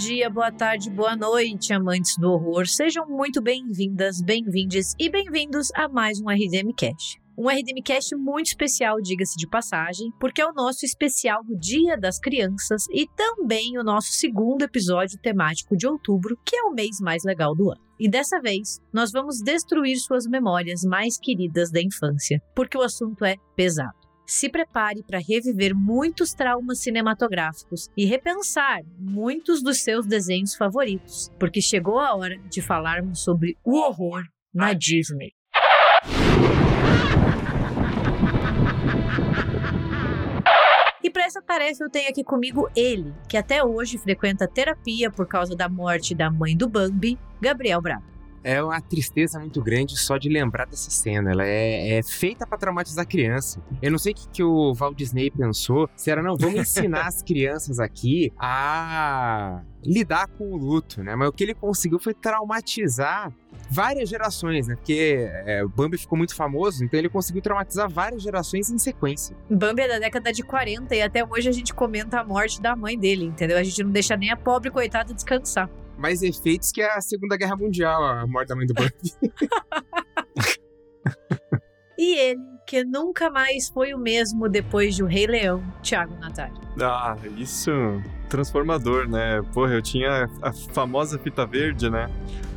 dia, 0.00 0.30
boa 0.30 0.50
tarde, 0.50 0.88
boa 0.88 1.14
noite, 1.14 1.74
amantes 1.74 2.16
do 2.16 2.32
horror. 2.32 2.66
Sejam 2.66 3.06
muito 3.06 3.42
bem-vindas, 3.42 4.22
bem-vindes 4.22 4.94
e 4.98 5.10
bem-vindos 5.10 5.68
a 5.74 5.90
mais 5.90 6.18
um 6.22 6.30
RDM 6.30 6.72
Cash. 6.74 7.18
Um 7.36 7.50
RDM 7.50 7.82
Cast 7.84 8.16
muito 8.16 8.46
especial, 8.46 8.96
diga-se 9.02 9.36
de 9.36 9.46
passagem, 9.46 10.10
porque 10.18 10.40
é 10.40 10.46
o 10.46 10.54
nosso 10.54 10.86
especial 10.86 11.42
Dia 11.60 11.98
das 11.98 12.18
Crianças 12.18 12.86
e 12.90 13.06
também 13.14 13.76
o 13.78 13.84
nosso 13.84 14.12
segundo 14.12 14.62
episódio 14.62 15.18
temático 15.20 15.76
de 15.76 15.86
outubro, 15.86 16.34
que 16.46 16.56
é 16.56 16.62
o 16.62 16.72
mês 16.72 16.98
mais 16.98 17.22
legal 17.22 17.54
do 17.54 17.70
ano. 17.70 17.82
E 17.98 18.08
dessa 18.08 18.40
vez, 18.40 18.80
nós 18.90 19.12
vamos 19.12 19.42
destruir 19.44 19.98
suas 19.98 20.26
memórias 20.26 20.80
mais 20.82 21.18
queridas 21.18 21.70
da 21.70 21.82
infância, 21.82 22.40
porque 22.56 22.78
o 22.78 22.82
assunto 22.82 23.22
é 23.22 23.36
pesado 23.54 23.99
se 24.30 24.48
prepare 24.48 25.02
para 25.02 25.18
reviver 25.18 25.74
muitos 25.74 26.32
traumas 26.32 26.78
cinematográficos 26.78 27.90
e 27.96 28.04
repensar 28.04 28.80
muitos 28.96 29.60
dos 29.60 29.82
seus 29.82 30.06
desenhos 30.06 30.54
favoritos, 30.54 31.32
porque 31.36 31.60
chegou 31.60 31.98
a 31.98 32.14
hora 32.14 32.38
de 32.48 32.62
falarmos 32.62 33.24
sobre 33.24 33.58
o 33.64 33.76
horror 33.76 34.22
na 34.54 34.72
Disney. 34.72 35.32
E 41.02 41.10
para 41.10 41.24
essa 41.24 41.42
tarefa 41.42 41.82
eu 41.82 41.90
tenho 41.90 42.08
aqui 42.08 42.22
comigo 42.22 42.70
ele, 42.76 43.12
que 43.28 43.36
até 43.36 43.64
hoje 43.64 43.98
frequenta 43.98 44.46
terapia 44.46 45.10
por 45.10 45.26
causa 45.26 45.56
da 45.56 45.68
morte 45.68 46.14
da 46.14 46.30
mãe 46.30 46.56
do 46.56 46.68
Bambi, 46.68 47.18
Gabriel 47.40 47.82
Bravo 47.82 48.19
é 48.42 48.62
uma 48.62 48.80
tristeza 48.80 49.38
muito 49.38 49.62
grande 49.62 49.98
só 49.98 50.16
de 50.16 50.28
lembrar 50.28 50.66
dessa 50.66 50.90
cena. 50.90 51.30
Ela 51.30 51.46
é, 51.46 51.98
é 51.98 52.02
feita 52.02 52.46
para 52.46 52.58
traumatizar 52.58 53.02
a 53.02 53.06
criança. 53.06 53.62
Eu 53.80 53.90
não 53.90 53.98
sei 53.98 54.12
o 54.12 54.14
que, 54.14 54.28
que 54.28 54.42
o 54.42 54.74
Walt 54.74 54.96
Disney 54.96 55.30
pensou. 55.30 55.88
Se 55.96 56.10
era, 56.10 56.22
não, 56.22 56.36
vamos 56.36 56.60
ensinar 56.60 57.06
as 57.06 57.22
crianças 57.22 57.78
aqui 57.78 58.32
a 58.38 59.62
lidar 59.82 60.28
com 60.28 60.52
o 60.52 60.56
luto, 60.56 61.02
né? 61.02 61.16
Mas 61.16 61.28
o 61.28 61.32
que 61.32 61.42
ele 61.42 61.54
conseguiu 61.54 61.98
foi 61.98 62.12
traumatizar 62.12 63.32
várias 63.70 64.08
gerações, 64.08 64.66
né? 64.66 64.76
Porque 64.76 65.26
é, 65.46 65.64
o 65.64 65.68
Bambi 65.68 65.96
ficou 65.96 66.18
muito 66.18 66.34
famoso, 66.34 66.84
então 66.84 66.98
ele 66.98 67.08
conseguiu 67.08 67.40
traumatizar 67.40 67.88
várias 67.88 68.22
gerações 68.22 68.70
em 68.70 68.78
sequência. 68.78 69.36
Bambi 69.48 69.82
é 69.82 69.88
da 69.88 69.98
década 69.98 70.32
de 70.32 70.42
40 70.42 70.94
e 70.94 71.02
até 71.02 71.24
hoje 71.24 71.48
a 71.48 71.52
gente 71.52 71.72
comenta 71.72 72.20
a 72.20 72.24
morte 72.24 72.60
da 72.60 72.76
mãe 72.76 72.98
dele, 72.98 73.24
entendeu? 73.24 73.56
A 73.56 73.62
gente 73.62 73.82
não 73.82 73.90
deixa 73.90 74.16
nem 74.16 74.30
a 74.30 74.36
pobre 74.36 74.70
coitada 74.70 75.14
descansar 75.14 75.68
mais 76.00 76.22
efeitos 76.22 76.72
que 76.72 76.82
a 76.82 77.00
Segunda 77.00 77.36
Guerra 77.36 77.56
Mundial, 77.56 78.02
a 78.02 78.26
morte 78.26 78.48
da 78.48 78.56
mãe 78.56 78.66
do 78.66 78.74
Bambi. 78.74 78.90
e 81.98 82.18
ele, 82.18 82.40
que 82.66 82.84
nunca 82.84 83.30
mais 83.30 83.68
foi 83.68 83.94
o 83.94 83.98
mesmo 83.98 84.48
depois 84.48 84.96
de 84.96 85.02
O 85.02 85.06
Rei 85.06 85.26
Leão, 85.26 85.62
Thiago 85.82 86.14
Natário. 86.16 86.54
Ah, 86.80 87.16
isso 87.36 87.70
transformador, 88.28 89.08
né? 89.08 89.42
Porra, 89.52 89.74
eu 89.74 89.82
tinha 89.82 90.28
a 90.40 90.52
famosa 90.52 91.18
fita 91.18 91.44
verde, 91.44 91.90
né? 91.90 92.08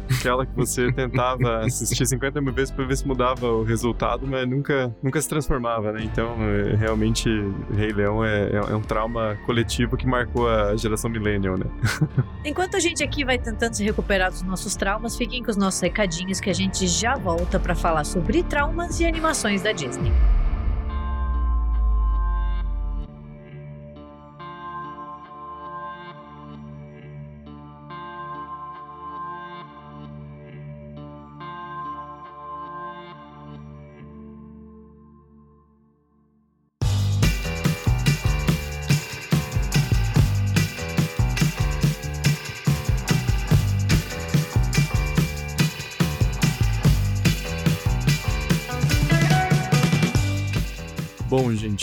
Aquela 0.10 0.46
que 0.46 0.56
você 0.56 0.92
tentava 0.92 1.60
assistir 1.60 2.06
50 2.06 2.42
mil 2.42 2.54
vezes 2.54 2.72
para 2.72 2.86
ver 2.86 2.96
se 2.96 3.08
mudava 3.08 3.48
o 3.48 3.64
resultado, 3.64 4.28
mas 4.28 4.48
nunca, 4.48 4.96
nunca 5.02 5.22
se 5.22 5.30
transformava, 5.30 5.92
né? 5.92 6.02
Então, 6.04 6.36
é, 6.40 6.76
realmente, 6.76 7.30
Rei 7.76 7.92
Leão 7.92 8.24
é, 8.24 8.50
é, 8.50 8.56
é 8.56 8.76
um 8.76 8.82
trauma 8.82 9.38
coletivo 9.46 9.98
que 9.98 10.06
marcou 10.06 10.50
a 10.50 10.76
geração 10.76 11.10
millennial, 11.10 11.58
né? 11.58 11.66
Enquanto 12.46 12.76
a 12.76 12.80
gente 12.80 13.04
aqui 13.04 13.24
vai 13.24 13.38
tentando 13.38 13.74
se 13.74 13.84
recuperar 13.84 14.32
dos 14.32 14.42
nossos 14.44 14.76
traumas, 14.76 15.16
fiquem 15.16 15.44
com 15.44 15.52
os 15.52 15.58
nossos 15.58 15.82
recadinhos 15.82 16.40
que 16.40 16.50
a 16.50 16.54
gente 16.54 16.88
já 16.88 17.16
volta 17.16 17.60
para 17.60 17.76
falar 17.76 18.04
sobre 18.04 18.44
traumas 18.44 19.00
e 19.00 19.06
animações 19.06 19.62
da 19.62 19.72
Disney. 19.72 20.12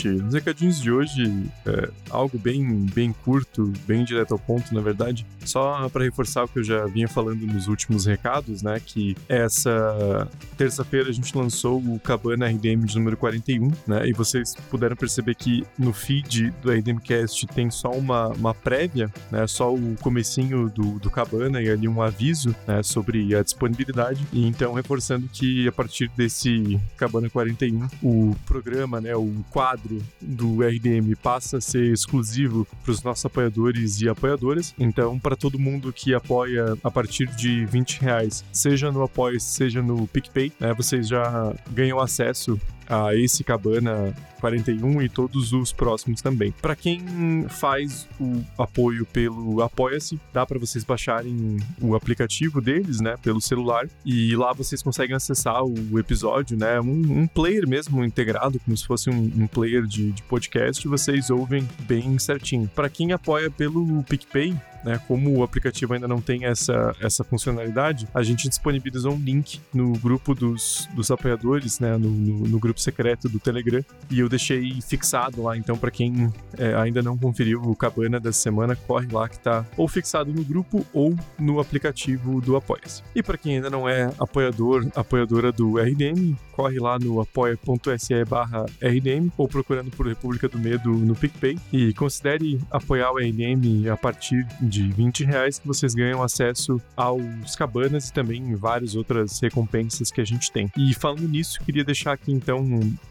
Nos 0.09 0.35
recadinhos 0.35 0.81
de 0.81 0.91
hoje, 0.91 1.23
é 1.67 1.91
algo 2.11 2.39
bem, 2.39 2.87
bem 2.95 3.13
curto, 3.13 3.73
bem 3.87 4.05
direto 4.05 4.33
ao 4.33 4.39
ponto, 4.39 4.75
na 4.75 4.81
verdade. 4.81 5.27
Só 5.45 5.89
para 5.89 6.05
reforçar 6.05 6.45
o 6.45 6.49
que 6.49 6.59
eu 6.59 6.65
já 6.65 6.87
vinha 6.87 7.09
falando 7.09 7.47
nos 7.47 7.67
últimos 7.67 8.07
recados, 8.07 8.63
né? 8.63 8.81
Que 8.85 9.17
essa 9.29 10.29
terça-feira 10.57 11.09
a 11.09 11.13
gente 11.13 11.37
lançou 11.37 11.79
o 11.79 11.99
Cabana 11.99 12.47
RDM 12.47 12.85
de 12.85 12.97
número 12.97 13.17
41, 13.17 13.71
né? 13.87 14.07
E 14.09 14.13
vocês 14.13 14.55
puderam 14.71 14.97
perceber 14.97 15.35
que 15.35 15.65
no 15.79 15.93
feed 15.93 16.51
do 16.63 16.71
RDMcast 16.71 17.47
tem 17.49 17.71
só 17.71 17.91
uma, 17.91 18.29
uma 18.29 18.55
prévia, 18.55 19.11
né? 19.31 19.47
Só 19.47 19.75
o 19.75 19.97
comecinho 20.01 20.69
do, 20.69 20.99
do 20.99 21.11
Cabana 21.11 21.61
e 21.63 21.69
ali 21.69 21.89
um 21.89 22.03
aviso, 22.03 22.55
né? 22.67 22.83
Sobre 22.83 23.35
a 23.35 23.43
disponibilidade. 23.43 24.27
E 24.33 24.47
então, 24.47 24.73
reforçando 24.73 25.29
que 25.29 25.67
a 25.67 25.73
partir 25.73 26.11
desse 26.17 26.81
Cabana 26.97 27.29
41, 27.29 27.89
o 28.03 28.37
programa, 28.47 29.01
né? 29.01 29.15
O 29.17 29.45
quadro 29.51 29.90
do 30.21 30.63
RDM 30.63 31.15
passa 31.23 31.59
a 31.59 31.61
ser 31.61 31.93
exclusivo 31.93 32.67
para 32.83 32.93
os 32.93 33.03
nossos 33.03 33.25
apoiadores 33.25 34.01
e 34.01 34.09
apoiadoras. 34.09 34.75
Então, 34.79 35.19
para 35.19 35.37
todo 35.37 35.59
mundo 35.59 35.93
que 35.93 36.15
apoia 36.15 36.77
a 36.83 36.91
partir 36.91 37.27
de 37.37 37.65
20 37.67 38.01
reais, 38.01 38.45
seja 38.53 38.91
no 38.91 39.03
Apoia, 39.03 39.39
seja 39.41 39.83
no 39.83 40.07
PicPay, 40.07 40.53
né, 40.59 40.75
vocês 40.75 41.09
já 41.09 41.55
ganham 41.71 41.99
acesso 41.99 42.61
a 42.91 43.15
esse 43.15 43.45
Cabana 43.45 44.13
41 44.41 45.03
e 45.03 45.09
todos 45.09 45.53
os 45.53 45.73
próximos 45.73 46.21
também. 46.21 46.51
Para 46.51 46.75
quem 46.75 47.47
faz 47.49 48.09
o 48.19 48.43
apoio 48.59 49.07
pelo 49.07 49.63
Apoia-se, 49.63 50.19
dá 50.33 50.45
para 50.45 50.59
vocês 50.59 50.83
baixarem 50.83 51.59
o 51.81 51.95
aplicativo 51.95 52.61
deles, 52.61 53.01
né, 53.01 53.17
pelo 53.23 53.41
celular, 53.41 53.87
e 54.05 54.35
lá 54.35 54.53
vocês 54.53 54.83
conseguem 54.83 55.15
acessar 55.15 55.63
o 55.63 55.99
episódio, 55.99 56.57
né, 56.57 56.81
um, 56.81 57.21
um 57.21 57.27
player 57.27 57.69
mesmo 57.69 58.03
integrado, 58.05 58.59
como 58.61 58.77
se 58.77 58.87
fosse 58.87 59.11
um, 59.11 59.31
um 59.37 59.47
player 59.47 59.85
de, 59.87 60.11
de 60.11 60.23
podcast, 60.25 60.87
vocês 60.89 61.31
ouvem 61.31 61.69
bem 61.81 62.19
certinho. 62.19 62.69
Para 62.75 62.89
quem 62.89 63.13
apoia 63.13 63.51
pelo 63.51 64.03
PicPay, 64.05 64.57
né, 64.85 65.01
como 65.07 65.37
o 65.37 65.43
aplicativo 65.43 65.95
ainda 65.95 66.09
não 66.09 66.21
tem 66.21 66.45
essa, 66.45 66.95
essa 67.01 67.25
funcionalidade, 67.25 68.09
a 68.15 68.23
gente 68.23 68.49
disponibilizou 68.49 69.13
um 69.13 69.19
link 69.19 69.61
no 69.73 69.93
grupo 69.93 70.35
dos, 70.35 70.89
dos 70.95 71.11
apoiadores, 71.11 71.81
né, 71.81 71.97
no, 71.97 72.11
no, 72.11 72.49
no 72.49 72.59
grupo 72.59 72.81
secreto 72.81 73.29
do 73.29 73.39
Telegram, 73.39 73.85
e 74.11 74.21
eu 74.21 74.29
deixei 74.29 74.81
fixado 74.81 75.43
lá, 75.43 75.57
então 75.57 75.77
para 75.77 75.91
quem 75.91 76.33
é, 76.59 76.75
ainda 76.75 77.03
não 77.03 77.17
conferiu 77.17 77.61
o 77.63 77.77
Cabana 77.77 78.19
dessa 78.19 78.41
semana, 78.41 78.77
corre 78.77 79.09
lá 79.11 79.29
que 79.29 79.39
tá 79.39 79.65
ou 79.77 79.89
fixado 79.89 80.33
no 80.33 80.45
grupo 80.45 80.85
ou 80.93 81.15
no 81.39 81.61
aplicativo 81.61 82.41
do 82.41 82.57
Apoia-se. 82.57 83.03
E 83.15 83.23
para 83.23 83.39
quem 83.39 83.57
ainda 83.57 83.71
não 83.71 83.89
é 83.89 84.11
apoiador, 84.19 84.87
apoiadora 84.95 85.53
do 85.53 85.79
RDM, 85.79 86.37
corre 86.61 86.79
lá 86.79 86.99
no 86.99 87.21
apoia.se 87.21 88.25
barra 88.27 88.67
RDM 88.83 89.31
ou 89.39 89.49
procurando 89.49 89.91
por 89.91 90.07
República 90.07 90.47
do 90.47 90.59
Medo 90.59 90.91
no 90.91 91.15
PicPay. 91.15 91.59
E 91.73 91.95
considere 91.95 92.61
apoiar 92.71 93.11
o 93.13 93.19
RDM 93.19 93.89
a 93.91 93.97
partir 93.97 94.47
de 94.71 94.89
20 94.89 95.25
reais 95.25 95.59
que 95.59 95.67
vocês 95.67 95.95
ganham 95.95 96.23
acesso 96.23 96.81
aos 96.97 97.57
cabanas 97.57 98.09
e 98.09 98.13
também 98.13 98.55
várias 98.55 98.95
outras 98.95 99.39
recompensas 99.41 100.11
que 100.11 100.21
a 100.21 100.25
gente 100.25 100.51
tem. 100.51 100.71
E 100.77 100.95
falando 100.95 101.29
nisso, 101.29 101.61
queria 101.63 101.85
deixar 101.85 102.13
aqui 102.13 102.33
então 102.33 102.61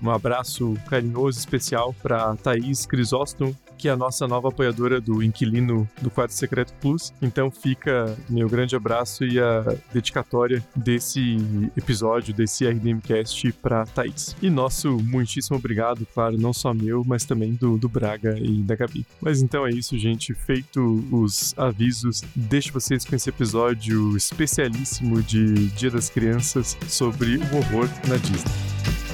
um, 0.01 0.09
abraço 0.09 0.75
carinhoso 0.89 1.37
especial 1.37 1.93
para 2.01 2.35
Thaís 2.37 2.85
Crisóstomo, 2.85 3.55
que 3.79 3.87
é 3.87 3.91
a 3.91 3.97
nossa 3.97 4.27
nova 4.27 4.49
apoiadora 4.49 4.99
do 4.99 5.23
Inquilino 5.23 5.89
do 6.01 6.11
Quarto 6.11 6.33
Secreto 6.33 6.73
Plus. 6.81 7.13
Então 7.21 7.49
fica 7.49 8.15
meu 8.29 8.49
grande 8.49 8.75
abraço 8.75 9.23
e 9.23 9.39
a 9.39 9.73
dedicatória 9.93 10.63
desse 10.75 11.37
episódio, 11.77 12.33
desse 12.33 12.67
RDMcast 12.67 13.53
para 13.53 13.85
Thaís. 13.85 14.35
E 14.41 14.49
nosso 14.49 14.97
muitíssimo 14.99 15.57
obrigado, 15.57 16.05
claro, 16.13 16.37
não 16.37 16.51
só 16.51 16.73
meu, 16.73 17.03
mas 17.05 17.23
também 17.23 17.53
do, 17.53 17.77
do 17.77 17.87
Braga 17.87 18.37
e 18.37 18.61
da 18.61 18.75
Gabi. 18.75 19.05
Mas 19.21 19.41
então 19.41 19.65
é 19.65 19.69
isso, 19.69 19.97
gente. 19.97 20.33
Feito 20.33 21.05
os 21.09 21.57
avisos, 21.57 22.21
deixo 22.35 22.73
vocês 22.73 23.05
com 23.05 23.15
esse 23.15 23.29
episódio 23.29 24.17
especialíssimo 24.17 25.23
de 25.23 25.67
Dia 25.69 25.89
das 25.89 26.09
Crianças 26.09 26.77
sobre 26.87 27.37
o 27.37 27.57
horror 27.57 27.87
na 28.07 28.17
Disney. 28.17 29.08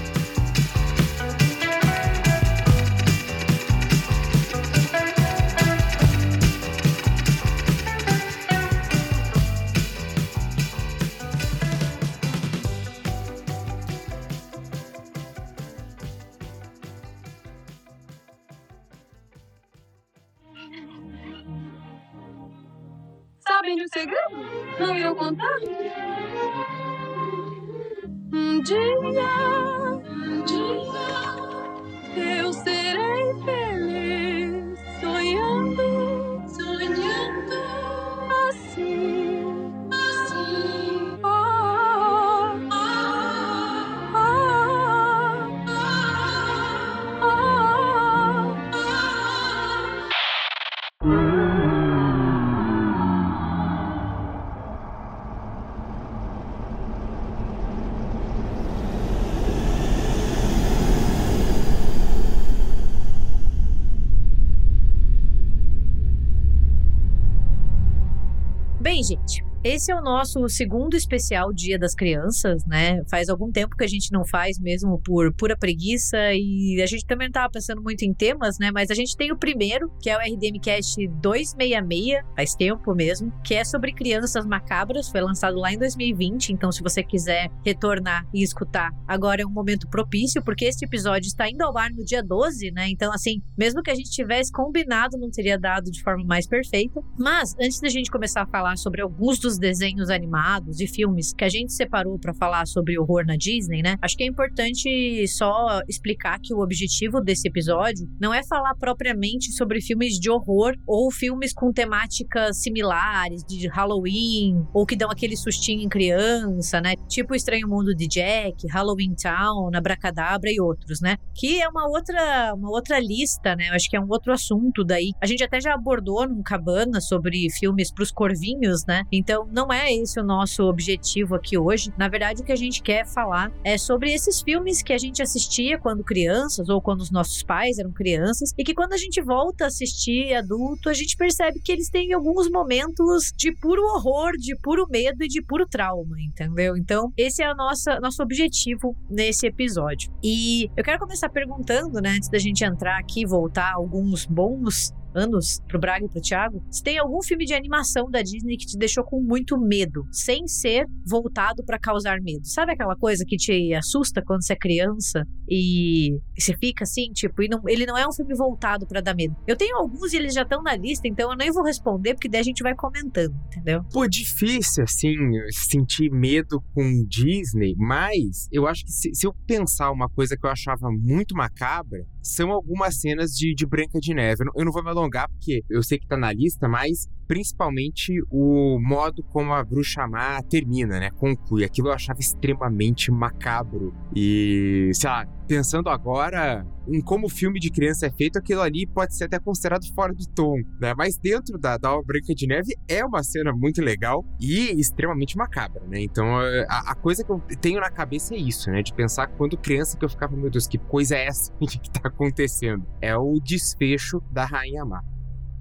Esse 69.85 69.91
é 69.91 69.95
o 69.95 70.01
nosso 70.01 70.49
segundo 70.49 70.97
especial 70.97 71.53
Dia 71.53 71.77
das 71.77 71.93
Crianças, 71.93 72.65
né? 72.65 73.03
Faz 73.07 73.29
algum 73.29 73.51
tempo 73.51 73.77
que 73.77 73.83
a 73.83 73.87
gente 73.87 74.11
não 74.11 74.25
faz 74.25 74.57
mesmo 74.57 74.99
por 74.99 75.31
pura 75.31 75.55
preguiça 75.55 76.17
e 76.33 76.81
a 76.81 76.87
gente 76.87 77.05
também 77.05 77.27
não 77.27 77.33
tava 77.33 77.51
pensando 77.51 77.83
muito 77.83 78.01
em 78.01 78.11
temas, 78.11 78.57
né? 78.57 78.71
Mas 78.71 78.89
a 78.89 78.95
gente 78.95 79.15
tem 79.15 79.31
o 79.31 79.37
primeiro, 79.37 79.91
que 80.01 80.09
é 80.09 80.17
o 80.17 80.19
RDM 80.19 80.59
Cast 80.59 81.07
266, 81.21 82.25
faz 82.35 82.55
tempo 82.55 82.95
mesmo, 82.95 83.31
que 83.43 83.53
é 83.53 83.63
sobre 83.63 83.93
crianças 83.93 84.43
macabras, 84.43 85.07
foi 85.07 85.21
lançado 85.21 85.59
lá 85.59 85.71
em 85.71 85.77
2020, 85.77 86.49
então 86.49 86.71
se 86.71 86.81
você 86.81 87.03
quiser 87.03 87.51
retornar 87.63 88.27
e 88.33 88.41
escutar, 88.41 88.89
agora 89.07 89.43
é 89.43 89.45
um 89.45 89.51
momento 89.51 89.87
propício, 89.87 90.43
porque 90.43 90.65
este 90.65 90.85
episódio 90.85 91.27
está 91.27 91.47
indo 91.47 91.61
ao 91.61 91.77
ar 91.77 91.91
no 91.91 92.03
dia 92.03 92.23
12, 92.23 92.71
né? 92.71 92.89
Então 92.89 93.13
assim, 93.13 93.39
mesmo 93.55 93.83
que 93.83 93.91
a 93.91 93.95
gente 93.95 94.09
tivesse 94.09 94.51
combinado, 94.51 95.15
não 95.19 95.29
teria 95.29 95.59
dado 95.59 95.91
de 95.91 96.01
forma 96.01 96.23
mais 96.25 96.47
perfeita. 96.47 96.99
Mas 97.19 97.53
antes 97.61 97.79
da 97.79 97.89
gente 97.89 98.09
começar 98.09 98.41
a 98.41 98.47
falar 98.47 98.77
sobre 98.77 99.03
alguns 99.03 99.37
dos 99.37 99.59
desenhos 99.59 99.74
animados 99.81 100.79
e 100.79 100.87
filmes 100.87 101.33
que 101.33 101.43
a 101.43 101.49
gente 101.49 101.73
separou 101.73 102.17
para 102.19 102.33
falar 102.33 102.65
sobre 102.67 102.97
horror 102.97 103.25
na 103.25 103.35
Disney, 103.35 103.81
né? 103.81 103.95
Acho 104.01 104.17
que 104.17 104.23
é 104.23 104.27
importante 104.27 105.27
só 105.27 105.81
explicar 105.87 106.39
que 106.39 106.53
o 106.53 106.59
objetivo 106.59 107.21
desse 107.21 107.47
episódio 107.47 108.07
não 108.19 108.33
é 108.33 108.43
falar 108.43 108.75
propriamente 108.75 109.51
sobre 109.51 109.81
filmes 109.81 110.19
de 110.19 110.29
horror 110.29 110.73
ou 110.87 111.11
filmes 111.11 111.53
com 111.53 111.71
temáticas 111.71 112.61
similares 112.61 113.43
de 113.43 113.67
Halloween 113.67 114.65
ou 114.73 114.85
que 114.85 114.95
dão 114.95 115.09
aquele 115.09 115.35
sustinho 115.35 115.81
em 115.81 115.89
criança, 115.89 116.81
né? 116.81 116.95
Tipo 117.07 117.33
o 117.33 117.35
Estranho 117.35 117.67
Mundo 117.67 117.93
de 117.95 118.07
Jack, 118.07 118.67
Halloween 118.67 119.15
Town, 119.15 119.69
Abracadabra 119.73 120.51
e 120.51 120.59
outros, 120.59 121.01
né? 121.01 121.17
Que 121.33 121.61
é 121.61 121.67
uma 121.67 121.87
outra 121.87 122.53
uma 122.53 122.69
outra 122.69 122.99
lista, 122.99 123.55
né? 123.55 123.69
Acho 123.71 123.89
que 123.89 123.95
é 123.95 123.99
um 123.99 124.09
outro 124.09 124.31
assunto 124.31 124.83
daí. 124.83 125.11
A 125.21 125.25
gente 125.25 125.43
até 125.43 125.59
já 125.59 125.73
abordou 125.73 126.27
num 126.27 126.43
cabana 126.43 127.01
sobre 127.01 127.49
filmes 127.49 127.91
pros 127.91 128.11
corvinhos, 128.11 128.85
né? 128.85 129.03
Então 129.11 129.47
não 129.51 129.64
é 129.73 129.93
esse 129.93 130.19
o 130.19 130.23
nosso 130.23 130.63
objetivo 130.63 131.35
aqui 131.35 131.57
hoje. 131.57 131.93
Na 131.97 132.07
verdade, 132.07 132.41
o 132.41 132.45
que 132.45 132.51
a 132.51 132.55
gente 132.55 132.81
quer 132.81 133.05
falar 133.05 133.51
é 133.63 133.77
sobre 133.77 134.13
esses 134.13 134.41
filmes 134.41 134.81
que 134.81 134.93
a 134.93 134.97
gente 134.97 135.21
assistia 135.21 135.77
quando 135.77 136.03
crianças 136.03 136.69
ou 136.69 136.81
quando 136.81 137.01
os 137.01 137.11
nossos 137.11 137.43
pais 137.43 137.77
eram 137.77 137.91
crianças 137.91 138.53
e 138.57 138.63
que 138.63 138.73
quando 138.73 138.93
a 138.93 138.97
gente 138.97 139.21
volta 139.21 139.65
a 139.65 139.67
assistir 139.67 140.33
adulto, 140.33 140.89
a 140.89 140.93
gente 140.93 141.15
percebe 141.15 141.59
que 141.59 141.71
eles 141.71 141.89
têm 141.89 142.13
alguns 142.13 142.49
momentos 142.49 143.31
de 143.35 143.51
puro 143.53 143.81
horror, 143.83 144.31
de 144.37 144.55
puro 144.57 144.87
medo 144.89 145.23
e 145.23 145.27
de 145.27 145.41
puro 145.41 145.65
trauma, 145.65 146.15
entendeu? 146.19 146.75
Então, 146.77 147.11
esse 147.17 147.43
é 147.43 147.51
o 147.51 147.55
nosso, 147.55 147.89
nosso 148.01 148.21
objetivo 148.21 148.95
nesse 149.09 149.47
episódio. 149.47 150.11
E 150.23 150.69
eu 150.75 150.83
quero 150.83 150.99
começar 150.99 151.29
perguntando, 151.29 152.01
né, 152.01 152.11
antes 152.15 152.29
da 152.29 152.37
gente 152.37 152.63
entrar 152.63 152.97
aqui 152.99 153.21
e 153.21 153.25
voltar 153.25 153.73
alguns 153.73 154.25
bons 154.25 154.93
anos 155.15 155.59
pro 155.67 155.79
Braga 155.79 156.05
e 156.05 156.09
pro 156.09 156.21
Thiago, 156.21 156.63
se 156.69 156.83
tem 156.83 156.97
algum 156.97 157.21
filme 157.21 157.45
de 157.45 157.53
animação 157.53 158.09
da 158.09 158.21
Disney 158.21 158.57
que 158.57 158.65
te 158.65 158.77
deixou 158.77 159.03
com 159.03 159.21
muito 159.21 159.57
medo, 159.57 160.05
sem 160.11 160.47
ser 160.47 160.85
voltado 161.05 161.63
para 161.63 161.79
causar 161.79 162.21
medo. 162.21 162.45
Sabe 162.45 162.73
aquela 162.73 162.95
coisa 162.95 163.23
que 163.25 163.37
te 163.37 163.73
assusta 163.73 164.21
quando 164.21 164.43
você 164.43 164.53
é 164.53 164.57
criança 164.57 165.25
e, 165.49 166.19
você 166.37 166.55
fica 166.57 166.83
assim, 166.83 167.11
tipo, 167.13 167.35
não, 167.49 167.61
ele 167.67 167.85
não 167.85 167.97
é 167.97 168.07
um 168.07 168.11
filme 168.11 168.35
voltado 168.35 168.85
para 168.87 169.01
dar 169.01 169.15
medo. 169.15 169.35
Eu 169.47 169.55
tenho 169.55 169.77
alguns 169.77 170.13
e 170.13 170.17
eles 170.17 170.33
já 170.33 170.41
estão 170.41 170.61
na 170.61 170.75
lista, 170.75 171.07
então 171.07 171.31
eu 171.31 171.37
nem 171.37 171.51
vou 171.51 171.63
responder 171.63 172.13
porque 172.13 172.29
daí 172.29 172.41
a 172.41 172.43
gente 172.43 172.63
vai 172.63 172.75
comentando, 172.75 173.35
entendeu? 173.47 173.83
Pô, 173.91 174.07
difícil, 174.07 174.83
assim, 174.83 175.15
sentir 175.51 176.11
medo 176.11 176.61
com 176.73 177.05
Disney, 177.07 177.75
mas 177.77 178.47
eu 178.51 178.67
acho 178.67 178.83
que 178.85 178.91
se, 178.91 179.13
se 179.13 179.27
eu 179.27 179.33
pensar 179.47 179.91
uma 179.91 180.09
coisa 180.09 180.35
que 180.37 180.45
eu 180.45 180.49
achava 180.49 180.89
muito 180.91 181.35
macabra, 181.35 182.05
são 182.25 182.51
algumas 182.51 182.99
cenas 182.99 183.31
de, 183.31 183.53
de 183.53 183.65
Branca 183.65 183.99
de 183.99 184.13
Neve. 184.13 184.41
Eu 184.41 184.45
não, 184.47 184.53
eu 184.57 184.65
não 184.65 184.71
vou 184.71 184.83
me 184.83 184.89
alongar, 184.89 185.29
porque 185.29 185.63
eu 185.69 185.83
sei 185.83 185.99
que 185.99 186.07
tá 186.07 186.17
na 186.17 186.33
lista, 186.33 186.67
mas 186.67 187.07
principalmente 187.27 188.13
o 188.31 188.79
modo 188.79 189.23
como 189.23 189.53
a 189.53 189.63
bruxa 189.63 190.07
má 190.07 190.41
termina, 190.41 190.99
né? 190.99 191.11
Conclui. 191.11 191.63
Aquilo 191.63 191.89
eu 191.89 191.93
achava 191.93 192.19
extremamente 192.19 193.11
macabro. 193.11 193.93
E, 194.15 194.89
sei 194.93 195.09
lá, 195.09 195.27
pensando 195.47 195.89
agora 195.89 196.65
em 196.87 197.01
como 197.01 197.27
o 197.27 197.29
filme 197.29 197.59
de 197.59 197.71
criança 197.71 198.05
é 198.05 198.11
feito, 198.11 198.37
aquilo 198.37 198.61
ali 198.61 198.85
pode 198.85 199.15
ser 199.15 199.25
até 199.25 199.39
considerado 199.39 199.85
fora 199.93 200.13
do 200.13 200.25
tom, 200.27 200.55
né? 200.79 200.93
Mas 200.95 201.17
dentro 201.17 201.57
da, 201.57 201.77
da 201.77 201.89
Branca 202.01 202.33
de 202.35 202.47
Neve 202.47 202.75
é 202.87 203.03
uma 203.03 203.23
cena 203.23 203.51
muito 203.51 203.81
legal 203.81 204.23
e 204.39 204.79
extremamente 204.79 205.35
macabra, 205.37 205.81
né? 205.87 206.01
Então 206.01 206.37
a, 206.69 206.91
a, 206.91 206.95
coisa 206.95 207.23
que 207.23 207.31
eu 207.31 207.41
tenho 207.59 207.79
na 207.79 207.89
cabeça 207.89 208.35
é 208.35 208.37
isso, 208.37 208.69
né? 208.69 208.81
De 208.81 208.93
pensar 208.93 209.27
quando 209.27 209.57
criança 209.57 209.97
que 209.97 210.05
eu 210.05 210.09
ficava, 210.09 210.35
meu 210.35 210.49
Deus, 210.49 210.67
que 210.67 210.77
coisa 210.77 211.15
é 211.15 211.25
essa 211.25 211.51
que 211.59 211.89
tá 211.89 212.07
acontecendo? 212.07 212.85
É 213.01 213.17
o 213.17 213.39
desfecho 213.39 214.21
da 214.31 214.45
Rainha 214.45 214.85
Má 214.85 215.01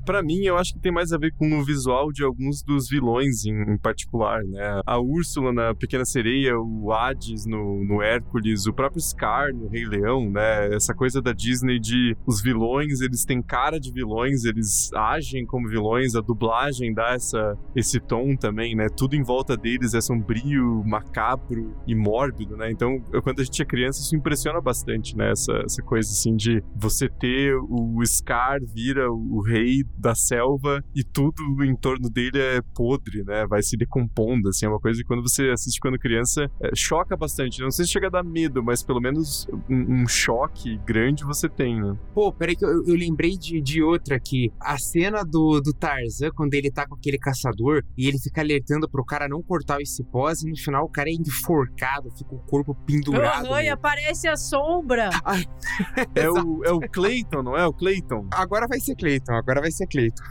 para 0.05 0.23
mim, 0.23 0.43
eu 0.43 0.57
acho 0.57 0.75
que 0.75 0.81
tem 0.81 0.93
mais 0.93 1.13
a 1.13 1.19
ver 1.19 1.33
com 1.33 1.59
o 1.59 1.65
visual 1.65 2.13
de 2.13 2.23
alguns 2.25 2.63
dos 2.63 2.89
vilões 2.89 3.45
em, 3.45 3.77
particular, 3.79 4.43
né? 4.45 4.81
A 4.87 4.99
Úrsula 4.99 5.53
na 5.53 5.75
Pequena 5.75 6.05
Sereia, 6.05 6.59
o 6.59 6.93
Hades 6.93 7.47
no, 7.47 7.85
no 7.85 8.03
Hércules, 8.03 8.67
o 8.67 8.73
próprio 8.73 9.01
Scar 9.01 9.53
no 9.55 9.69
Rei 9.69 9.85
Leão, 9.85 10.31
né? 10.31 10.75
Essa 10.75 10.95
coisa 10.95 11.21
da 11.21 11.33
Disney 11.33 11.79
de 11.79 12.17
os 12.27 12.43
vilões, 12.43 13.01
eles 13.01 13.25
têm 13.25 13.43
cara 13.43 13.79
de 13.79 13.93
vilões, 13.93 14.45
eles 14.45 14.93
agem 14.95 15.45
como 15.47 15.69
vilões, 15.69 16.15
a 16.15 16.21
dublagem 16.21 16.93
dá 16.93 17.15
essa, 17.15 17.57
esse 17.75 18.01
tom 18.01 18.37
também, 18.37 18.75
né? 18.75 18.89
Tudo 18.89 19.15
em 19.15 19.23
volta 19.23 19.57
deles 19.57 19.95
é 19.95 20.01
sombrio, 20.01 20.83
macabro 20.85 21.75
e 21.87 21.95
mórbido, 21.95 22.57
né? 22.57 22.71
Então, 22.71 23.01
quando 23.23 23.41
a 23.41 23.45
gente 23.45 23.61
é 23.63 23.65
criança, 23.65 24.01
isso 24.01 24.17
impressiona 24.17 24.61
bastante, 24.61 25.17
né? 25.17 25.31
Essa, 25.31 25.53
essa 25.65 25.83
coisa 25.83 26.11
assim 26.11 26.37
de 26.37 26.63
você 26.75 27.09
ter 27.09 27.55
o 27.57 28.05
Scar 28.05 28.61
vira 28.63 29.11
o 29.11 29.41
rei 29.41 29.85
da 29.97 30.15
selva 30.15 30.83
e 30.95 31.03
tudo 31.03 31.65
em 31.65 31.75
torno 31.75 32.09
dele 32.11 32.39
é 32.39 32.61
podre, 32.75 33.23
né? 33.25 33.47
Vai 33.47 33.63
se 33.63 33.77
decompondo, 33.77 34.49
assim. 34.49 34.67
É 34.67 34.69
uma 34.69 34.81
coisa 34.81 35.01
que 35.01 35.07
quando 35.07 35.23
você 35.23 35.51
assiste 35.51 35.81
quando 35.81 35.99
criança, 35.99 36.51
é, 36.61 36.71
choca 36.75 37.17
bastante. 37.17 37.61
Não 37.61 37.71
sei 37.71 37.85
se 37.85 37.93
chega 37.93 38.09
a 38.09 38.11
dar 38.11 38.25
medo, 38.25 38.63
mas 38.63 38.83
pelo 38.83 39.01
menos 39.01 39.47
um, 39.69 40.03
um 40.03 40.09
choque 40.09 40.79
grande 40.87 41.25
você 41.25 41.49
tem, 41.49 41.81
né? 41.81 41.97
Pô, 42.15 42.33
peraí 42.33 42.57
que 42.57 42.65
eu, 42.65 42.85
eu 42.87 42.95
lembrei 42.95 43.37
de, 43.37 43.61
de 43.61 43.83
outra 43.83 44.17
aqui. 44.17 44.53
A 44.61 44.79
cena 44.79 45.23
do, 45.25 45.61
do 45.61 45.73
Tarzan, 45.73 46.31
quando 46.35 46.55
ele 46.55 46.71
tá 46.71 46.87
com 46.87 46.95
aquele 46.95 47.19
caçador 47.19 47.83
e 47.97 48.07
ele 48.09 48.19
fica 48.19 48.41
alertando 48.41 48.89
pro 48.89 49.05
cara 49.05 49.29
não 49.29 49.43
cortar 49.43 49.81
esse 49.81 50.03
pós 50.05 50.43
e 50.43 50.51
no 50.51 50.57
final 50.57 50.85
o 50.85 50.89
cara 50.89 51.09
é 51.09 51.13
enforcado, 51.13 52.11
fica 52.11 52.35
o 52.35 52.39
corpo 52.41 52.75
pendurado. 52.87 53.49
Oi, 53.51 53.69
aparece 53.69 54.29
a 54.29 54.37
sombra! 54.37 55.11
é, 56.15 56.31
o, 56.31 56.65
é 56.65 56.73
o 56.73 56.81
Clayton, 56.81 57.43
não 57.43 57.57
é? 57.57 57.67
O 57.67 57.73
Clayton? 57.73 58.27
Agora 58.33 58.67
vai 58.67 58.81
ser 58.81 58.95
Clayton, 58.97 59.33
agora 59.33 59.61
vai 59.61 59.71
ser 59.71 59.84
Cleiton. 59.87 60.23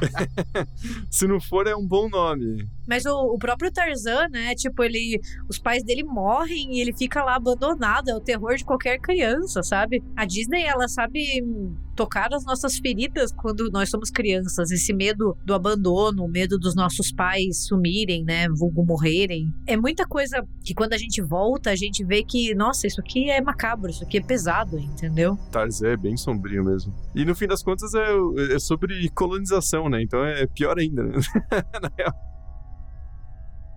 Se 1.10 1.26
não 1.26 1.40
for, 1.40 1.66
é 1.66 1.74
um 1.74 1.86
bom 1.86 2.08
nome. 2.08 2.68
Mas 2.86 3.04
o, 3.04 3.34
o, 3.34 3.38
próprio 3.38 3.72
Tarzan, 3.72 4.28
né? 4.28 4.54
Tipo, 4.54 4.82
ele. 4.84 5.20
Os 5.48 5.58
pais 5.58 5.82
dele 5.82 6.04
morrem 6.04 6.76
e 6.76 6.80
ele 6.80 6.92
fica 6.92 7.22
lá 7.24 7.36
abandonado. 7.36 8.08
É 8.08 8.14
o 8.14 8.20
terror 8.20 8.56
de 8.56 8.64
qualquer 8.64 8.98
criança, 8.98 9.62
sabe? 9.62 10.02
A 10.16 10.24
Disney, 10.24 10.64
ela 10.64 10.88
sabe 10.88 11.42
tocar 11.96 12.32
as 12.32 12.44
nossas 12.44 12.78
feridas 12.78 13.32
quando 13.32 13.70
nós 13.70 13.88
somos 13.88 14.10
crianças. 14.10 14.70
Esse 14.70 14.92
medo 14.92 15.36
do 15.44 15.54
abandono, 15.54 16.24
o 16.24 16.28
medo 16.28 16.58
dos 16.58 16.76
nossos 16.76 17.10
pais 17.10 17.66
sumirem, 17.66 18.22
né? 18.22 18.48
Vulgo 18.50 18.84
morrerem. 18.84 19.52
É 19.66 19.76
muita 19.76 20.06
coisa 20.06 20.46
que 20.62 20.74
quando 20.74 20.92
a 20.92 20.98
gente 20.98 21.22
volta, 21.22 21.70
a 21.70 21.76
gente 21.76 22.04
vê 22.04 22.22
que, 22.22 22.54
nossa, 22.54 22.86
isso 22.86 23.00
aqui 23.00 23.30
é 23.30 23.40
macabro, 23.40 23.90
isso 23.90 24.04
aqui 24.04 24.18
é 24.18 24.22
pesado, 24.22 24.78
entendeu? 24.78 25.36
Tarzan 25.50 25.88
é 25.88 25.96
bem 25.96 26.16
sombrio 26.16 26.62
mesmo. 26.62 26.94
E 27.14 27.24
no 27.24 27.34
fim 27.34 27.46
das 27.46 27.62
contas 27.62 27.94
é, 27.94 28.54
é 28.54 28.58
sobre 28.58 29.08
colonização, 29.10 29.88
né? 29.88 30.02
Então 30.02 30.22
é 30.22 30.46
pior 30.46 30.78
ainda, 30.78 31.02
né? 31.02 31.18
Na 31.82 31.90
real. 31.96 32.35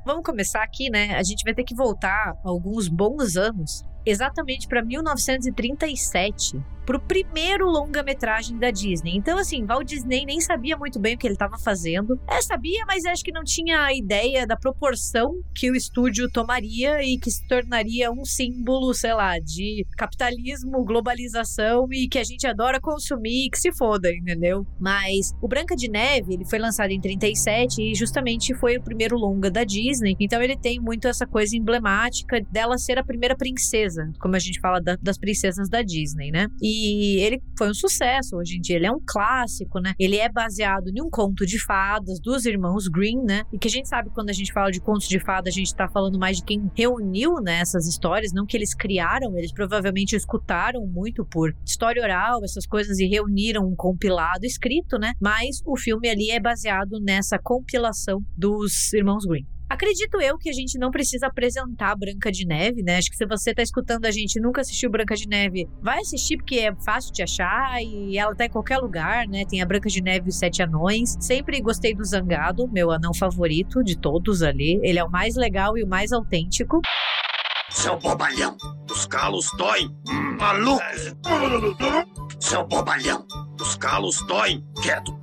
Vamos 0.05 0.23
começar 0.23 0.63
aqui, 0.63 0.89
né? 0.89 1.15
A 1.15 1.23
gente 1.23 1.43
vai 1.43 1.53
ter 1.53 1.63
que 1.63 1.75
voltar 1.75 2.33
alguns 2.43 2.87
bons 2.87 3.35
anos 3.35 3.85
exatamente 4.05 4.67
para 4.67 4.83
1937 4.83 6.59
pro 6.89 6.99
primeiro 6.99 7.69
longa-metragem 7.69 8.57
da 8.57 8.71
Disney. 8.71 9.15
Então, 9.15 9.37
assim, 9.37 9.63
Walt 9.63 9.87
Disney 9.87 10.25
nem 10.25 10.41
sabia 10.41 10.75
muito 10.75 10.99
bem 10.99 11.13
o 11.13 11.19
que 11.19 11.27
ele 11.27 11.35
estava 11.35 11.55
fazendo. 11.59 12.19
É, 12.27 12.41
sabia, 12.41 12.83
mas 12.87 13.05
acho 13.05 13.23
que 13.23 13.31
não 13.31 13.43
tinha 13.43 13.83
a 13.83 13.93
ideia 13.93 14.47
da 14.47 14.57
proporção 14.57 15.39
que 15.53 15.69
o 15.69 15.75
estúdio 15.75 16.27
tomaria 16.31 17.03
e 17.03 17.19
que 17.19 17.29
se 17.29 17.47
tornaria 17.47 18.11
um 18.11 18.25
símbolo, 18.25 18.91
sei 18.95 19.13
lá, 19.13 19.37
de 19.37 19.85
capitalismo, 19.97 20.83
globalização 20.83 21.85
e 21.91 22.07
que 22.07 22.17
a 22.17 22.23
gente 22.23 22.47
adora 22.47 22.81
consumir 22.81 23.45
e 23.45 23.49
que 23.51 23.59
se 23.59 23.71
foda, 23.71 24.11
entendeu? 24.11 24.65
Mas 24.79 25.31
o 25.39 25.47
Branca 25.47 25.75
de 25.75 25.87
Neve, 25.91 26.33
ele 26.33 26.45
foi 26.45 26.57
lançado 26.57 26.89
em 26.89 26.99
37 26.99 27.83
e 27.83 27.93
justamente 27.93 28.55
foi 28.55 28.77
o 28.77 28.83
primeiro 28.83 29.15
longa 29.15 29.51
da 29.51 29.63
Disney. 29.63 30.15
Então 30.19 30.41
ele 30.41 30.57
tem 30.57 30.79
muito 30.79 31.07
essa 31.07 31.27
coisa 31.27 31.55
emblemática 31.55 32.41
dela 32.51 32.79
ser 32.79 32.97
a 32.97 33.03
primeira 33.03 33.37
princesa, 33.37 33.98
como 34.19 34.35
a 34.35 34.39
gente 34.39 34.59
fala 34.59 34.79
da, 34.79 34.95
das 35.01 35.17
princesas 35.17 35.69
da 35.69 35.81
Disney, 35.81 36.31
né? 36.31 36.47
E 36.61 36.79
e 36.89 37.19
ele 37.21 37.41
foi 37.57 37.69
um 37.69 37.73
sucesso. 37.73 38.37
Hoje 38.37 38.57
em 38.57 38.61
dia 38.61 38.75
ele 38.75 38.85
é 38.85 38.91
um 38.91 39.01
clássico, 39.05 39.79
né? 39.79 39.93
Ele 39.99 40.17
é 40.17 40.29
baseado 40.29 40.87
em 40.87 41.01
um 41.01 41.09
conto 41.09 41.45
de 41.45 41.59
fadas 41.59 42.19
dos 42.19 42.45
irmãos 42.45 42.87
Green, 42.87 43.23
né? 43.23 43.43
E 43.51 43.59
que 43.59 43.67
a 43.67 43.71
gente 43.71 43.87
sabe 43.87 44.09
quando 44.11 44.29
a 44.29 44.33
gente 44.33 44.53
fala 44.53 44.71
de 44.71 44.79
contos 44.79 45.07
de 45.07 45.19
fadas, 45.19 45.53
a 45.53 45.57
gente 45.57 45.75
tá 45.75 45.87
falando 45.89 46.17
mais 46.17 46.37
de 46.37 46.43
quem 46.43 46.69
reuniu 46.75 47.35
né, 47.41 47.59
essas 47.59 47.87
histórias, 47.87 48.31
não 48.33 48.45
que 48.45 48.55
eles 48.55 48.73
criaram, 48.73 49.37
eles 49.37 49.51
provavelmente 49.51 50.15
escutaram 50.15 50.85
muito 50.87 51.25
por 51.25 51.55
história 51.65 52.01
oral, 52.01 52.43
essas 52.43 52.65
coisas, 52.65 52.99
e 52.99 53.07
reuniram 53.07 53.67
um 53.67 53.75
compilado 53.75 54.45
escrito, 54.45 54.97
né? 54.97 55.13
Mas 55.19 55.61
o 55.65 55.77
filme 55.77 56.09
ali 56.09 56.29
é 56.31 56.39
baseado 56.39 56.99
nessa 57.01 57.37
compilação 57.37 58.19
dos 58.37 58.93
irmãos 58.93 59.25
Green. 59.25 59.58
Acredito 59.69 60.19
eu 60.19 60.35
que 60.37 60.49
a 60.49 60.53
gente 60.53 60.79
não 60.79 60.89
precisa 60.89 61.27
apresentar 61.27 61.95
Branca 61.95 62.31
de 62.31 62.43
Neve, 62.43 62.81
né? 62.81 62.97
Acho 62.97 63.11
que 63.11 63.15
se 63.15 63.25
você 63.25 63.53
tá 63.53 63.61
escutando 63.61 64.05
a 64.05 64.11
gente 64.11 64.37
e 64.37 64.41
nunca 64.41 64.61
assistiu 64.61 64.89
Branca 64.89 65.15
de 65.15 65.27
Neve, 65.27 65.69
vai 65.79 65.99
assistir 65.99 66.37
porque 66.37 66.55
é 66.59 66.75
fácil 66.83 67.13
de 67.13 67.21
achar 67.21 67.79
e 67.79 68.17
ela 68.17 68.35
tá 68.35 68.45
em 68.45 68.49
qualquer 68.49 68.79
lugar, 68.79 69.27
né? 69.27 69.45
Tem 69.45 69.61
a 69.61 69.65
Branca 69.67 69.87
de 69.87 70.01
Neve 70.01 70.25
e 70.25 70.29
os 70.29 70.39
Sete 70.39 70.63
Anões. 70.63 71.15
Sempre 71.19 71.61
gostei 71.61 71.93
do 71.93 72.03
Zangado, 72.03 72.67
meu 72.67 72.89
anão 72.89 73.13
favorito 73.13 73.83
de 73.83 73.95
todos 73.95 74.41
ali. 74.41 74.79
Ele 74.81 74.97
é 74.97 75.03
o 75.03 75.09
mais 75.09 75.35
legal 75.35 75.77
e 75.77 75.83
o 75.83 75.87
mais 75.87 76.11
autêntico. 76.11 76.81
Seu 77.69 77.99
bobalhão, 77.99 78.57
os 78.89 79.05
calos 79.05 79.47
doem. 79.55 79.95
Maluco! 80.39 80.81
Seu 82.39 82.65
bobalhão, 82.65 83.23
os 83.61 83.75
calos 83.75 84.25
doem. 84.25 84.65
Quieto. 84.81 85.15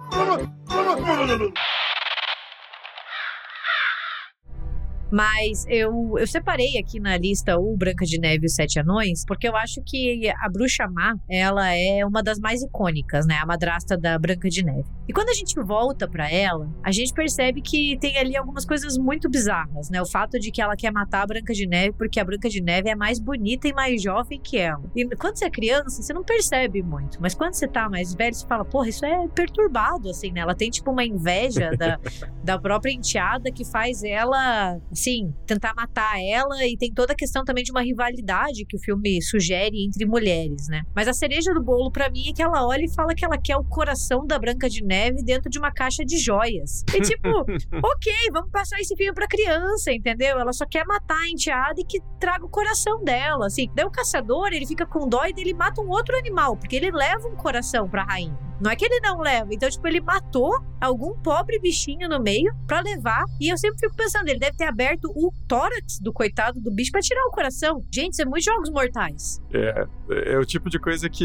Mas 5.17 5.65
eu, 5.67 6.19
eu 6.19 6.27
separei 6.27 6.77
aqui 6.77 7.01
na 7.01 7.17
lista 7.17 7.57
o 7.57 7.75
Branca 7.75 8.05
de 8.05 8.21
Neve 8.21 8.45
e 8.45 8.47
os 8.49 8.55
Sete 8.55 8.79
Anões, 8.79 9.25
porque 9.27 9.49
eu 9.49 9.57
acho 9.57 9.81
que 9.83 10.29
a 10.29 10.47
Bruxa 10.51 10.87
Má, 10.87 11.15
ela 11.27 11.75
é 11.75 12.05
uma 12.05 12.23
das 12.23 12.39
mais 12.39 12.61
icônicas, 12.61 13.27
né? 13.27 13.37
A 13.37 13.47
madrasta 13.47 13.97
da 13.97 14.19
Branca 14.19 14.51
de 14.51 14.63
Neve. 14.63 14.85
E 15.09 15.15
quando 15.15 15.31
a 15.31 15.33
gente 15.33 15.59
volta 15.59 16.07
para 16.07 16.31
ela, 16.31 16.69
a 16.83 16.93
gente 16.93 17.15
percebe 17.15 17.63
que 17.63 17.97
tem 17.99 18.19
ali 18.19 18.37
algumas 18.37 18.67
coisas 18.67 18.99
muito 18.99 19.27
bizarras, 19.31 19.89
né? 19.89 20.03
O 20.03 20.07
fato 20.07 20.39
de 20.39 20.51
que 20.51 20.61
ela 20.61 20.77
quer 20.77 20.93
matar 20.93 21.23
a 21.23 21.27
Branca 21.27 21.55
de 21.55 21.67
Neve 21.67 21.95
porque 21.97 22.21
a 22.21 22.25
Branca 22.25 22.51
de 22.51 22.61
Neve 22.61 22.91
é 22.91 22.95
mais 22.95 23.19
bonita 23.19 23.67
e 23.69 23.73
mais 23.73 24.03
jovem 24.03 24.39
que 24.39 24.59
ela. 24.59 24.85
E 24.95 25.07
quando 25.17 25.37
você 25.37 25.47
é 25.47 25.51
criança, 25.51 26.03
você 26.03 26.13
não 26.13 26.25
percebe 26.25 26.83
muito, 26.83 27.23
mas 27.23 27.35
quando 27.35 27.55
você 27.55 27.67
tá 27.67 27.89
mais 27.89 28.13
velho, 28.13 28.35
você 28.35 28.47
fala, 28.47 28.67
porra, 28.67 28.91
isso 28.91 29.07
é 29.07 29.27
perturbado, 29.29 30.11
assim, 30.11 30.31
né? 30.31 30.41
Ela 30.41 30.55
tem 30.55 30.69
tipo 30.69 30.91
uma 30.91 31.05
inveja 31.05 31.71
da, 31.71 31.99
da 32.45 32.59
própria 32.59 32.93
enteada 32.93 33.51
que 33.51 33.65
faz 33.65 34.03
ela 34.03 34.79
assim, 35.07 35.33
tentar 35.47 35.73
matar 35.75 36.21
ela 36.21 36.67
e 36.67 36.77
tem 36.77 36.93
toda 36.93 37.13
a 37.13 37.17
questão 37.17 37.45
também 37.45 37.63
de 37.63 37.71
uma 37.71 37.83
rivalidade 37.83 38.65
que 38.67 38.77
o 38.77 38.81
filme 38.81 39.23
sugere 39.23 39.85
entre 39.85 40.05
mulheres, 40.05 40.67
né? 40.69 40.83
Mas 40.95 41.07
a 41.07 41.13
cereja 41.13 41.55
do 41.55 41.63
bolo 41.63 41.91
para 41.91 42.11
mim 42.11 42.31
é 42.31 42.33
que 42.33 42.43
ela 42.43 42.67
olha 42.67 42.85
e 42.85 42.95
fala 42.95 43.15
que 43.15 43.25
ela 43.25 43.39
quer 43.39 43.57
o 43.57 43.65
coração 43.65 44.27
da 44.27 44.39
Branca 44.39 44.69
de 44.69 44.85
Neve 44.85 45.23
dentro 45.23 45.49
de 45.49 45.59
uma 45.59 45.71
caixa 45.71 46.05
de 46.05 46.19
joias. 46.19 46.83
E 46.93 47.01
tipo, 47.01 47.29
ok, 47.39 48.13
vamos 48.33 48.51
passar 48.51 48.81
esse 48.81 48.97
filme 48.97 49.15
pra 49.15 49.29
criança, 49.29 49.93
entendeu? 49.93 50.39
Ela 50.39 50.53
só 50.53 50.67
quer 50.67 50.85
matar 50.85 51.19
a 51.19 51.29
enteada 51.29 51.81
e 51.81 51.85
que 51.85 52.01
traga 52.19 52.45
o 52.45 52.49
coração 52.49 53.03
dela, 53.05 53.47
assim. 53.47 53.69
Daí 53.75 53.85
o 53.85 53.91
caçador, 53.91 54.49
ele 54.53 54.67
fica 54.67 54.87
com 54.87 55.09
dó 55.09 55.25
e 55.25 55.35
ele 55.37 55.55
mata 55.55 55.81
um 55.81 55.89
outro 55.89 56.17
animal, 56.17 56.57
porque 56.57 56.77
ele 56.77 56.91
leva 56.91 57.29
um 57.29 57.37
coração 57.37 57.89
pra 57.89 58.05
rainha. 58.05 58.47
Não 58.61 58.71
é 58.71 58.77
que 58.77 58.85
ele 58.85 59.01
não 59.01 59.21
leva. 59.21 59.49
Então, 59.53 59.69
tipo, 59.69 59.87
ele 59.87 60.01
matou 60.01 60.59
algum 60.81 61.15
pobre 61.21 61.59
bichinho 61.59 62.09
no 62.09 62.21
meio 62.21 62.55
para 62.67 62.81
levar. 62.81 63.25
E 63.41 63.53
eu 63.53 63.59
sempre 63.59 63.79
fico 63.79 63.95
pensando, 63.95 64.29
ele 64.29 64.39
deve 64.39 64.57
ter 64.57 64.65
aberto 64.65 64.86
o 65.09 65.33
tórax 65.49 65.99
do 66.01 66.13
coitado 66.13 66.61
do 66.61 66.71
bicho 66.71 66.91
para 66.91 67.01
tirar 67.01 67.25
o 67.27 67.31
coração. 67.31 67.83
Gente, 67.93 68.13
isso 68.13 68.23
é 68.23 68.25
muito 68.25 68.45
jogos 68.45 68.71
mortais. 68.71 69.41
É, 69.53 69.87
é 70.35 70.39
o 70.39 70.45
tipo 70.45 70.69
de 70.71 70.79
coisa 70.79 71.09
que 71.09 71.25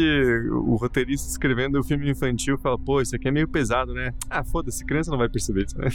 o 0.50 0.76
roteirista 0.76 1.28
escrevendo 1.28 1.78
o 1.78 1.84
filme 1.84 2.10
infantil 2.10 2.58
fala, 2.58 2.78
pô, 2.78 3.00
isso 3.00 3.14
aqui 3.14 3.28
é 3.28 3.30
meio 3.30 3.48
pesado, 3.48 3.92
né? 3.92 4.12
Ah, 4.28 4.44
foda-se, 4.44 4.84
criança 4.84 5.10
não 5.10 5.18
vai 5.18 5.28
perceber 5.28 5.64
isso, 5.64 5.78
né? 5.78 5.88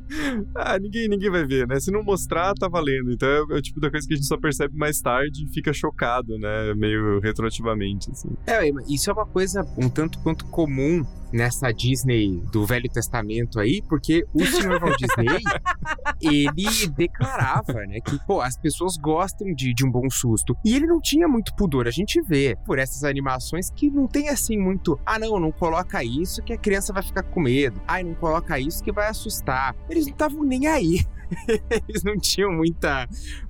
ah, 0.54 0.78
ninguém, 0.78 1.08
ninguém 1.08 1.30
vai 1.30 1.44
ver, 1.44 1.66
né? 1.66 1.78
Se 1.80 1.90
não 1.90 2.02
mostrar, 2.02 2.54
tá 2.54 2.68
valendo. 2.68 3.12
Então 3.12 3.28
é, 3.28 3.54
é 3.54 3.58
o 3.58 3.62
tipo 3.62 3.80
da 3.80 3.90
coisa 3.90 4.06
que 4.06 4.14
a 4.14 4.16
gente 4.16 4.26
só 4.26 4.36
percebe 4.36 4.76
mais 4.76 5.00
tarde 5.00 5.44
e 5.44 5.48
fica 5.52 5.72
chocado, 5.72 6.38
né? 6.38 6.74
Meio 6.74 7.20
retroativamente, 7.20 8.10
assim. 8.10 8.28
É, 8.46 8.68
isso 8.88 9.10
é 9.10 9.12
uma 9.12 9.26
coisa 9.26 9.66
um 9.76 9.88
tanto 9.88 10.18
quanto 10.20 10.46
comum 10.46 11.04
nessa 11.36 11.70
Disney 11.70 12.40
do 12.50 12.64
Velho 12.64 12.88
Testamento 12.90 13.60
aí, 13.60 13.82
porque 13.82 14.26
o 14.32 14.44
senhor 14.44 14.80
Walt 14.80 14.96
Disney, 14.98 15.42
ele 16.20 16.88
declarava, 16.96 17.84
né, 17.86 18.00
que, 18.00 18.18
pô, 18.26 18.40
as 18.40 18.56
pessoas 18.56 18.96
gostam 18.96 19.52
de, 19.54 19.74
de 19.74 19.84
um 19.84 19.90
bom 19.90 20.08
susto. 20.08 20.56
E 20.64 20.74
ele 20.74 20.86
não 20.86 21.00
tinha 21.00 21.28
muito 21.28 21.54
pudor. 21.54 21.86
A 21.86 21.90
gente 21.90 22.20
vê 22.22 22.56
por 22.64 22.78
essas 22.78 23.04
animações 23.04 23.70
que 23.70 23.90
não 23.90 24.08
tem 24.08 24.30
assim 24.30 24.58
muito, 24.58 24.98
ah, 25.04 25.18
não, 25.18 25.38
não 25.38 25.52
coloca 25.52 26.02
isso 26.02 26.42
que 26.42 26.54
a 26.54 26.58
criança 26.58 26.92
vai 26.92 27.02
ficar 27.02 27.22
com 27.22 27.40
medo. 27.40 27.80
Ah, 27.86 28.02
não 28.02 28.14
coloca 28.14 28.58
isso 28.58 28.82
que 28.82 28.90
vai 28.90 29.08
assustar. 29.08 29.76
Eles 29.90 30.06
não 30.06 30.12
estavam 30.12 30.42
nem 30.42 30.66
aí. 30.66 31.04
Eles 31.88 32.02
não 32.02 32.16
tinham 32.16 32.52
muita, 32.52 33.08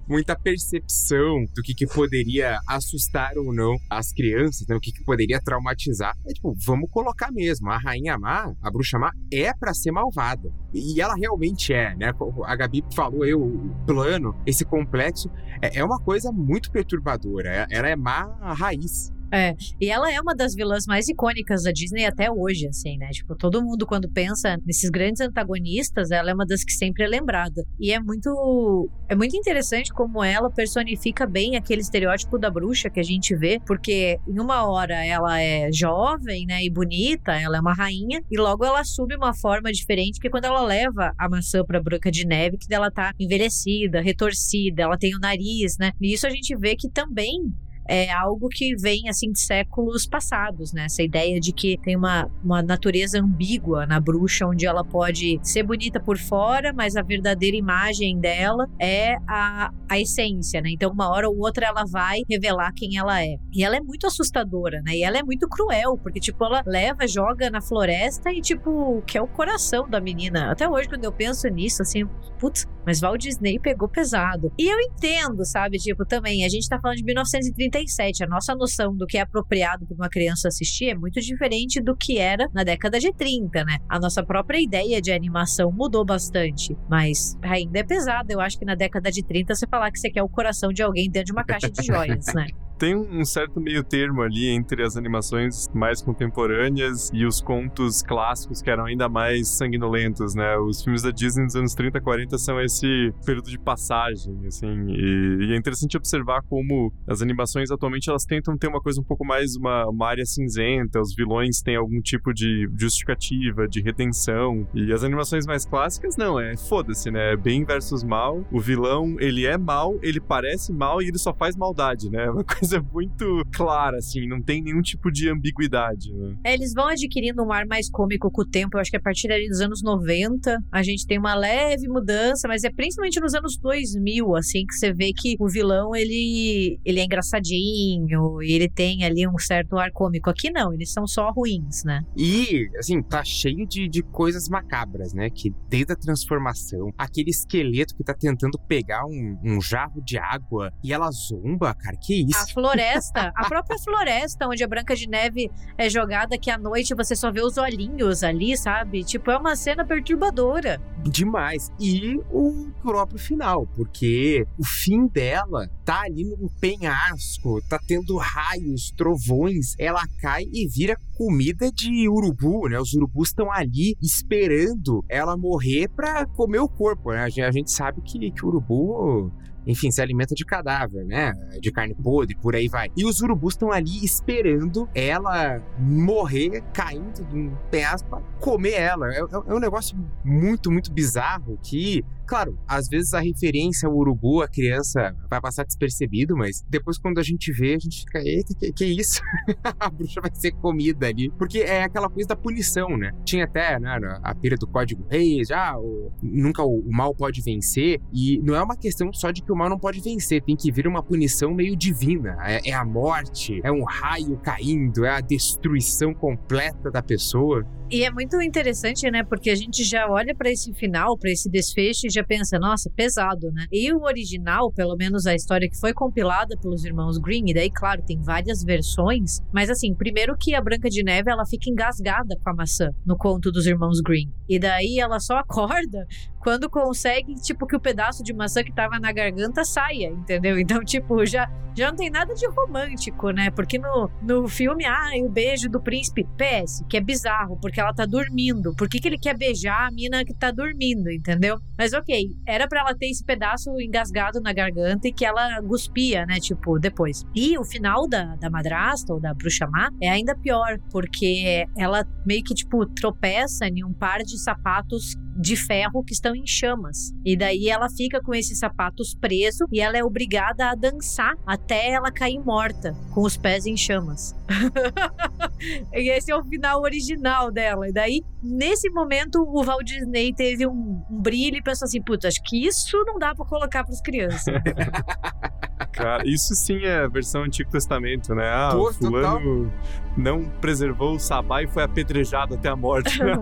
muita 0.08 0.38
percepção 0.38 1.44
do 1.54 1.62
que, 1.62 1.74
que 1.74 1.86
poderia 1.86 2.58
assustar 2.68 3.36
ou 3.36 3.54
não 3.54 3.76
as 3.90 4.12
crianças, 4.12 4.66
né? 4.68 4.74
O 4.74 4.80
que, 4.80 4.92
que 4.92 5.04
poderia 5.04 5.40
traumatizar. 5.40 6.14
É 6.26 6.32
tipo, 6.32 6.54
vamos 6.64 6.90
colocar 6.90 7.30
mesmo. 7.32 7.70
A 7.70 7.78
Rainha 7.78 8.18
Má, 8.18 8.52
a 8.62 8.70
Bruxa 8.70 8.98
Má, 8.98 9.10
é 9.32 9.52
para 9.52 9.74
ser 9.74 9.92
malvada. 9.92 10.52
E 10.72 11.00
ela 11.00 11.14
realmente 11.14 11.72
é, 11.72 11.94
né? 11.96 12.12
A 12.44 12.56
Gabi 12.56 12.84
falou 12.94 13.22
aí, 13.22 13.34
o 13.34 13.74
plano, 13.86 14.34
esse 14.46 14.64
complexo, 14.64 15.30
é, 15.62 15.78
é 15.78 15.84
uma 15.84 15.98
coisa 16.00 16.30
muito 16.32 16.70
perturbadora. 16.70 17.48
É, 17.48 17.66
ela 17.70 17.88
é 17.88 17.96
má 17.96 18.24
raiz. 18.54 19.15
É, 19.32 19.54
e 19.80 19.90
ela 19.90 20.12
é 20.12 20.20
uma 20.20 20.34
das 20.34 20.54
vilãs 20.54 20.86
mais 20.86 21.08
icônicas 21.08 21.64
da 21.64 21.72
Disney 21.72 22.04
até 22.04 22.30
hoje, 22.30 22.68
assim, 22.68 22.96
né? 22.96 23.08
Tipo, 23.10 23.34
todo 23.34 23.62
mundo 23.62 23.86
quando 23.86 24.08
pensa 24.08 24.56
nesses 24.64 24.88
grandes 24.88 25.20
antagonistas, 25.20 26.10
ela 26.10 26.30
é 26.30 26.34
uma 26.34 26.46
das 26.46 26.64
que 26.64 26.72
sempre 26.72 27.04
é 27.04 27.08
lembrada. 27.08 27.64
E 27.80 27.92
é 27.92 28.00
muito 28.00 28.88
é 29.08 29.14
muito 29.14 29.36
interessante 29.36 29.92
como 29.92 30.22
ela 30.22 30.50
personifica 30.50 31.26
bem 31.26 31.56
aquele 31.56 31.80
estereótipo 31.80 32.38
da 32.38 32.50
bruxa 32.50 32.90
que 32.90 33.00
a 33.00 33.02
gente 33.02 33.34
vê, 33.36 33.60
porque 33.66 34.18
em 34.26 34.40
uma 34.40 34.68
hora 34.68 35.04
ela 35.04 35.40
é 35.40 35.70
jovem, 35.72 36.46
né, 36.46 36.64
e 36.64 36.70
bonita, 36.70 37.32
ela 37.32 37.56
é 37.56 37.60
uma 37.60 37.74
rainha, 37.74 38.20
e 38.30 38.38
logo 38.38 38.64
ela 38.64 38.80
assume 38.80 39.16
uma 39.16 39.34
forma 39.34 39.72
diferente, 39.72 40.20
que 40.20 40.28
é 40.28 40.30
quando 40.30 40.44
ela 40.44 40.62
leva 40.62 41.12
a 41.18 41.28
maçã 41.28 41.64
pra 41.64 41.82
Branca 41.82 42.10
de 42.10 42.26
Neve, 42.26 42.58
que 42.58 42.72
ela 42.72 42.90
tá 42.90 43.12
envelhecida, 43.18 44.00
retorcida, 44.00 44.82
ela 44.82 44.98
tem 44.98 45.14
o 45.14 45.20
nariz, 45.20 45.76
né? 45.78 45.92
E 46.00 46.12
isso 46.12 46.26
a 46.26 46.30
gente 46.30 46.56
vê 46.56 46.74
que 46.76 46.88
também 46.90 47.52
é 47.88 48.10
algo 48.10 48.48
que 48.48 48.74
vem 48.76 49.08
assim 49.08 49.30
de 49.30 49.40
séculos 49.40 50.06
passados, 50.06 50.72
né? 50.72 50.84
Essa 50.84 51.02
ideia 51.02 51.40
de 51.40 51.52
que 51.52 51.78
tem 51.82 51.96
uma, 51.96 52.30
uma 52.42 52.62
natureza 52.62 53.20
ambígua 53.20 53.86
na 53.86 54.00
bruxa, 54.00 54.46
onde 54.46 54.66
ela 54.66 54.84
pode 54.84 55.38
ser 55.42 55.62
bonita 55.62 56.00
por 56.00 56.18
fora, 56.18 56.72
mas 56.72 56.96
a 56.96 57.02
verdadeira 57.02 57.56
imagem 57.56 58.18
dela 58.18 58.68
é 58.80 59.16
a, 59.28 59.72
a 59.88 60.00
essência, 60.00 60.60
né? 60.60 60.70
Então, 60.70 60.90
uma 60.90 61.10
hora 61.10 61.28
ou 61.28 61.38
outra 61.38 61.66
ela 61.66 61.84
vai 61.84 62.20
revelar 62.28 62.72
quem 62.74 62.96
ela 62.96 63.22
é. 63.22 63.36
E 63.52 63.64
ela 63.64 63.76
é 63.76 63.80
muito 63.80 64.06
assustadora, 64.06 64.80
né? 64.82 64.96
E 64.96 65.02
ela 65.02 65.18
é 65.18 65.22
muito 65.22 65.48
cruel, 65.48 65.98
porque, 65.98 66.20
tipo, 66.20 66.44
ela 66.44 66.62
leva, 66.66 67.06
joga 67.06 67.50
na 67.50 67.60
floresta 67.60 68.30
e, 68.32 68.40
tipo, 68.40 69.02
que 69.06 69.18
é 69.18 69.22
o 69.22 69.26
coração 69.26 69.88
da 69.88 70.00
menina. 70.00 70.50
Até 70.50 70.68
hoje, 70.68 70.88
quando 70.88 71.04
eu 71.04 71.12
penso 71.12 71.48
nisso, 71.48 71.82
assim, 71.82 72.06
putz, 72.38 72.66
mas 72.84 73.00
Walt 73.00 73.20
Disney 73.20 73.58
pegou 73.58 73.88
pesado. 73.88 74.52
E 74.58 74.68
eu 74.68 74.78
entendo, 74.80 75.44
sabe? 75.44 75.78
Tipo, 75.78 76.04
também, 76.04 76.44
a 76.44 76.48
gente 76.48 76.68
tá 76.68 76.78
falando 76.80 76.98
de 76.98 77.04
1930 77.04 77.75
87. 77.76 78.24
A 78.24 78.26
nossa 78.26 78.54
noção 78.54 78.94
do 78.94 79.06
que 79.06 79.18
é 79.18 79.20
apropriado 79.20 79.86
para 79.86 79.94
uma 79.94 80.08
criança 80.08 80.48
assistir 80.48 80.90
é 80.90 80.94
muito 80.94 81.20
diferente 81.20 81.80
do 81.80 81.96
que 81.96 82.18
era 82.18 82.48
na 82.52 82.64
década 82.64 82.98
de 82.98 83.12
30, 83.12 83.64
né? 83.64 83.78
A 83.88 83.98
nossa 83.98 84.24
própria 84.24 84.60
ideia 84.60 85.00
de 85.00 85.12
animação 85.12 85.70
mudou 85.70 86.04
bastante, 86.04 86.76
mas 86.88 87.36
ainda 87.42 87.78
é 87.78 87.84
pesado. 87.84 88.30
Eu 88.30 88.40
acho 88.40 88.58
que 88.58 88.64
na 88.64 88.74
década 88.74 89.10
de 89.10 89.24
30 89.24 89.54
você 89.54 89.66
falar 89.66 89.90
que 89.90 89.98
você 89.98 90.10
quer 90.10 90.22
o 90.22 90.28
coração 90.28 90.72
de 90.72 90.82
alguém 90.82 91.10
dentro 91.10 91.26
de 91.26 91.32
uma 91.32 91.44
caixa 91.44 91.70
de 91.70 91.84
joias, 91.84 92.26
né? 92.34 92.46
tem 92.78 92.94
um 92.94 93.24
certo 93.24 93.60
meio 93.60 93.82
termo 93.82 94.22
ali 94.22 94.48
entre 94.48 94.82
as 94.82 94.96
animações 94.96 95.68
mais 95.74 96.02
contemporâneas 96.02 97.10
e 97.12 97.24
os 97.24 97.40
contos 97.40 98.02
clássicos 98.02 98.60
que 98.60 98.70
eram 98.70 98.84
ainda 98.84 99.08
mais 99.08 99.48
sanguinolentos, 99.48 100.34
né? 100.34 100.56
Os 100.58 100.82
filmes 100.82 101.02
da 101.02 101.10
Disney 101.10 101.44
nos 101.44 101.56
anos 101.56 101.74
30, 101.74 102.00
40 102.00 102.38
são 102.38 102.60
esse 102.60 103.12
período 103.24 103.50
de 103.50 103.58
passagem, 103.58 104.34
assim, 104.46 104.86
e, 104.88 105.46
e 105.46 105.52
é 105.52 105.56
interessante 105.56 105.96
observar 105.96 106.42
como 106.48 106.92
as 107.08 107.22
animações 107.22 107.70
atualmente 107.70 108.10
elas 108.10 108.24
tentam 108.24 108.56
ter 108.56 108.68
uma 108.68 108.80
coisa 108.80 109.00
um 109.00 109.04
pouco 109.04 109.24
mais 109.24 109.56
uma, 109.56 109.88
uma 109.88 110.08
área 110.08 110.24
cinzenta, 110.24 111.00
os 111.00 111.14
vilões 111.14 111.60
têm 111.62 111.76
algum 111.76 112.00
tipo 112.00 112.32
de 112.32 112.68
justificativa, 112.78 113.66
de 113.68 113.80
redenção, 113.80 114.66
e 114.74 114.92
as 114.92 115.02
animações 115.02 115.46
mais 115.46 115.64
clássicas 115.64 116.16
não, 116.16 116.38
é 116.38 116.56
foda-se, 116.56 117.10
né? 117.10 117.32
É 117.32 117.36
bem 117.36 117.64
versus 117.64 118.04
mal, 118.04 118.44
o 118.52 118.60
vilão 118.60 119.16
ele 119.18 119.46
é 119.46 119.56
mal, 119.56 119.98
ele 120.02 120.20
parece 120.20 120.72
mal 120.72 121.00
e 121.00 121.08
ele 121.08 121.18
só 121.18 121.32
faz 121.32 121.56
maldade, 121.56 122.10
né? 122.10 122.26
É 122.26 122.30
uma 122.30 122.44
coisa 122.44 122.65
muito 122.92 123.42
clara, 123.52 123.98
assim, 123.98 124.26
não 124.26 124.42
tem 124.42 124.62
nenhum 124.62 124.82
tipo 124.82 125.10
de 125.10 125.28
ambiguidade, 125.28 126.12
né? 126.12 126.36
É, 126.44 126.54
eles 126.54 126.72
vão 126.72 126.88
adquirindo 126.88 127.42
um 127.42 127.52
ar 127.52 127.66
mais 127.66 127.90
cômico 127.90 128.30
com 128.30 128.42
o 128.42 128.46
tempo. 128.46 128.76
Eu 128.76 128.80
acho 128.80 128.90
que 128.90 128.96
a 128.96 129.00
partir 129.00 129.30
ali 129.30 129.48
dos 129.48 129.60
anos 129.60 129.82
90, 129.82 130.58
a 130.70 130.82
gente 130.82 131.06
tem 131.06 131.18
uma 131.18 131.34
leve 131.34 131.88
mudança, 131.88 132.48
mas 132.48 132.64
é 132.64 132.70
principalmente 132.70 133.20
nos 133.20 133.34
anos 133.34 133.56
2000, 133.58 134.36
assim, 134.36 134.64
que 134.66 134.74
você 134.74 134.92
vê 134.92 135.12
que 135.14 135.36
o 135.38 135.48
vilão, 135.48 135.94
ele, 135.94 136.78
ele 136.84 137.00
é 137.00 137.04
engraçadinho 137.04 138.42
e 138.42 138.52
ele 138.52 138.68
tem 138.68 139.04
ali 139.04 139.26
um 139.26 139.38
certo 139.38 139.76
ar 139.76 139.90
cômico. 139.92 140.30
Aqui 140.30 140.50
não, 140.50 140.72
eles 140.72 140.92
são 140.92 141.06
só 141.06 141.30
ruins, 141.30 141.84
né? 141.84 142.02
E, 142.16 142.68
assim, 142.78 143.02
tá 143.02 143.22
cheio 143.24 143.66
de, 143.66 143.88
de 143.88 144.02
coisas 144.02 144.48
macabras, 144.48 145.12
né? 145.12 145.30
Que 145.30 145.52
desde 145.68 145.92
a 145.92 145.96
transformação, 145.96 146.92
aquele 146.96 147.30
esqueleto 147.30 147.94
que 147.94 148.04
tá 148.04 148.14
tentando 148.14 148.58
pegar 148.58 149.04
um, 149.06 149.38
um 149.44 149.60
jarro 149.60 150.00
de 150.02 150.18
água 150.18 150.72
e 150.82 150.92
ela 150.92 151.10
zomba, 151.10 151.74
cara, 151.74 151.96
que 152.00 152.22
isso? 152.22 152.38
A 152.38 152.54
floresta, 152.56 153.32
a 153.36 153.46
própria 153.46 153.78
floresta 153.78 154.48
onde 154.48 154.64
a 154.64 154.66
Branca 154.66 154.96
de 154.96 155.06
Neve 155.06 155.50
é 155.76 155.90
jogada, 155.90 156.38
que 156.38 156.50
à 156.50 156.56
noite 156.56 156.94
você 156.94 157.14
só 157.14 157.30
vê 157.30 157.42
os 157.42 157.58
olhinhos 157.58 158.22
ali, 158.22 158.56
sabe? 158.56 159.04
Tipo, 159.04 159.30
é 159.30 159.36
uma 159.36 159.54
cena 159.54 159.84
perturbadora. 159.84 160.80
Demais. 161.04 161.70
E 161.78 162.18
o 162.30 162.70
próprio 162.80 163.18
final, 163.18 163.66
porque 163.76 164.46
o 164.58 164.64
fim 164.64 165.06
dela 165.06 165.68
tá 165.84 166.00
ali 166.00 166.24
num 166.24 166.48
penhasco, 166.58 167.60
tá 167.68 167.78
tendo 167.86 168.16
raios, 168.16 168.90
trovões, 168.96 169.74
ela 169.78 170.02
cai 170.22 170.44
e 170.50 170.66
vira 170.66 170.96
comida 171.14 171.70
de 171.70 172.08
urubu, 172.08 172.70
né? 172.70 172.80
Os 172.80 172.94
urubus 172.94 173.28
estão 173.28 173.52
ali 173.52 173.96
esperando 174.02 175.04
ela 175.10 175.36
morrer 175.36 175.88
pra 175.88 176.24
comer 176.24 176.60
o 176.60 176.68
corpo, 176.68 177.12
né? 177.12 177.24
A 177.24 177.28
gente, 177.28 177.70
sabe 177.70 178.00
que, 178.00 178.30
que 178.30 178.44
o 178.44 178.48
urubu 178.48 179.30
enfim, 179.66 179.90
se 179.90 180.00
alimenta 180.00 180.34
de 180.34 180.44
cadáver, 180.44 181.04
né? 181.04 181.32
De 181.60 181.72
carne 181.72 181.94
podre, 181.94 182.36
por 182.36 182.54
aí 182.54 182.68
vai. 182.68 182.90
E 182.96 183.04
os 183.04 183.20
urubus 183.20 183.54
estão 183.54 183.72
ali 183.72 184.04
esperando 184.04 184.88
ela 184.94 185.60
morrer, 185.78 186.62
caindo 186.72 187.24
de 187.24 187.36
um 187.36 187.56
penhasco 187.70 188.08
pra 188.08 188.20
comer 188.38 188.74
ela. 188.74 189.12
É, 189.12 189.18
é, 189.18 189.22
é 189.48 189.54
um 189.54 189.58
negócio 189.58 189.96
muito, 190.24 190.70
muito 190.70 190.92
bizarro 190.92 191.58
que 191.62 192.04
Claro, 192.26 192.58
às 192.66 192.88
vezes 192.88 193.14
a 193.14 193.20
referência 193.20 193.88
ao 193.88 193.96
urubu, 193.96 194.42
a 194.42 194.48
criança 194.48 195.14
vai 195.30 195.40
passar 195.40 195.64
despercebido, 195.64 196.36
mas 196.36 196.62
depois 196.68 196.98
quando 196.98 197.18
a 197.18 197.22
gente 197.22 197.52
vê, 197.52 197.74
a 197.74 197.78
gente 197.78 198.00
fica, 198.00 198.18
eita, 198.18 198.54
que, 198.58 198.72
que 198.72 198.84
isso? 198.84 199.22
a 199.78 199.88
bruxa 199.88 200.20
vai 200.20 200.30
ser 200.34 200.52
comida 200.52 201.06
ali. 201.06 201.30
Porque 201.38 201.60
é 201.60 201.84
aquela 201.84 202.08
coisa 202.08 202.28
da 202.28 202.36
punição, 202.36 202.96
né? 202.96 203.12
Tinha 203.24 203.44
até 203.44 203.78
né, 203.78 203.98
a 204.22 204.34
pira 204.34 204.56
do 204.56 204.66
código 204.66 205.06
reis, 205.08 205.48
já 205.48 205.78
o, 205.78 206.12
nunca 206.22 206.64
o, 206.64 206.80
o, 206.80 206.92
mal 206.92 207.14
pode 207.14 207.40
vencer. 207.42 208.00
E 208.12 208.38
não 208.42 208.54
é 208.54 208.62
uma 208.62 208.76
questão 208.76 209.12
só 209.12 209.30
de 209.30 209.42
que 209.42 209.52
o 209.52 209.56
mal 209.56 209.68
não 209.68 209.78
pode 209.78 210.00
vencer, 210.00 210.42
tem 210.42 210.56
que 210.56 210.72
vir 210.72 210.86
uma 210.86 211.02
punição 211.02 211.54
meio 211.54 211.76
divina. 211.76 212.36
É, 212.44 212.70
é 212.70 212.74
a 212.74 212.84
morte, 212.84 213.60
é 213.62 213.70
um 213.70 213.84
raio 213.84 214.36
caindo, 214.38 215.04
é 215.04 215.10
a 215.10 215.20
destruição 215.20 216.12
completa 216.12 216.90
da 216.90 217.02
pessoa. 217.02 217.64
E 217.88 218.02
é 218.02 218.10
muito 218.10 218.40
interessante, 218.42 219.08
né? 219.10 219.22
Porque 219.22 219.48
a 219.48 219.54
gente 219.54 219.84
já 219.84 220.10
olha 220.10 220.34
para 220.34 220.50
esse 220.50 220.72
final, 220.74 221.16
para 221.16 221.30
esse 221.30 221.48
desfecho 221.48 222.08
já 222.16 222.24
pensa, 222.24 222.58
nossa, 222.58 222.90
pesado, 222.90 223.50
né? 223.52 223.66
E 223.70 223.92
o 223.92 224.02
original, 224.02 224.72
pelo 224.72 224.96
menos 224.96 225.26
a 225.26 225.34
história 225.34 225.68
que 225.68 225.78
foi 225.78 225.92
compilada 225.92 226.56
pelos 226.60 226.84
irmãos 226.84 227.18
Green, 227.18 227.44
e 227.46 227.54
daí, 227.54 227.70
claro, 227.70 228.02
tem 228.06 228.20
várias 228.20 228.62
versões, 228.64 229.40
mas 229.52 229.70
assim, 229.70 229.94
primeiro 229.94 230.36
que 230.36 230.54
a 230.54 230.60
Branca 230.60 230.88
de 230.88 231.02
Neve 231.02 231.30
ela 231.30 231.46
fica 231.46 231.70
engasgada 231.70 232.36
com 232.42 232.50
a 232.50 232.54
maçã 232.54 232.90
no 233.04 233.16
conto 233.16 233.50
dos 233.52 233.66
irmãos 233.66 234.00
Green. 234.00 234.32
E 234.48 234.58
daí 234.58 234.98
ela 234.98 235.18
só 235.20 235.36
acorda 235.36 236.06
quando 236.46 236.70
consegue, 236.70 237.34
tipo, 237.34 237.66
que 237.66 237.74
o 237.74 237.80
pedaço 237.80 238.22
de 238.22 238.32
maçã 238.32 238.62
que 238.62 238.72
tava 238.72 239.00
na 239.00 239.10
garganta 239.10 239.64
saia, 239.64 240.10
entendeu? 240.10 240.56
Então, 240.66 240.84
tipo, 240.84 241.26
já, 241.26 241.50
já 241.76 241.90
não 241.90 241.96
tem 241.96 242.08
nada 242.08 242.34
de 242.34 242.46
romântico, 242.46 243.30
né? 243.30 243.50
Porque 243.50 243.78
no, 243.78 244.08
no 244.22 244.48
filme, 244.48 244.84
ah, 244.84 245.10
o 245.22 245.28
beijo 245.28 245.68
do 245.68 245.80
príncipe, 245.80 246.24
PS, 246.36 246.84
que 246.88 246.96
é 246.96 247.00
bizarro, 247.00 247.58
porque 247.60 247.80
ela 247.80 247.92
tá 247.92 248.06
dormindo. 248.06 248.74
Por 248.76 248.88
que, 248.88 249.00
que 249.00 249.08
ele 249.08 249.18
quer 249.18 249.36
beijar 249.36 249.88
a 249.88 249.90
mina 249.90 250.24
que 250.24 250.32
tá 250.32 250.52
dormindo, 250.52 251.10
entendeu? 251.10 251.58
Mas 251.76 251.92
ok, 251.92 252.28
era 252.46 252.68
para 252.68 252.80
ela 252.80 252.94
ter 252.94 253.06
esse 253.06 253.24
pedaço 253.24 253.70
engasgado 253.80 254.40
na 254.40 254.52
garganta 254.52 255.08
e 255.08 255.12
que 255.12 255.24
ela 255.24 255.60
guspia, 255.60 256.26
né? 256.26 256.38
Tipo, 256.38 256.78
depois. 256.78 257.24
E 257.34 257.58
o 257.58 257.64
final 257.64 258.08
da, 258.08 258.36
da 258.36 258.48
madrasta 258.48 259.12
ou 259.12 259.20
da 259.20 259.34
bruxa 259.34 259.66
má 259.66 259.90
é 260.00 260.08
ainda 260.08 260.36
pior, 260.36 260.78
porque 260.90 261.64
ela 261.76 262.06
meio 262.24 262.42
que, 262.44 262.54
tipo, 262.54 262.86
tropeça 262.86 263.66
em 263.66 263.84
um 263.84 263.92
par 263.92 264.18
de 264.18 264.38
sapatos 264.38 265.16
de 265.38 265.56
ferro 265.56 266.02
que 266.04 266.12
estão 266.12 266.34
em 266.34 266.46
chamas. 266.46 267.12
E 267.24 267.36
daí 267.36 267.68
ela 267.68 267.88
fica 267.88 268.20
com 268.20 268.34
esses 268.34 268.58
sapatos 268.58 269.14
presos 269.14 269.66
e 269.72 269.80
ela 269.80 269.96
é 269.96 270.04
obrigada 270.04 270.70
a 270.70 270.74
dançar 270.74 271.34
até 271.46 271.90
ela 271.90 272.10
cair 272.10 272.40
morta, 272.40 272.94
com 273.12 273.22
os 273.22 273.36
pés 273.36 273.66
em 273.66 273.76
chamas. 273.76 274.34
e 275.92 276.10
esse 276.10 276.30
é 276.30 276.36
o 276.36 276.44
final 276.44 276.82
original 276.82 277.50
dela. 277.50 277.88
E 277.88 277.92
daí, 277.92 278.22
nesse 278.42 278.88
momento, 278.90 279.42
o 279.42 279.62
Walt 279.62 279.84
Disney 279.84 280.32
teve 280.32 280.66
um, 280.66 281.02
um 281.10 281.20
brilho 281.20 281.56
e 281.56 281.62
pensou 281.62 281.86
assim: 281.86 282.02
putz, 282.02 282.24
acho 282.24 282.42
que 282.42 282.66
isso 282.66 282.96
não 283.06 283.18
dá 283.18 283.34
para 283.34 283.44
colocar 283.44 283.84
para 283.84 283.92
as 283.92 284.00
crianças. 284.00 284.44
Cara, 285.92 286.26
isso 286.26 286.54
sim 286.54 286.84
é 286.84 287.08
versão 287.08 287.42
Antigo 287.42 287.70
Testamento, 287.70 288.34
né? 288.34 288.48
Ah, 288.48 288.70
Pô, 288.72 288.90
o 288.90 288.92
fulano 288.92 289.64
total. 289.64 290.14
não 290.16 290.44
preservou 290.60 291.14
o 291.14 291.18
sabá 291.18 291.62
e 291.62 291.66
foi 291.66 291.82
apedrejado 291.82 292.54
até 292.54 292.68
a 292.68 292.76
morte. 292.76 293.18
Né? 293.18 293.32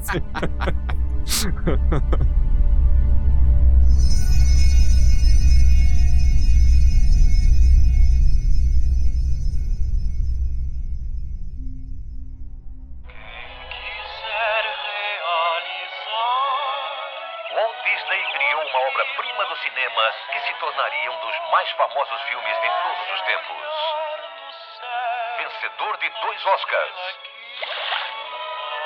assim. 0.00 0.22
obra-prima 0.24 1.04
do 1.04 1.13
cinema 19.64 20.12
que 20.32 20.40
se 20.40 20.54
tornaria 20.54 21.10
um 21.10 21.16
dos 21.16 21.34
mais 21.50 21.70
famosos 21.72 22.22
filmes 22.22 22.60
de 22.60 22.70
todos 22.82 23.12
os 23.12 23.20
tempos. 23.22 23.66
Vencedor 25.38 25.96
de 25.98 26.10
dois 26.10 26.46
Oscars. 26.46 27.18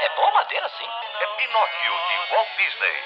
É 0.01 0.09
boa 0.11 0.31
madeira, 0.33 0.68
sim. 0.68 1.08
É 1.20 1.26
Pinóquio, 1.26 1.92
de 2.09 2.33
Walt 2.33 2.48
Disney. 2.57 3.04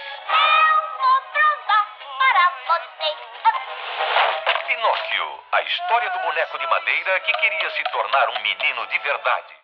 Pinóquio, 4.67 5.45
a 5.53 5.63
história 5.63 6.11
do 6.11 6.19
boneco 6.19 6.59
de 6.59 6.67
madeira 6.67 7.21
que 7.21 7.33
queria 7.33 7.71
se 7.71 7.85
tornar 7.85 8.29
um 8.31 8.39
menino 8.41 8.87
de 8.89 8.99
verdade. 8.99 9.55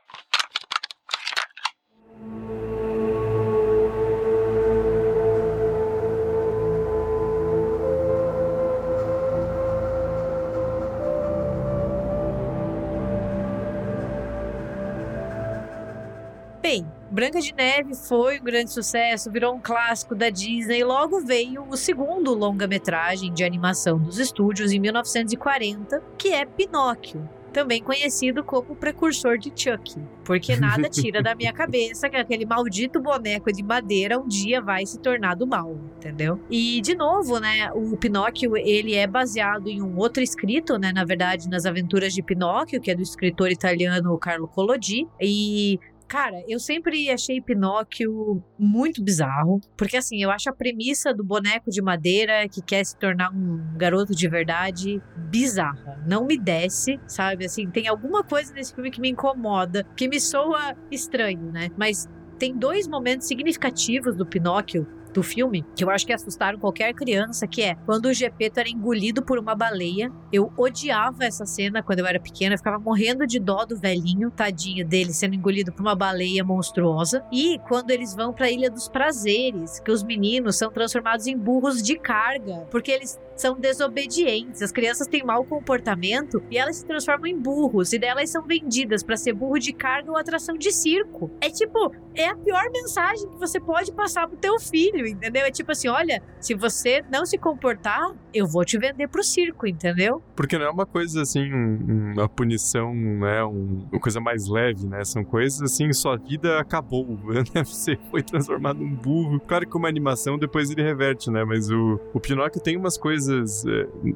Branca 17.10 17.40
de 17.40 17.54
Neve 17.54 17.94
foi 17.94 18.38
um 18.38 18.44
grande 18.44 18.70
sucesso, 18.70 19.30
virou 19.30 19.54
um 19.54 19.60
clássico 19.60 20.14
da 20.14 20.28
Disney. 20.28 20.84
Logo 20.84 21.20
veio 21.20 21.64
o 21.66 21.76
segundo 21.76 22.34
longa-metragem 22.34 23.32
de 23.32 23.42
animação 23.42 23.98
dos 23.98 24.18
estúdios 24.18 24.70
em 24.70 24.78
1940, 24.78 26.02
que 26.18 26.28
é 26.28 26.44
Pinóquio, 26.44 27.26
também 27.50 27.82
conhecido 27.82 28.44
como 28.44 28.76
precursor 28.76 29.38
de 29.38 29.50
Chuck, 29.56 29.96
porque 30.22 30.54
nada 30.56 30.86
tira 30.90 31.22
da 31.22 31.34
minha 31.34 31.52
cabeça 31.52 32.10
que 32.10 32.16
aquele 32.16 32.44
maldito 32.44 33.00
boneco 33.00 33.50
de 33.50 33.62
madeira 33.62 34.18
um 34.18 34.28
dia 34.28 34.60
vai 34.60 34.84
se 34.84 34.98
tornar 34.98 35.34
do 35.34 35.46
mal, 35.46 35.74
entendeu? 35.96 36.38
E 36.50 36.82
de 36.82 36.94
novo, 36.94 37.40
né, 37.40 37.70
o 37.72 37.96
Pinóquio, 37.96 38.54
ele 38.54 38.94
é 38.94 39.06
baseado 39.06 39.68
em 39.68 39.80
um 39.80 39.96
outro 39.96 40.22
escrito, 40.22 40.78
né, 40.78 40.92
na 40.92 41.06
verdade, 41.06 41.48
nas 41.48 41.64
Aventuras 41.64 42.12
de 42.12 42.22
Pinóquio, 42.22 42.82
que 42.82 42.90
é 42.90 42.94
do 42.94 43.02
escritor 43.02 43.50
italiano 43.50 44.18
Carlo 44.18 44.46
Collodi, 44.46 45.08
e 45.18 45.80
Cara, 46.08 46.42
eu 46.48 46.58
sempre 46.58 47.10
achei 47.10 47.38
Pinóquio 47.38 48.42
muito 48.58 49.04
bizarro, 49.04 49.60
porque 49.76 49.94
assim, 49.94 50.22
eu 50.22 50.30
acho 50.30 50.48
a 50.48 50.54
premissa 50.54 51.12
do 51.12 51.22
boneco 51.22 51.70
de 51.70 51.82
madeira 51.82 52.48
que 52.48 52.62
quer 52.62 52.82
se 52.84 52.96
tornar 52.96 53.30
um 53.30 53.76
garoto 53.76 54.14
de 54.14 54.26
verdade 54.26 55.02
bizarra. 55.14 56.02
Não 56.08 56.24
me 56.24 56.38
desce, 56.38 56.98
sabe? 57.06 57.44
Assim, 57.44 57.70
tem 57.70 57.88
alguma 57.88 58.24
coisa 58.24 58.54
nesse 58.54 58.74
filme 58.74 58.90
que 58.90 59.02
me 59.02 59.10
incomoda, 59.10 59.84
que 59.94 60.08
me 60.08 60.18
soa 60.18 60.74
estranho, 60.90 61.52
né? 61.52 61.68
Mas 61.76 62.08
tem 62.38 62.56
dois 62.56 62.88
momentos 62.88 63.26
significativos 63.26 64.16
do 64.16 64.24
Pinóquio 64.24 64.86
do 65.12 65.22
filme, 65.22 65.64
que 65.74 65.84
eu 65.84 65.90
acho 65.90 66.06
que 66.06 66.12
assustaram 66.12 66.58
qualquer 66.58 66.92
criança, 66.94 67.46
que 67.46 67.62
é 67.62 67.74
quando 67.86 68.06
o 68.06 68.12
Gepeto 68.12 68.60
era 68.60 68.68
engolido 68.68 69.22
por 69.22 69.38
uma 69.38 69.54
baleia. 69.54 70.12
Eu 70.32 70.52
odiava 70.56 71.24
essa 71.24 71.46
cena 71.46 71.82
quando 71.82 72.00
eu 72.00 72.06
era 72.06 72.20
pequena, 72.20 72.54
eu 72.54 72.58
ficava 72.58 72.78
morrendo 72.78 73.26
de 73.26 73.38
dó 73.38 73.64
do 73.64 73.76
velhinho, 73.76 74.30
tadinho 74.30 74.86
dele 74.86 75.12
sendo 75.12 75.34
engolido 75.34 75.72
por 75.72 75.82
uma 75.82 75.94
baleia 75.94 76.44
monstruosa. 76.44 77.24
E 77.32 77.58
quando 77.68 77.90
eles 77.90 78.14
vão 78.14 78.32
para 78.32 78.46
a 78.46 78.50
Ilha 78.50 78.70
dos 78.70 78.88
Prazeres, 78.88 79.80
que 79.80 79.90
os 79.90 80.02
meninos 80.02 80.56
são 80.56 80.70
transformados 80.70 81.26
em 81.26 81.36
burros 81.36 81.82
de 81.82 81.98
carga, 81.98 82.66
porque 82.70 82.90
eles 82.90 83.18
são 83.38 83.58
desobedientes. 83.58 84.60
As 84.62 84.72
crianças 84.72 85.06
têm 85.06 85.24
mau 85.24 85.44
comportamento 85.44 86.42
e 86.50 86.58
elas 86.58 86.76
se 86.76 86.86
transformam 86.86 87.26
em 87.26 87.38
burros. 87.38 87.92
E 87.92 87.98
delas 87.98 88.30
são 88.30 88.42
vendidas 88.42 89.02
para 89.02 89.16
ser 89.16 89.32
burro 89.32 89.58
de 89.58 89.72
carga 89.72 90.10
ou 90.10 90.16
atração 90.16 90.56
de 90.56 90.72
circo. 90.72 91.30
É 91.40 91.48
tipo, 91.48 91.92
é 92.14 92.26
a 92.26 92.36
pior 92.36 92.70
mensagem 92.70 93.28
que 93.28 93.38
você 93.38 93.60
pode 93.60 93.92
passar 93.92 94.26
pro 94.26 94.36
teu 94.36 94.58
filho, 94.58 94.97
entendeu? 95.06 95.44
É 95.44 95.50
tipo 95.50 95.72
assim, 95.72 95.88
olha, 95.88 96.22
se 96.40 96.54
você 96.54 97.04
não 97.10 97.24
se 97.24 97.38
comportar, 97.38 98.12
eu 98.32 98.46
vou 98.46 98.64
te 98.64 98.78
vender 98.78 99.08
pro 99.08 99.22
circo, 99.22 99.66
entendeu? 99.66 100.22
Porque 100.36 100.58
não 100.58 100.66
é 100.66 100.70
uma 100.70 100.86
coisa 100.86 101.22
assim, 101.22 101.50
uma 101.52 102.28
punição, 102.28 102.94
né? 102.94 103.44
Um, 103.44 103.86
uma 103.90 104.00
coisa 104.00 104.20
mais 104.20 104.48
leve, 104.48 104.86
né? 104.86 105.04
São 105.04 105.24
coisas 105.24 105.60
assim, 105.62 105.92
sua 105.92 106.16
vida 106.16 106.58
acabou, 106.58 107.06
né? 107.54 107.64
Você 107.64 107.98
foi 108.10 108.22
transformado 108.22 108.78
num 108.78 108.94
burro. 108.94 109.40
Claro 109.40 109.68
que 109.68 109.76
uma 109.76 109.88
animação 109.88 110.38
depois 110.38 110.70
ele 110.70 110.82
reverte, 110.82 111.30
né? 111.30 111.44
Mas 111.44 111.70
o, 111.70 112.00
o 112.12 112.20
Pinóquio 112.20 112.60
tem 112.60 112.76
umas 112.76 112.96
coisas. 112.96 113.64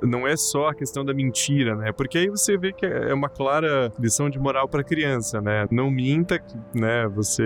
Não 0.03 0.27
é 0.27 0.37
só 0.37 0.69
a 0.69 0.75
questão 0.75 1.05
da 1.05 1.15
mentira, 1.15 1.75
né? 1.77 1.93
Porque 1.93 2.19
aí 2.19 2.29
você 2.29 2.57
vê 2.57 2.73
que 2.73 2.87
é 2.87 3.13
uma 3.13 3.29
clara 3.29 3.93
lição 3.99 4.29
de 4.29 4.39
moral 4.39 4.69
pra 4.69 4.83
criança, 4.85 5.41
né? 5.41 5.67
Não 5.71 5.91
minta, 5.91 6.43
né? 6.75 7.09
Você. 7.09 7.43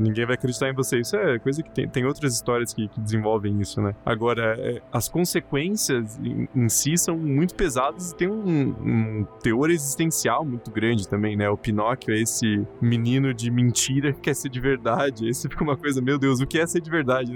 Ninguém 0.00 0.26
vai 0.26 0.34
acreditar 0.34 0.68
em 0.68 0.74
você. 0.74 1.00
Isso 1.00 1.16
é 1.16 1.38
coisa 1.38 1.62
que 1.62 1.70
tem, 1.70 1.88
tem 1.88 2.04
outras 2.04 2.34
histórias 2.34 2.63
que, 2.72 2.88
que 2.88 3.00
desenvolvem 3.00 3.60
isso, 3.60 3.80
né? 3.80 3.94
Agora, 4.04 4.56
é, 4.58 4.80
as 4.92 5.08
consequências 5.08 6.18
em, 6.18 6.48
em, 6.54 6.68
si 6.68 6.96
são 6.96 7.16
muito 7.16 7.54
pesadas 7.54 8.12
e 8.12 8.16
tem 8.16 8.28
um, 8.28 8.68
um, 8.68 9.26
teor 9.42 9.70
existencial 9.70 10.44
muito 10.44 10.70
grande 10.70 11.08
também, 11.08 11.36
né? 11.36 11.48
O 11.48 11.56
Pinóquio 11.56 12.14
é 12.14 12.20
esse 12.20 12.66
menino 12.80 13.34
de 13.34 13.50
mentira 13.50 14.12
que 14.12 14.20
quer 14.20 14.34
ser 14.34 14.48
de 14.48 14.60
verdade. 14.60 15.28
Esse 15.28 15.48
fica 15.48 15.62
uma 15.62 15.76
coisa, 15.76 16.00
meu 16.00 16.18
Deus, 16.18 16.40
o 16.40 16.46
que 16.46 16.58
é 16.58 16.66
ser 16.66 16.80
de 16.80 16.90
verdade? 16.90 17.32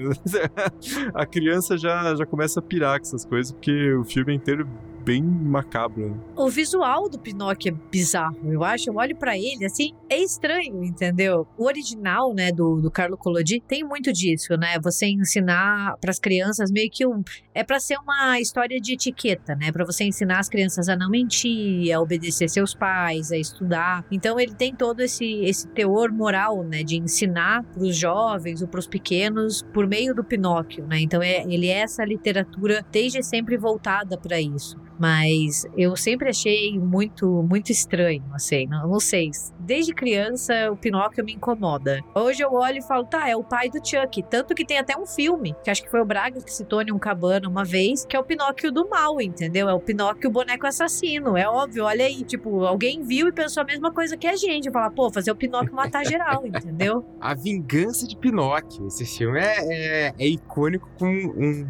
a 1.15 1.27
criança 1.27 1.77
já, 1.77 2.15
já 2.15 2.25
começa 2.25 2.61
a 2.61 2.63
pirar 2.63 2.99
com 2.99 3.07
essas 3.07 3.25
coisas, 3.25 3.53
porque 3.53 3.93
o 3.95 4.05
filme 4.05 4.35
inteiro 4.35 4.67
bem 5.09 5.23
macabro. 5.23 6.11
Né? 6.11 6.17
O 6.37 6.51
visual 6.51 7.09
do 7.09 7.19
Pinóquio 7.19 7.73
é 7.73 7.91
bizarro, 7.91 8.37
eu 8.53 8.63
acho. 8.63 8.91
Eu 8.91 8.97
olho 8.97 9.17
para 9.17 9.39
ele, 9.39 9.65
assim, 9.65 9.95
é 10.11 10.19
estranho, 10.19 10.85
entendeu? 10.85 11.49
O 11.57 11.65
original, 11.65 12.35
né, 12.35 12.53
do, 12.53 12.79
do 12.79 12.91
Carlo 12.91 13.17
Collodi 13.17 13.59
tem 13.67 13.83
muito 13.83 14.13
disso, 14.13 14.55
né? 14.59 14.79
Você 14.83 15.07
ensinar 15.07 15.97
para 15.99 16.11
as 16.11 16.19
crianças 16.19 16.71
meio 16.71 16.91
que 16.91 17.07
um. 17.07 17.23
É 17.59 17.65
para 17.65 17.81
ser 17.81 17.99
uma 17.99 18.39
história 18.39 18.81
de 18.81 18.93
etiqueta, 18.93 19.57
né? 19.57 19.73
Para 19.73 19.85
você 19.85 20.05
ensinar 20.05 20.39
as 20.39 20.49
crianças 20.49 20.89
a 20.89 20.95
não 20.95 21.11
mentir, 21.11 21.93
a 21.93 22.01
obedecer 22.01 22.49
seus 22.49 22.73
pais, 22.73 23.33
a 23.33 23.37
estudar. 23.37 24.05
Então 24.13 24.39
ele 24.39 24.55
tem 24.55 24.73
todo 24.73 25.01
esse, 25.01 25.41
esse 25.43 25.67
teor 25.67 26.13
moral, 26.13 26.63
né? 26.63 26.85
De 26.85 26.97
ensinar 26.97 27.65
para 27.65 27.83
os 27.83 27.97
jovens 27.97 28.63
ou 28.63 28.69
para 28.69 28.79
os 28.79 28.87
pequenos 28.87 29.61
por 29.75 29.89
meio 29.89 30.15
do 30.15 30.23
Pinóquio, 30.23 30.87
né? 30.87 31.01
Então 31.01 31.21
é, 31.21 31.43
ele 31.53 31.67
é 31.67 31.81
essa 31.81 32.05
literatura 32.05 32.87
desde 32.93 33.25
sempre 33.25 33.57
voltada 33.57 34.17
para 34.17 34.41
isso. 34.41 34.79
Mas 34.99 35.65
eu 35.77 35.97
sempre 35.97 36.29
achei 36.29 36.77
muito, 36.77 37.45
muito 37.49 37.71
estranho, 37.71 38.25
assim, 38.33 38.67
não, 38.67 38.89
não 38.89 39.01
sei. 39.01 39.31
Desde 39.61 39.95
criança, 39.95 40.73
o 40.73 40.77
Pinóquio 40.77 41.25
me 41.25 41.35
incomoda. 41.35 42.01
Hoje 42.15 42.43
eu 42.43 42.53
olho 42.53 42.79
e 42.79 42.83
falo, 42.83 43.05
tá, 43.05 43.29
é 43.29 43.37
o 43.37 43.45
pai 43.45 43.71
do 43.71 43.77
Chuck. 43.77 44.23
Tanto 44.25 44.55
que 44.57 44.65
tem 44.65 44.79
até 44.79 44.99
um 44.99 45.07
filme, 45.07 45.55
que 45.63 45.71
acho 45.71 45.83
que 45.83 45.91
foi 45.91 46.01
o 46.01 46.05
Braga 46.05 46.43
que 46.43 46.53
citou 46.53 46.83
em 46.83 46.91
um 46.91 46.99
cabana 46.99 47.48
uma 47.49 47.65
vez, 47.65 48.05
que 48.05 48.17
é 48.17 48.21
o 48.21 48.25
Pinóquio 48.25 48.71
do 48.71 48.89
mal, 48.89 49.21
entendeu? 49.21 49.69
É 49.69 49.75
o 49.75 49.81
Pinóquio 49.81 50.31
boneco 50.31 50.67
assassino. 50.67 51.37
É 51.37 51.49
óbvio, 51.49 51.85
olha 51.85 52.05
aí, 52.05 52.23
tipo, 52.23 52.65
alguém 52.65 53.03
viu 53.03 53.29
e 53.29 53.33
pensou 53.33 53.63
a 53.63 53.67
mesma 53.67 53.93
coisa 53.93 54.17
que 54.17 54.27
a 54.27 54.37
gente. 54.37 54.71
Falar, 54.71 54.91
pô, 54.91 55.11
fazer 55.11 55.31
o 55.31 55.37
Pinóquio 55.37 55.75
matar 55.75 56.05
geral, 56.05 56.47
entendeu? 56.47 57.05
A 57.21 57.35
vingança 57.35 58.07
de 58.07 58.17
Pinóquio. 58.17 58.87
Esse 58.87 59.05
filme 59.05 59.41
é, 59.41 59.57
é, 60.09 60.15
é 60.19 60.27
icônico 60.27 60.89
com 60.99 61.07
um 61.07 61.67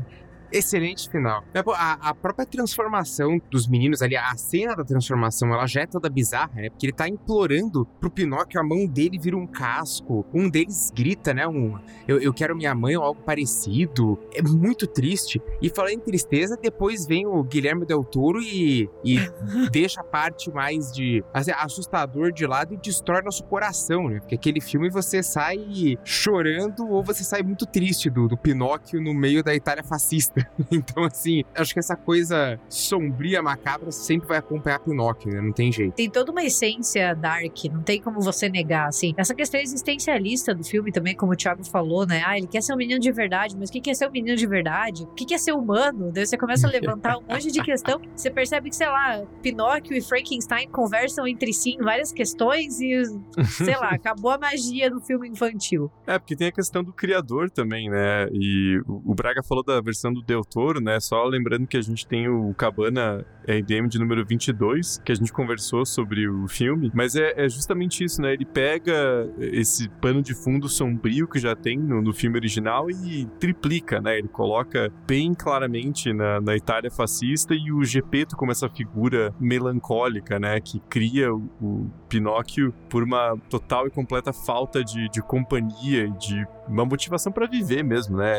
excelente 0.53 1.09
final. 1.11 1.43
É, 1.55 1.61
a, 1.61 2.11
a, 2.11 2.15
própria 2.15 2.47
transformação 2.47 3.41
dos 3.51 3.67
meninos 3.69 4.03
ali, 4.03 4.17
a 4.17 4.37
cena 4.37 4.75
da 4.75 4.85
transformação, 4.85 5.53
ela 5.53 5.67
já 5.67 5.83
é 5.83 5.87
toda 5.87 6.09
bizarra, 6.09 6.53
né? 6.55 6.71
Porque 6.71 6.87
ele 6.87 6.93
tá 6.93 7.09
implorando 7.09 7.87
pro 8.01 8.11
Pinóquio, 8.11 8.61
a 8.61 8.65
mão 8.65 8.87
dele 8.87 9.19
vira 9.19 9.37
um 9.37 9.47
casco. 9.47 10.25
Um 10.33 10.49
deles 10.49 10.91
grita, 10.95 11.33
né? 11.35 11.47
Um, 11.47 11.79
eu, 12.07 12.19
eu 12.21 12.33
quero 12.33 12.57
minha 12.57 12.75
mãe 12.75 12.97
ou 12.97 13.03
algo 13.03 13.21
parecido. 13.23 14.19
É 14.33 14.43
muito 14.43 14.87
triste. 14.87 15.41
E 15.61 15.69
falando 15.69 15.93
em 15.93 16.01
tristeza, 16.01 16.57
depois 16.61 17.07
vem 17.07 17.27
o 17.27 17.43
Guilherme 17.43 17.87
Del 17.87 18.05
Toro 18.05 18.41
e, 18.41 18.89
e 19.05 19.19
deixa 19.71 20.01
a 20.01 20.05
parte 20.05 20.51
mais 20.51 20.93
de 20.93 21.25
assim, 21.33 21.53
assustador 21.53 22.33
de 22.33 22.47
lado 22.47 22.75
e 22.75 22.77
destrói 22.77 23.23
nosso 23.23 23.45
coração, 23.45 24.09
né? 24.09 24.21
Porque 24.21 24.35
aquele 24.35 24.61
filme 24.61 24.91
você 24.91 25.23
sai 25.23 25.97
chorando 26.05 26.89
ou 26.89 27.03
você 27.03 27.25
sai 27.25 27.43
muito 27.43 27.67
triste 27.67 28.11
do, 28.11 28.29
do 28.29 28.37
Pinóquio 28.37 29.01
no 29.01 29.15
meio 29.15 29.43
da 29.43 29.55
Itália 29.55 29.85
fascista. 29.85 30.38
então, 30.71 31.05
assim, 31.05 31.45
acho 31.55 31.73
que 31.73 31.79
essa 31.79 31.97
coisa 31.97 32.59
sombria, 32.69 33.43
macabra, 33.43 33.91
sempre 33.91 34.29
vai 34.29 34.39
acompanhar 34.39 34.79
Pinóquio, 34.81 35.33
né? 35.33 35.41
Não 35.41 35.53
tem 35.53 35.73
jeito. 35.73 35.95
Tem 35.95 36.11
toda 36.11 36.33
uma 36.33 36.43
essência 36.43 37.15
dark, 37.15 37.57
não 37.73 37.83
tem 37.83 38.01
como 38.01 38.21
você 38.21 38.49
negar, 38.49 38.89
assim. 38.89 39.15
Essa 39.17 39.35
questão 39.35 39.61
existencialista 39.61 40.55
do 40.55 40.65
filme 40.65 40.93
também, 40.93 41.15
como 41.15 41.33
o 41.33 41.37
Thiago 41.37 41.65
falou, 41.65 42.07
né? 42.07 42.23
Ah, 42.25 42.37
ele 42.37 42.47
quer 42.47 42.63
ser 42.63 42.73
um 42.73 42.77
menino 42.77 43.01
de 43.01 43.11
verdade, 43.13 43.57
mas 43.59 43.69
o 43.69 43.73
que 43.73 43.91
é 43.91 43.95
ser 43.95 44.09
um 44.09 44.13
menino 44.13 44.37
de 44.37 44.47
verdade? 44.47 45.05
O 45.05 45.15
que 45.15 45.35
é 45.35 45.39
ser 45.39 45.53
humano? 45.53 46.11
Daí 46.13 46.27
você 46.27 46.37
começa 46.37 46.67
a 46.67 46.71
levantar 46.71 47.19
um 47.19 47.23
monte 47.23 47.51
de 47.51 47.63
questão. 47.63 48.01
Você 48.15 48.31
percebe 48.31 48.69
que, 48.69 48.77
sei 48.77 48.89
lá, 48.89 49.23
Pinóquio 49.43 49.97
e 49.97 50.01
Frankenstein 50.01 50.69
conversam 50.69 51.27
entre 51.27 51.53
si 51.53 51.71
em 51.71 51.79
várias 51.79 52.13
questões 52.13 52.81
e, 52.81 53.05
sei 53.45 53.77
lá, 53.77 53.91
acabou 53.95 54.31
a 54.31 54.39
magia 54.39 54.91
do 54.91 55.01
filme 55.01 55.29
infantil. 55.29 55.91
É, 56.07 56.19
porque 56.19 56.35
tem 56.35 56.49
a 56.49 56.53
questão 56.53 56.83
do 56.83 56.93
criador 56.93 57.51
também, 57.51 57.89
né? 57.89 58.29
E 58.33 58.81
o 58.87 59.15
Braga 59.15 59.43
falou 59.43 59.63
da 59.63 59.81
versão 59.81 60.13
do 60.13 60.23
Del 60.29 60.45
Toro, 60.45 60.79
né? 60.81 61.01
Só 61.01 61.25
lembrando 61.25 61.67
que 61.67 61.77
a 61.77 61.81
gente 61.81 62.07
tem 62.07 62.29
o 62.29 62.53
Cabana 62.53 63.25
RDM 63.49 63.89
de 63.89 63.99
número 63.99 64.25
22, 64.27 65.01
que 65.03 65.11
a 65.11 65.15
gente 65.15 65.33
conversou 65.33 65.87
sobre 65.87 66.29
o 66.29 66.47
filme, 66.47 66.91
mas 66.95 67.17
é, 67.17 67.33
é 67.35 67.49
justamente 67.49 68.05
isso, 68.05 68.21
né? 68.21 68.35
Ele 68.35 68.45
pega 68.45 69.27
esse 69.39 69.89
pano 69.89 70.21
de 70.21 70.35
fundo 70.35 70.69
sombrio 70.69 71.27
que 71.27 71.39
já 71.39 71.57
tem 71.57 71.79
no, 71.79 72.03
no 72.03 72.13
filme 72.13 72.37
original 72.37 72.91
e 72.91 73.27
triplica, 73.41 74.01
né? 74.03 74.19
Ele 74.19 74.29
coloca 74.29 74.93
bem 75.07 75.33
claramente 75.33 76.13
na, 76.13 76.41
na 76.43 76.55
Itália 76.55 76.91
fascista 76.91 77.55
e 77.55 77.73
o 77.73 77.83
Gepeto 77.83 78.37
como 78.37 78.53
essa 78.53 78.69
figura 78.69 79.35
melancólica, 79.41 80.39
né? 80.39 80.61
Que 80.61 80.79
cria 80.81 81.33
o, 81.35 81.49
o 81.61 81.91
Pinóquio 82.09 82.75
por 82.91 83.03
uma 83.03 83.35
total 83.49 83.87
e 83.87 83.91
completa 83.91 84.33
falta 84.33 84.85
de, 84.85 85.09
de 85.09 85.23
companhia 85.23 86.05
e 86.05 86.11
de 86.19 86.47
uma 86.69 86.85
motivação 86.85 87.33
para 87.33 87.47
viver 87.47 87.83
mesmo, 87.83 88.19
né? 88.19 88.39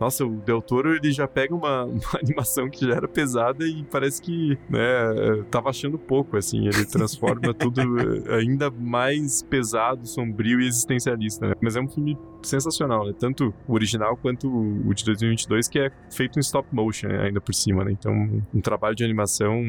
Nossa, 0.00 0.24
o 0.24 0.36
Del 0.40 0.62
Toro 0.62 0.94
ele 0.94 1.10
já 1.10 1.23
pega 1.26 1.54
uma, 1.54 1.84
uma, 1.86 2.18
animação 2.22 2.68
que 2.68 2.86
já 2.86 2.94
era 2.94 3.08
pesada 3.08 3.66
e 3.66 3.84
parece 3.84 4.20
que, 4.20 4.58
né, 4.68 5.44
tava 5.50 5.70
achando 5.70 5.98
pouco, 5.98 6.36
assim. 6.36 6.66
Ele 6.66 6.84
transforma 6.84 7.52
tudo 7.54 7.82
ainda 8.32 8.70
mais 8.70 9.42
pesado, 9.42 10.06
sombrio 10.06 10.60
e 10.60 10.66
existencialista, 10.66 11.48
né? 11.48 11.54
Mas 11.60 11.76
é 11.76 11.80
um 11.80 11.88
filme 11.88 12.16
sensacional, 12.46 13.06
né? 13.06 13.14
Tanto 13.18 13.54
o 13.66 13.74
original 13.74 14.16
quanto 14.16 14.48
o 14.48 14.94
de 14.94 15.04
2022, 15.04 15.68
que 15.68 15.78
é 15.78 15.90
feito 16.10 16.38
em 16.38 16.40
stop 16.40 16.68
motion 16.72 17.08
né? 17.08 17.26
ainda 17.26 17.40
por 17.40 17.54
cima, 17.54 17.84
né? 17.84 17.92
Então, 17.92 18.12
um 18.54 18.60
trabalho 18.60 18.94
de 18.94 19.04
animação 19.04 19.62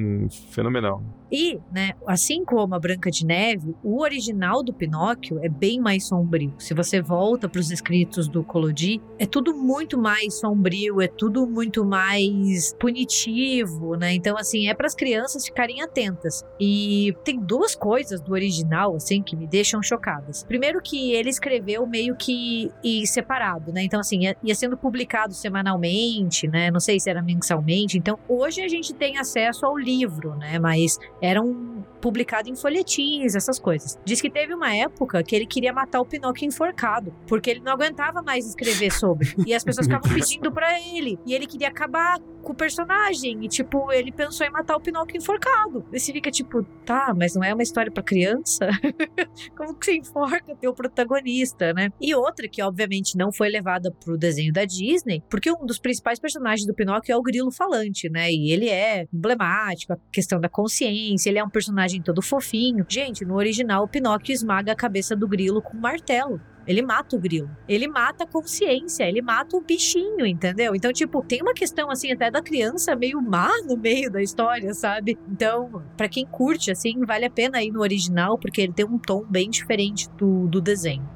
fenomenal. 0.52 1.04
E, 1.32 1.60
né, 1.72 1.92
assim 2.08 2.46
como 2.46 2.76
a 2.76 2.80
Branca 2.80 3.10
de 3.10 3.26
Neve, 3.26 3.76
o 3.84 4.02
original 4.02 4.64
do 4.64 4.74
Pinóquio 4.74 5.40
é 5.44 5.50
bem 5.50 5.80
mais 5.80 6.08
sombrio. 6.08 6.54
Se 6.58 6.74
você 6.74 7.02
volta 7.02 7.50
para 7.50 7.60
os 7.60 7.72
escritos 7.72 8.28
do 8.28 8.44
Collodi, 8.44 9.02
é 9.18 9.26
tudo 9.26 9.54
muito 9.54 9.98
mais 9.98 10.40
sombrio, 10.40 11.02
é 11.02 11.08
tudo 11.08 11.46
muito 11.48 11.84
mais 11.84 12.74
punitivo, 12.80 13.96
né? 13.96 14.14
Então, 14.14 14.38
assim, 14.38 14.70
é 14.70 14.74
para 14.74 14.88
as 14.88 14.96
crianças 14.96 15.46
ficarem 15.46 15.82
atentas. 15.82 16.44
E 16.60 17.16
tem 17.24 17.40
duas 17.40 17.76
coisas 17.76 18.22
do 18.22 18.34
original, 18.34 18.96
assim, 18.96 19.22
que 19.22 19.36
me 19.36 19.48
deixam 19.48 19.82
chocadas. 19.82 20.44
Primeiro 20.44 20.82
que 20.82 21.12
ele 21.12 21.30
escreveu 21.30 21.86
meio 21.88 22.16
que 22.16 22.65
e, 22.84 23.06
separado, 23.08 23.72
né? 23.72 23.84
Então, 23.84 24.00
assim, 24.00 24.24
ia, 24.24 24.38
ia, 24.44 24.56
sendo 24.56 24.78
publicado 24.78 25.34
semanalmente, 25.34 26.48
né? 26.48 26.72
Não 26.72 26.80
sei 26.80 27.00
se 27.00 27.10
era 27.10 27.22
mensalmente. 27.22 27.98
Então, 27.98 28.18
hoje 28.28 28.62
a 28.62 28.68
gente 28.68 28.94
tem 28.94 29.18
acesso 29.18 29.66
ao 29.66 29.78
livro, 29.78 30.36
né? 30.36 30.60
Mas 30.60 30.98
eram 31.22 31.84
publicado 32.06 32.48
em 32.48 32.56
folhetins, 32.56 33.34
essas 33.34 33.58
coisas. 33.58 33.98
Diz 34.06 34.22
que 34.22 34.30
teve 34.30 34.54
uma 34.54 34.72
época 34.76 35.24
que 35.24 35.36
ele 35.36 35.48
queria 35.48 35.74
matar 35.74 36.00
o 36.00 36.06
Pinóquio 36.06 36.46
enforcado, 36.46 37.12
porque 37.26 37.50
ele 37.50 37.62
não 37.62 37.72
aguentava 37.72 38.22
mais 38.22 38.46
escrever 38.46 38.92
sobre. 38.92 39.34
E 39.44 39.56
as 39.56 39.64
pessoas 39.64 39.88
ficavam 39.90 40.14
pedindo 40.14 40.52
para 40.52 40.80
ele. 40.80 41.18
E 41.26 41.34
ele 41.34 41.48
queria 41.48 41.68
acabar 41.68 42.20
com 42.44 42.52
o 42.52 42.56
personagem. 42.56 43.44
E, 43.44 43.48
tipo, 43.48 43.92
ele 43.92 44.12
pensou 44.12 44.46
em 44.46 44.52
matar 44.52 44.76
o 44.76 44.80
Pinóquio 44.80 45.18
enforcado. 45.18 45.84
E 45.92 46.00
você 46.00 46.14
fica 46.14 46.30
tipo, 46.30 46.62
tá, 46.86 47.12
mas 47.18 47.34
não 47.34 47.44
é 47.44 47.52
uma 47.52 47.64
história 47.64 47.92
para 47.92 48.04
criança? 48.04 48.70
Como 49.58 49.74
que 49.74 49.86
você 49.86 49.96
enforca 49.96 50.56
teu 50.56 50.76
protagonista, 50.76 51.74
né? 51.74 51.90
E 52.00 52.14
outra 52.14 52.48
que, 52.48 52.62
obviamente, 52.62 53.18
não 53.18 53.32
foi 53.32 53.50
levada 53.50 53.92
pro 53.92 54.16
desenho 54.16 54.54
da 54.54 54.64
Disney, 54.64 55.24
porque 55.28 55.52
um 55.52 55.66
dos 55.66 55.80
principais 55.80 56.20
personagens 56.20 56.68
do 56.68 56.76
Pinóquio 56.76 57.14
é 57.14 57.18
o 57.18 57.24
grilo 57.24 57.52
falante, 57.52 58.08
né? 58.12 58.32
E 58.32 58.52
ele 58.52 58.70
é 58.70 59.08
emblemático, 59.12 59.94
a 59.94 59.98
questão 60.12 60.40
da 60.40 60.48
consciência, 60.48 61.32
ele 61.32 61.40
é 61.40 61.44
um 61.44 61.50
personagem 61.50 61.95
todo 62.02 62.22
fofinho. 62.22 62.86
Gente, 62.88 63.26
no 63.26 63.36
original, 63.36 63.84
o 63.84 63.88
Pinóquio 63.88 64.34
esmaga 64.34 64.72
a 64.72 64.76
cabeça 64.76 65.16
do 65.16 65.28
grilo 65.28 65.62
com 65.62 65.78
um 65.78 65.80
martelo. 65.80 66.40
Ele 66.68 66.82
mata 66.82 67.16
o 67.16 67.20
grilo. 67.20 67.50
Ele 67.68 67.88
mata 67.88 68.24
a 68.24 68.28
consciência, 68.28 69.04
ele 69.04 69.22
mata 69.22 69.56
o 69.56 69.62
bichinho, 69.62 70.26
entendeu? 70.26 70.76
Então, 70.76 70.92
tipo, 70.92 71.24
tem 71.24 71.42
uma 71.42 71.54
questão, 71.54 71.92
assim, 71.92 72.12
até 72.12 72.32
da 72.32 72.42
criança 72.42 72.96
meio 72.96 73.22
má 73.22 73.52
no 73.68 73.78
meio 73.78 74.12
da 74.12 74.22
história, 74.22 74.74
sabe? 74.74 75.18
Então, 75.30 75.84
para 75.96 76.10
quem 76.10 76.26
curte, 76.26 76.72
assim, 76.72 77.06
vale 77.06 77.26
a 77.26 77.30
pena 77.30 77.62
ir 77.62 77.72
no 77.72 77.82
original, 77.82 78.38
porque 78.38 78.62
ele 78.62 78.74
tem 78.74 78.86
um 78.86 78.98
tom 78.98 79.24
bem 79.30 79.50
diferente 79.50 80.10
do, 80.12 80.48
do 80.48 80.60
desenho. 80.60 81.08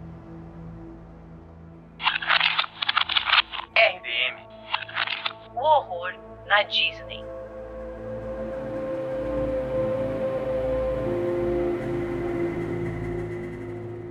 RDM. 3.75 4.37
O 5.55 5.59
horror 5.59 6.13
na 6.47 6.61
Disney. 6.63 7.25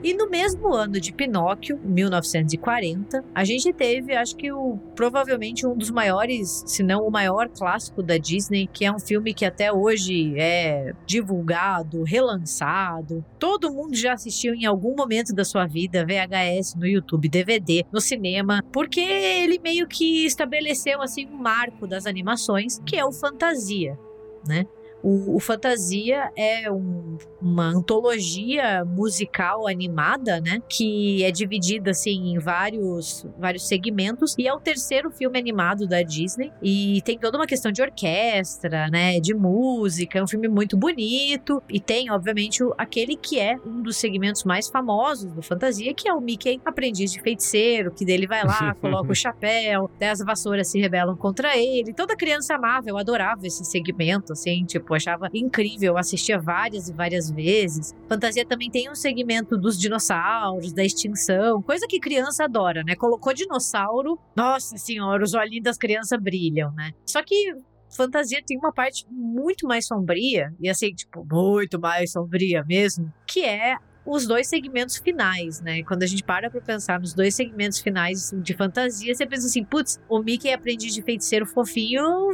E 0.09 0.15
no 0.15 0.27
mesmo 0.27 0.73
ano 0.73 0.99
de 0.99 1.13
Pinóquio, 1.13 1.79
1940, 1.85 3.23
a 3.35 3.45
gente 3.45 3.71
teve, 3.75 4.17
acho 4.17 4.35
que 4.37 4.51
o, 4.51 4.79
provavelmente 4.97 5.67
um 5.67 5.77
dos 5.77 5.91
maiores, 5.91 6.65
se 6.67 6.83
não 6.83 7.07
o 7.07 7.11
maior 7.11 7.47
clássico 7.51 8.03
da 8.03 8.17
Disney, 8.17 8.67
que 8.67 8.87
é 8.87 8.91
um 8.91 8.99
filme 8.99 9.35
que 9.35 9.45
até 9.45 9.71
hoje 9.71 10.33
é 10.41 10.95
divulgado, 11.05 12.05
relançado. 12.05 13.23
Todo 13.39 13.71
mundo 13.71 13.95
já 13.95 14.15
assistiu 14.15 14.55
em 14.55 14.65
algum 14.65 14.97
momento 14.97 15.35
da 15.35 15.45
sua 15.45 15.67
vida, 15.67 16.07
VHS, 16.07 16.75
no 16.77 16.87
YouTube, 16.87 17.29
DVD, 17.29 17.85
no 17.93 18.01
cinema, 18.01 18.65
porque 18.73 19.03
ele 19.03 19.59
meio 19.59 19.87
que 19.87 20.25
estabeleceu 20.25 21.03
assim 21.03 21.27
um 21.27 21.37
marco 21.37 21.87
das 21.87 22.07
animações, 22.07 22.81
que 22.87 22.97
é 22.97 23.05
o 23.05 23.13
Fantasia, 23.13 23.99
né? 24.47 24.65
O, 25.03 25.37
o 25.37 25.41
Fantasia 25.41 26.31
é 26.37 26.71
um, 26.71 27.19
uma 27.41 27.67
antologia 27.67 28.85
musical 28.85 29.69
animada, 29.69 30.41
né? 30.41 30.61
Que 30.69 31.23
é 31.25 31.31
dividida 31.31 31.91
assim 31.91 32.33
em 32.33 32.39
vários, 32.39 33.27
vários 33.39 33.67
segmentos 33.67 34.35
e 34.39 34.47
é 34.49 34.53
o 34.53 34.61
terceiro 34.61 35.11
filme 35.11 35.39
animado 35.39 35.87
da 35.87 36.03
Disney 36.03 36.53
e 36.63 37.01
tem 37.03 37.19
toda 37.19 37.39
uma 37.39 37.47
questão 37.47 37.71
de 37.71 37.81
orquestra, 37.81 38.89
né? 38.89 39.21
De 39.21 39.35
música, 39.35 40.19
é 40.19 40.23
um 40.23 40.27
filme 40.27 40.49
muito 40.49 40.77
bonito 40.77 41.63
e 41.69 41.81
tem, 41.81 42.11
obviamente, 42.11 42.63
aquele 42.77 43.17
que 43.17 43.39
é 43.39 43.57
um 43.65 43.83
dos 43.83 43.97
segmentos 43.97 44.45
mais 44.45 44.69
famosos 44.69 45.33
do 45.33 45.43
Fantasia, 45.43 45.95
que 45.95 46.09
é 46.09 46.13
o 46.13 46.21
Mickey 46.21 46.61
aprendiz 46.65 47.13
de 47.13 47.21
feiticeiro, 47.21 47.93
que 47.93 48.05
dele 48.05 48.27
vai 48.27 48.45
lá, 48.45 48.75
coloca 48.81 49.11
o 49.13 49.15
chapéu, 49.15 49.91
as 50.01 50.21
vassouras 50.21 50.69
se 50.69 50.81
rebelam 50.81 51.17
contra 51.17 51.57
ele. 51.57 51.93
Toda 51.93 52.17
criança 52.17 52.55
amava, 52.55 52.89
eu 52.89 52.97
adorava 52.97 53.47
esse 53.47 53.65
segmento, 53.65 54.33
assim, 54.33 54.65
tipo, 54.65 54.88
achava 54.95 55.29
incrível, 55.35 55.97
assistia 55.97 56.39
várias 56.39 56.89
e 56.89 56.93
várias 56.93 57.31
vezes. 57.31 57.95
Fantasia 58.09 58.45
também 58.47 58.71
tem 58.71 58.91
um 58.91 58.95
segmento 58.95 59.57
dos 59.57 59.79
dinossauros, 59.79 60.73
da 60.73 60.85
extinção, 60.85 61.63
coisa 61.63 61.87
que 61.89 62.01
criança 62.01 62.45
adora, 62.45 62.83
né? 62.85 62.95
Colocou 62.95 63.33
dinossauro, 63.33 64.19
nossa 64.37 64.77
senhora, 64.77 65.23
os 65.23 65.35
olhinhos 65.35 65.65
das 65.65 65.77
crianças 65.77 66.21
brilham, 66.21 66.73
né? 66.73 66.93
Só 67.07 67.23
que 67.23 67.55
fantasia 67.91 68.43
tem 68.45 68.59
uma 68.59 68.73
parte 68.73 69.07
muito 69.11 69.67
mais 69.67 69.87
sombria, 69.87 70.55
e 70.61 70.69
assim, 70.69 70.93
tipo, 70.93 71.27
muito 71.31 71.81
mais 71.81 72.13
sombria 72.13 72.65
mesmo, 72.65 73.13
que 73.27 73.45
é 73.45 73.77
os 74.05 74.27
dois 74.27 74.49
segmentos 74.49 74.97
finais, 74.97 75.61
né? 75.61 75.83
Quando 75.83 76.03
a 76.03 76.07
gente 76.07 76.25
para 76.25 76.51
pra 76.51 76.61
pensar 76.61 76.99
nos 76.99 77.13
dois 77.13 77.35
segmentos 77.35 77.79
finais 77.79 78.33
de 78.43 78.55
fantasia, 78.55 79.15
você 79.15 79.27
pensa 79.27 79.47
assim, 79.47 79.63
putz, 79.63 80.01
o 80.09 80.23
Mickey 80.23 80.51
aprendiz 80.51 80.95
de 80.95 81.03
feiticeiro 81.03 81.45
fofinho 81.45 82.31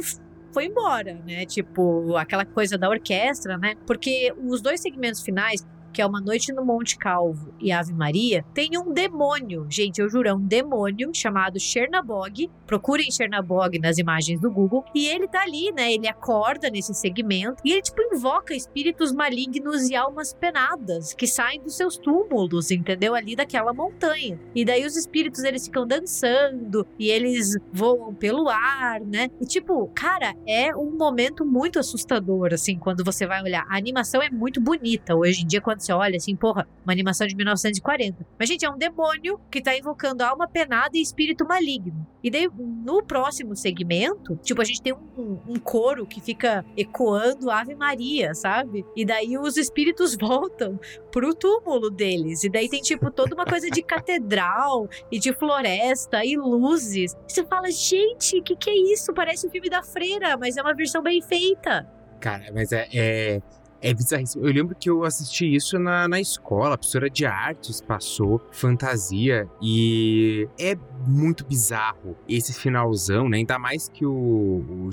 foi 0.55 0.67
embora, 0.67 1.19
né? 1.25 1.45
Tipo, 1.45 2.15
aquela 2.15 2.45
coisa 2.45 2.77
da 2.77 2.89
orquestra, 2.89 3.57
né? 3.57 3.75
Porque 3.85 4.33
os 4.37 4.61
dois 4.61 4.79
segmentos 4.79 5.21
finais 5.21 5.67
que 5.95 6.01
é 6.01 6.05
Uma 6.05 6.19
Noite 6.19 6.51
no 6.51 6.65
Monte 6.65 6.97
Calvo 6.97 7.53
e 7.57 7.71
Ave 7.71 7.93
Maria, 7.93 8.43
tem 8.53 8.71
um 8.77 8.91
demônio, 8.91 9.65
gente, 9.69 10.01
eu 10.01 10.09
juro, 10.09 10.27
é 10.27 10.33
um 10.33 10.45
demônio 10.45 11.09
chamado 11.13 11.57
Chernabog. 11.57 12.51
Procurem 12.67 13.09
Chernabog 13.09 13.79
nas 13.79 13.97
imagens 13.97 14.41
do 14.41 14.51
Google. 14.51 14.83
E 14.93 15.07
ele 15.07 15.25
tá 15.25 15.43
ali, 15.43 15.71
né? 15.71 15.93
Ele 15.93 16.05
acorda 16.05 16.69
nesse 16.69 16.93
segmento 16.93 17.61
e 17.63 17.71
ele, 17.71 17.81
tipo, 17.81 18.01
invoca 18.01 18.53
espíritos 18.53 19.13
malignos 19.13 19.89
e 19.89 19.95
almas 19.95 20.33
penadas 20.33 21.13
que 21.13 21.25
saem 21.25 21.61
dos 21.61 21.77
seus 21.77 21.95
túmulos, 21.97 22.71
entendeu? 22.71 23.15
Ali 23.15 23.33
daquela 23.33 23.73
montanha. 23.73 24.37
E 24.53 24.65
daí 24.65 24.85
os 24.85 24.97
espíritos, 24.97 25.45
eles 25.45 25.65
ficam 25.65 25.87
dançando 25.87 26.85
e 26.99 27.09
eles 27.09 27.55
voam 27.71 28.13
pelo 28.13 28.49
ar, 28.49 28.99
né? 28.99 29.29
E, 29.39 29.45
tipo, 29.45 29.89
cara, 29.95 30.35
é 30.45 30.75
um 30.75 30.91
momento 30.91 31.45
muito 31.45 31.79
assustador, 31.79 32.53
assim, 32.53 32.77
quando 32.77 33.01
você 33.01 33.25
vai 33.25 33.41
olhar. 33.41 33.65
A 33.69 33.77
animação 33.77 34.21
é 34.21 34.29
muito 34.29 34.59
bonita. 34.59 35.15
Hoje 35.15 35.43
em 35.43 35.47
dia, 35.47 35.61
quando 35.61 35.84
você 35.85 35.93
olha 35.93 36.17
assim, 36.17 36.35
porra, 36.35 36.67
uma 36.83 36.93
animação 36.93 37.27
de 37.27 37.35
1940. 37.35 38.25
Mas, 38.39 38.49
gente, 38.49 38.65
é 38.65 38.69
um 38.69 38.77
demônio 38.77 39.39
que 39.49 39.61
tá 39.61 39.77
invocando 39.77 40.23
alma 40.23 40.47
penada 40.47 40.97
e 40.97 41.01
espírito 41.01 41.45
maligno. 41.47 42.05
E 42.23 42.31
daí, 42.31 42.49
no 42.57 43.03
próximo 43.03 43.55
segmento, 43.55 44.35
tipo, 44.43 44.61
a 44.61 44.65
gente 44.65 44.81
tem 44.81 44.93
um, 44.93 45.39
um 45.47 45.59
coro 45.59 46.05
que 46.05 46.19
fica 46.19 46.65
ecoando 46.75 47.51
Ave 47.51 47.75
Maria, 47.75 48.33
sabe? 48.33 48.85
E 48.95 49.05
daí 49.05 49.37
os 49.37 49.57
espíritos 49.57 50.15
voltam 50.19 50.79
pro 51.11 51.33
túmulo 51.35 51.89
deles. 51.89 52.43
E 52.43 52.49
daí 52.49 52.67
tem, 52.67 52.81
tipo, 52.81 53.11
toda 53.11 53.35
uma 53.35 53.45
coisa 53.45 53.69
de 53.69 53.81
catedral 53.81 54.89
e 55.11 55.19
de 55.19 55.33
floresta 55.33 56.25
e 56.25 56.35
luzes. 56.35 57.13
E 57.13 57.33
você 57.33 57.45
fala, 57.45 57.69
gente, 57.69 58.39
o 58.39 58.43
que, 58.43 58.55
que 58.55 58.69
é 58.69 58.93
isso? 58.93 59.13
Parece 59.13 59.47
um 59.47 59.49
filme 59.51 59.69
da 59.69 59.83
freira, 59.83 60.35
mas 60.37 60.57
é 60.57 60.61
uma 60.61 60.73
versão 60.73 61.03
bem 61.03 61.21
feita. 61.21 61.87
Cara, 62.19 62.51
mas 62.53 62.71
é, 62.71 62.87
é, 62.93 63.41
é 63.81 63.93
bizarríssimo. 63.93 64.45
Eu 64.45 64.53
lembro 64.53 64.75
que 64.75 64.89
eu 64.89 65.03
assisti 65.03 65.53
isso 65.53 65.77
na, 65.77 66.07
na 66.07 66.19
escola, 66.19 66.75
a 66.75 66.77
professora 66.77 67.09
de 67.09 67.25
artes 67.25 67.81
passou 67.81 68.41
fantasia 68.51 69.47
e 69.61 70.47
é 70.59 70.75
muito 71.07 71.45
bizarro 71.45 72.15
esse 72.27 72.53
finalzão, 72.53 73.29
né? 73.29 73.37
Ainda 73.37 73.59
mais 73.59 73.87
que 73.89 74.05
o, 74.05 74.87
o 74.87 74.91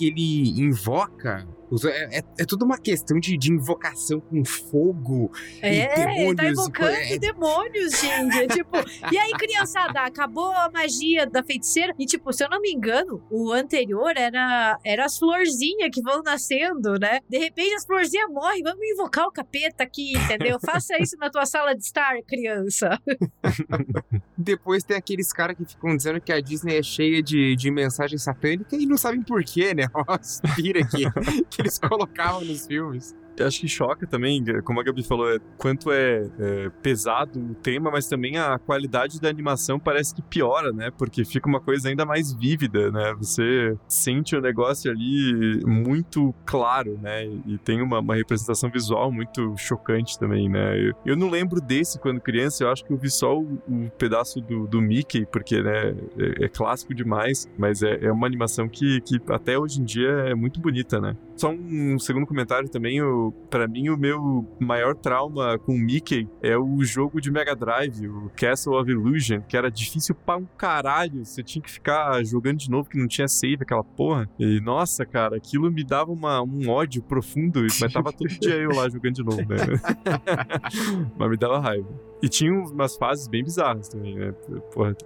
ele 0.00 0.60
invoca 0.60 1.46
é, 1.86 2.18
é, 2.18 2.22
é 2.38 2.44
toda 2.44 2.64
uma 2.64 2.78
questão 2.78 3.18
de, 3.18 3.36
de 3.36 3.52
invocação 3.52 4.20
com 4.20 4.44
fogo 4.44 5.30
é, 5.60 5.84
e 5.84 6.34
demônios. 6.34 6.36
tá 6.36 6.48
invocando 6.48 6.96
e, 6.96 7.12
é... 7.12 7.18
demônios, 7.18 8.00
gente. 8.00 8.38
É 8.38 8.46
tipo, 8.46 8.76
e 9.12 9.18
aí, 9.18 9.32
criançada, 9.32 10.00
acabou 10.00 10.52
a 10.52 10.70
magia 10.70 11.26
da 11.26 11.42
feiticeira. 11.42 11.94
E, 11.98 12.06
tipo, 12.06 12.32
se 12.32 12.44
eu 12.44 12.50
não 12.50 12.60
me 12.60 12.72
engano, 12.72 13.22
o 13.30 13.52
anterior 13.52 14.12
era, 14.16 14.78
era 14.84 15.04
as 15.04 15.18
florzinhas 15.18 15.90
que 15.92 16.02
vão 16.02 16.22
nascendo, 16.22 16.98
né? 16.98 17.20
De 17.28 17.38
repente 17.38 17.74
as 17.74 17.84
florzinhas 17.84 18.30
morrem. 18.30 18.62
Vamos 18.62 18.84
invocar 18.86 19.26
o 19.26 19.32
capeta 19.32 19.84
aqui, 19.84 20.16
entendeu? 20.16 20.58
Faça 20.60 20.96
isso 21.00 21.16
na 21.18 21.30
tua 21.30 21.46
sala 21.46 21.74
de 21.74 21.82
estar, 21.82 22.14
criança. 22.26 22.98
Depois 24.36 24.82
tem 24.82 24.96
aqueles 24.96 25.32
caras 25.32 25.56
que 25.56 25.64
ficam 25.64 25.96
dizendo 25.96 26.20
que 26.20 26.32
a 26.32 26.40
Disney 26.40 26.78
é 26.78 26.82
cheia 26.82 27.22
de, 27.22 27.56
de 27.56 27.70
mensagem 27.70 28.18
satânica 28.18 28.76
e 28.76 28.86
não 28.86 28.96
sabem 28.96 29.22
porquê, 29.22 29.74
né? 29.74 29.84
Pira 30.56 30.86
que, 30.86 31.04
que 31.54 31.62
eles 31.62 31.78
colocavam 31.80 32.44
nos 32.44 32.66
filmes. 32.66 33.14
Acho 33.40 33.60
que 33.60 33.68
choca 33.68 34.06
também, 34.06 34.42
como 34.62 34.80
a 34.80 34.82
Gabi 34.82 35.02
falou, 35.02 35.30
é, 35.30 35.38
quanto 35.58 35.90
é, 35.90 36.28
é, 36.38 36.70
pesado 36.82 37.38
o 37.40 37.54
tema, 37.54 37.90
mas 37.90 38.06
também 38.06 38.36
a 38.36 38.58
qualidade 38.58 39.20
da 39.20 39.28
animação 39.28 39.78
parece 39.78 40.14
que 40.14 40.22
piora, 40.22 40.72
né? 40.72 40.90
Porque 40.96 41.24
fica 41.24 41.48
uma 41.48 41.60
coisa 41.60 41.88
ainda 41.88 42.04
mais 42.04 42.32
vívida, 42.32 42.90
né? 42.90 43.14
Você 43.18 43.76
sente 43.88 44.36
o 44.36 44.40
negócio 44.40 44.90
ali 44.90 45.60
muito 45.64 46.34
claro, 46.44 46.98
né? 47.00 47.26
E 47.46 47.58
tem 47.58 47.82
uma, 47.82 48.00
uma 48.00 48.14
representação 48.14 48.70
visual 48.70 49.10
muito 49.10 49.56
chocante 49.56 50.18
também, 50.18 50.48
né? 50.48 50.78
Eu, 50.78 50.94
eu, 51.06 51.16
não 51.16 51.28
lembro 51.28 51.60
desse 51.60 51.98
quando 51.98 52.20
criança, 52.20 52.64
eu 52.64 52.70
acho 52.70 52.84
que 52.84 52.92
eu 52.92 52.96
vi 52.96 53.10
só 53.10 53.38
o, 53.38 53.58
o 53.68 53.90
pedaço 53.98 54.40
do, 54.40 54.66
do, 54.66 54.80
Mickey, 54.80 55.26
porque, 55.26 55.62
né, 55.62 55.94
é, 56.18 56.44
é 56.44 56.48
clássico 56.48 56.94
demais, 56.94 57.48
mas 57.56 57.82
é, 57.82 58.04
é, 58.04 58.12
uma 58.12 58.26
animação 58.26 58.68
que, 58.68 59.00
que 59.00 59.20
até 59.28 59.58
hoje 59.58 59.80
em 59.80 59.84
dia 59.84 60.10
é 60.26 60.34
muito 60.34 60.60
bonita, 60.60 61.00
né? 61.00 61.16
Só 61.36 61.50
um 61.50 61.98
segundo 61.98 62.26
comentário 62.26 62.68
também, 62.68 63.02
o, 63.28 63.32
pra 63.32 63.66
mim, 63.66 63.88
o 63.88 63.96
meu 63.96 64.46
maior 64.60 64.94
trauma 64.94 65.58
com 65.58 65.74
o 65.74 65.78
Mickey 65.78 66.28
é 66.42 66.56
o 66.56 66.82
jogo 66.84 67.20
de 67.20 67.30
Mega 67.30 67.54
Drive, 67.54 68.08
o 68.08 68.30
Castle 68.36 68.74
of 68.74 68.90
Illusion, 68.90 69.40
que 69.42 69.56
era 69.56 69.70
difícil 69.70 70.14
pra 70.14 70.36
um 70.36 70.46
caralho. 70.56 71.24
Você 71.24 71.42
tinha 71.42 71.62
que 71.62 71.70
ficar 71.70 72.22
jogando 72.24 72.58
de 72.58 72.70
novo, 72.70 72.88
que 72.88 72.98
não 72.98 73.08
tinha 73.08 73.28
save, 73.28 73.62
aquela 73.62 73.84
porra. 73.84 74.28
E, 74.38 74.60
nossa, 74.60 75.04
cara, 75.04 75.36
aquilo 75.36 75.70
me 75.70 75.84
dava 75.84 76.12
uma, 76.12 76.42
um 76.42 76.68
ódio 76.68 77.02
profundo, 77.02 77.60
mas 77.80 77.92
tava 77.92 78.12
todo 78.12 78.28
dia 78.28 78.54
eu 78.54 78.70
lá 78.70 78.88
jogando 78.88 79.14
de 79.14 79.22
novo, 79.22 79.40
né? 79.40 79.56
mas 81.16 81.30
me 81.30 81.36
dava 81.36 81.58
raiva. 81.58 81.88
E 82.22 82.28
tinha 82.28 82.52
umas 82.52 82.96
fases 82.96 83.28
bem 83.28 83.44
bizarras 83.44 83.88
também, 83.88 84.14
né? 84.14 84.32
Porra, 84.72 84.96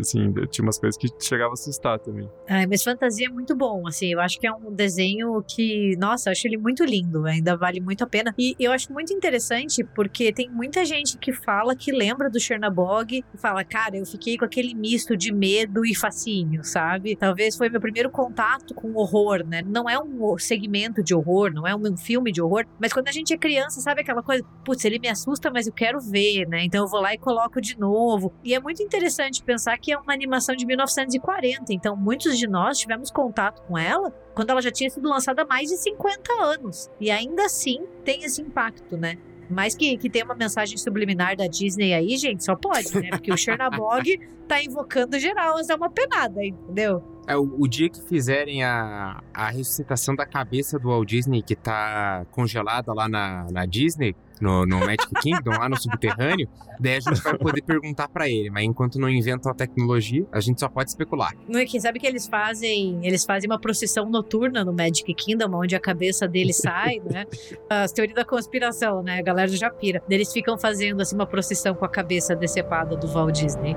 assim, 0.00 0.32
tinha 0.50 0.64
umas 0.64 0.78
coisas 0.78 0.96
que 0.96 1.08
chegava 1.20 1.50
a 1.50 1.54
assustar 1.54 1.98
também. 1.98 2.28
Ai, 2.48 2.66
mas 2.66 2.82
fantasia 2.82 3.26
é 3.26 3.30
muito 3.30 3.54
bom, 3.54 3.86
assim, 3.86 4.12
eu 4.12 4.20
acho 4.20 4.38
que 4.38 4.46
é 4.46 4.52
um 4.52 4.72
desenho 4.72 5.42
que, 5.42 5.96
nossa, 5.98 6.28
eu 6.28 6.32
acho 6.32 6.46
ele 6.46 6.56
muito 6.56 6.84
lindo, 6.84 7.26
ainda 7.26 7.56
vale 7.56 7.80
muito 7.80 8.04
a 8.04 8.06
pena. 8.06 8.34
E 8.38 8.54
eu 8.58 8.72
acho 8.72 8.92
muito 8.92 9.12
interessante 9.12 9.84
porque 9.84 10.32
tem 10.32 10.50
muita 10.50 10.84
gente 10.84 11.18
que 11.18 11.32
fala 11.32 11.74
que 11.74 11.92
lembra 11.92 12.30
do 12.30 12.40
Chernabog 12.40 13.24
e 13.34 13.38
fala, 13.38 13.64
cara, 13.64 13.96
eu 13.96 14.06
fiquei 14.06 14.36
com 14.36 14.44
aquele 14.44 14.74
misto 14.74 15.16
de 15.16 15.32
medo 15.32 15.84
e 15.84 15.94
fascínio, 15.94 16.64
sabe? 16.64 17.16
Talvez 17.16 17.56
foi 17.56 17.68
meu 17.68 17.80
primeiro 17.80 18.10
contato 18.10 18.74
com 18.74 18.94
horror, 18.94 19.44
né? 19.46 19.62
Não 19.62 19.88
é 19.88 19.98
um 19.98 20.36
segmento 20.38 21.02
de 21.02 21.14
horror, 21.14 21.52
não 21.52 21.66
é 21.66 21.74
um 21.74 21.96
filme 21.96 22.32
de 22.32 22.40
horror, 22.40 22.64
mas 22.78 22.92
quando 22.92 23.08
a 23.08 23.12
gente 23.12 23.32
é 23.32 23.38
criança, 23.38 23.80
sabe 23.80 24.02
aquela 24.02 24.22
coisa, 24.22 24.44
putz, 24.64 24.84
ele 24.84 24.98
me 24.98 25.08
assusta, 25.08 25.50
mas 25.50 25.66
eu 25.66 25.72
quero 25.72 26.00
ver, 26.00 26.46
né? 26.48 26.64
Então 26.64 26.84
eu 26.84 26.88
vou 26.88 27.00
lá 27.00 27.14
e 27.14 27.18
coloco 27.18 27.60
de 27.60 27.78
novo. 27.78 28.32
E 28.44 28.54
é 28.54 28.60
muito 28.60 28.82
interessante 28.82 29.42
pensar 29.42 29.78
que 29.78 29.87
é 29.92 29.98
uma 29.98 30.12
animação 30.12 30.54
de 30.54 30.66
1940, 30.66 31.72
então 31.72 31.96
muitos 31.96 32.38
de 32.38 32.46
nós 32.46 32.78
tivemos 32.78 33.10
contato 33.10 33.62
com 33.62 33.76
ela 33.76 34.10
quando 34.34 34.50
ela 34.50 34.62
já 34.62 34.70
tinha 34.70 34.88
sido 34.90 35.08
lançada 35.08 35.42
há 35.42 35.46
mais 35.46 35.68
de 35.68 35.76
50 35.76 36.32
anos. 36.42 36.90
E 37.00 37.10
ainda 37.10 37.44
assim 37.44 37.84
tem 38.04 38.24
esse 38.24 38.40
impacto, 38.40 38.96
né? 38.96 39.18
Mas 39.50 39.74
que, 39.74 39.96
que 39.96 40.10
tem 40.10 40.22
uma 40.22 40.34
mensagem 40.34 40.76
subliminar 40.76 41.36
da 41.36 41.46
Disney 41.46 41.94
aí, 41.94 42.16
gente, 42.16 42.44
só 42.44 42.54
pode, 42.54 42.94
né? 42.94 43.10
Porque 43.10 43.32
o 43.32 43.36
Chernabog 43.36 44.20
tá 44.46 44.62
invocando 44.62 45.18
geral, 45.18 45.54
mas 45.54 45.70
é 45.70 45.74
uma 45.74 45.90
penada, 45.90 46.44
entendeu? 46.44 47.02
É, 47.28 47.36
o, 47.36 47.56
o, 47.58 47.68
dia 47.68 47.90
que 47.90 48.00
fizerem 48.00 48.64
a, 48.64 49.22
a 49.34 49.50
ressuscitação 49.50 50.16
da 50.16 50.24
cabeça 50.24 50.78
do 50.78 50.88
Walt 50.88 51.06
Disney, 51.06 51.42
que 51.42 51.54
tá 51.54 52.24
congelada 52.30 52.92
lá 52.94 53.06
na, 53.06 53.46
na 53.52 53.66
Disney, 53.66 54.16
no, 54.40 54.64
no 54.64 54.78
Magic 54.78 55.08
Kingdom, 55.20 55.50
lá 55.50 55.68
no 55.68 55.78
subterrâneo, 55.78 56.48
daí 56.80 56.96
a 56.96 57.00
gente 57.00 57.20
vai 57.20 57.36
poder 57.36 57.62
perguntar 57.62 58.08
para 58.08 58.28
ele. 58.28 58.48
Mas 58.50 58.64
enquanto 58.64 58.98
não 58.98 59.08
inventam 59.08 59.52
a 59.52 59.54
tecnologia, 59.54 60.26
a 60.32 60.40
gente 60.40 60.58
só 60.58 60.68
pode 60.68 60.88
especular. 60.90 61.34
Não 61.46 61.60
é 61.60 61.66
que 61.66 61.78
sabe 61.78 61.98
que 61.98 62.06
eles 62.06 62.26
fazem, 62.26 62.98
eles 63.04 63.24
fazem 63.24 63.48
uma 63.50 63.58
procissão 63.58 64.08
noturna 64.08 64.64
no 64.64 64.72
Magic 64.72 65.12
Kingdom, 65.12 65.54
onde 65.54 65.76
a 65.76 65.80
cabeça 65.80 66.26
dele 66.26 66.52
sai, 66.52 67.00
né? 67.10 67.26
As 67.68 67.92
teorias 67.92 68.16
da 68.16 68.24
conspiração, 68.24 69.02
né? 69.02 69.18
A 69.18 69.22
galera 69.22 69.48
já 69.48 69.70
pira. 69.70 70.02
Eles 70.08 70.32
ficam 70.32 70.56
fazendo 70.58 71.02
assim 71.02 71.14
uma 71.14 71.26
procissão 71.26 71.74
com 71.74 71.84
a 71.84 71.88
cabeça 71.88 72.34
decepada 72.34 72.96
do 72.96 73.06
Walt 73.06 73.34
Disney. 73.34 73.76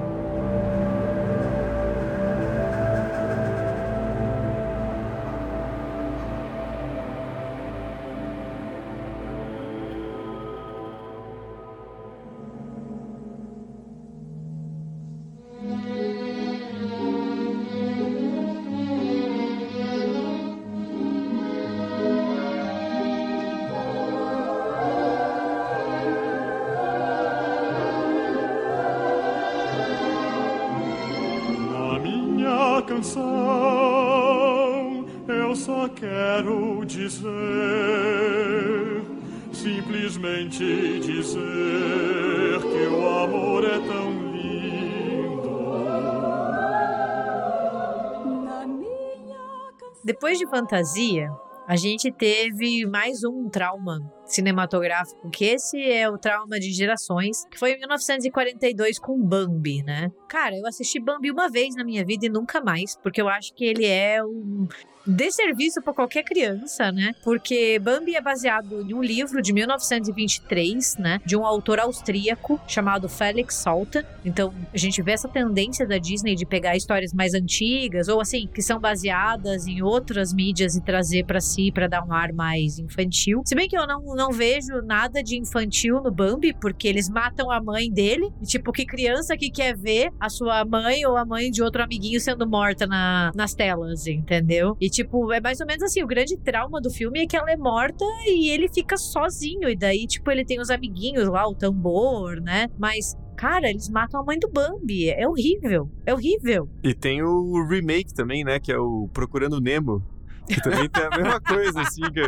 Fantasia, 50.51 51.31
a 51.65 51.77
gente 51.77 52.11
teve 52.11 52.85
mais 52.85 53.23
um 53.23 53.49
trauma 53.49 54.01
cinematográfico, 54.33 55.29
que 55.29 55.45
esse 55.45 55.81
é 55.91 56.09
o 56.09 56.17
trauma 56.17 56.59
de 56.59 56.71
gerações, 56.71 57.45
que 57.49 57.57
foi 57.57 57.73
em 57.73 57.79
1942 57.79 58.99
com 58.99 59.19
Bambi, 59.21 59.83
né? 59.83 60.11
Cara, 60.27 60.57
eu 60.57 60.65
assisti 60.65 60.99
Bambi 60.99 61.31
uma 61.31 61.49
vez 61.49 61.75
na 61.75 61.83
minha 61.83 62.05
vida 62.05 62.25
e 62.25 62.29
nunca 62.29 62.61
mais, 62.61 62.95
porque 62.95 63.21
eu 63.21 63.27
acho 63.27 63.53
que 63.53 63.65
ele 63.65 63.85
é 63.85 64.23
um 64.23 64.67
desserviço 65.05 65.81
para 65.81 65.93
qualquer 65.93 66.23
criança, 66.23 66.91
né? 66.91 67.13
Porque 67.23 67.79
Bambi 67.79 68.15
é 68.15 68.21
baseado 68.21 68.81
em 68.81 68.93
um 68.93 69.01
livro 69.01 69.41
de 69.41 69.53
1923, 69.53 70.97
né? 70.97 71.19
De 71.25 71.35
um 71.35 71.45
autor 71.45 71.79
austríaco 71.79 72.59
chamado 72.67 73.09
Felix 73.09 73.55
Salten. 73.55 74.03
Então, 74.23 74.53
a 74.73 74.77
gente 74.77 75.01
vê 75.01 75.11
essa 75.11 75.27
tendência 75.27 75.87
da 75.87 75.97
Disney 75.97 76.35
de 76.35 76.45
pegar 76.45 76.75
histórias 76.75 77.13
mais 77.13 77.33
antigas 77.33 78.07
ou 78.07 78.21
assim, 78.21 78.47
que 78.47 78.61
são 78.61 78.79
baseadas 78.79 79.67
em 79.67 79.81
outras 79.81 80.33
mídias 80.33 80.75
e 80.75 80.81
trazer 80.81 81.25
para 81.25 81.41
si 81.41 81.71
para 81.71 81.87
dar 81.87 82.03
um 82.05 82.13
ar 82.13 82.31
mais 82.33 82.79
infantil. 82.79 83.41
Se 83.45 83.55
bem 83.55 83.67
que 83.67 83.77
eu 83.77 83.87
não, 83.87 84.01
não 84.21 84.31
vejo 84.31 84.84
nada 84.84 85.23
de 85.23 85.36
infantil 85.36 85.99
no 85.99 86.12
Bambi, 86.12 86.53
porque 86.53 86.88
eles 86.88 87.10
matam 87.10 87.49
a 87.49 87.60
mãe 87.60 87.91
dele. 87.91 88.31
E, 88.39 88.45
tipo, 88.45 88.71
que 88.71 88.86
criança 88.86 89.36
que 89.36 89.49
quer 89.49 89.75
ver 89.75 90.12
a 90.19 90.29
sua 90.29 90.63
mãe 90.63 91.03
ou 91.07 91.17
a 91.17 91.25
mãe 91.25 91.49
de 91.49 91.63
outro 91.63 91.81
amiguinho 91.81 92.21
sendo 92.21 92.47
morta 92.47 92.86
na, 92.86 93.31
nas 93.34 93.55
telas, 93.55 94.05
entendeu? 94.05 94.77
E 94.79 94.89
tipo, 94.89 95.31
é 95.34 95.41
mais 95.41 95.60
ou 95.60 95.65
menos 95.65 95.81
assim, 95.81 96.03
o 96.03 96.07
grande 96.07 96.38
trauma 96.38 96.79
do 96.79 96.91
filme 96.91 97.21
é 97.21 97.25
que 97.25 97.36
ela 97.36 97.51
é 97.51 97.57
morta 97.57 98.05
e 98.27 98.49
ele 98.49 98.69
fica 98.71 98.95
sozinho. 98.95 99.67
E 99.67 99.75
daí, 99.75 100.05
tipo, 100.05 100.29
ele 100.29 100.45
tem 100.45 100.60
os 100.60 100.69
amiguinhos 100.69 101.27
lá, 101.27 101.47
o 101.47 101.55
tambor, 101.55 102.39
né? 102.39 102.67
Mas 102.77 103.17
Cara, 103.36 103.71
eles 103.71 103.89
matam 103.89 104.21
a 104.21 104.23
mãe 104.23 104.38
do 104.38 104.47
Bambi. 104.47 105.10
É 105.10 105.27
horrível. 105.27 105.89
É 106.05 106.13
horrível. 106.13 106.69
E 106.84 106.93
tem 106.93 107.23
o 107.23 107.67
remake 107.67 108.13
também, 108.13 108.43
né? 108.43 108.60
Que 108.60 108.71
é 108.71 108.77
o 108.77 109.10
Procurando 109.12 109.60
Nemo. 109.60 109.99
Que 110.47 110.62
também 110.62 110.88
tem 110.89 111.03
a 111.03 111.10
mesma 111.10 111.41
coisa, 111.41 111.81
assim, 111.81 112.01
que, 112.12 112.21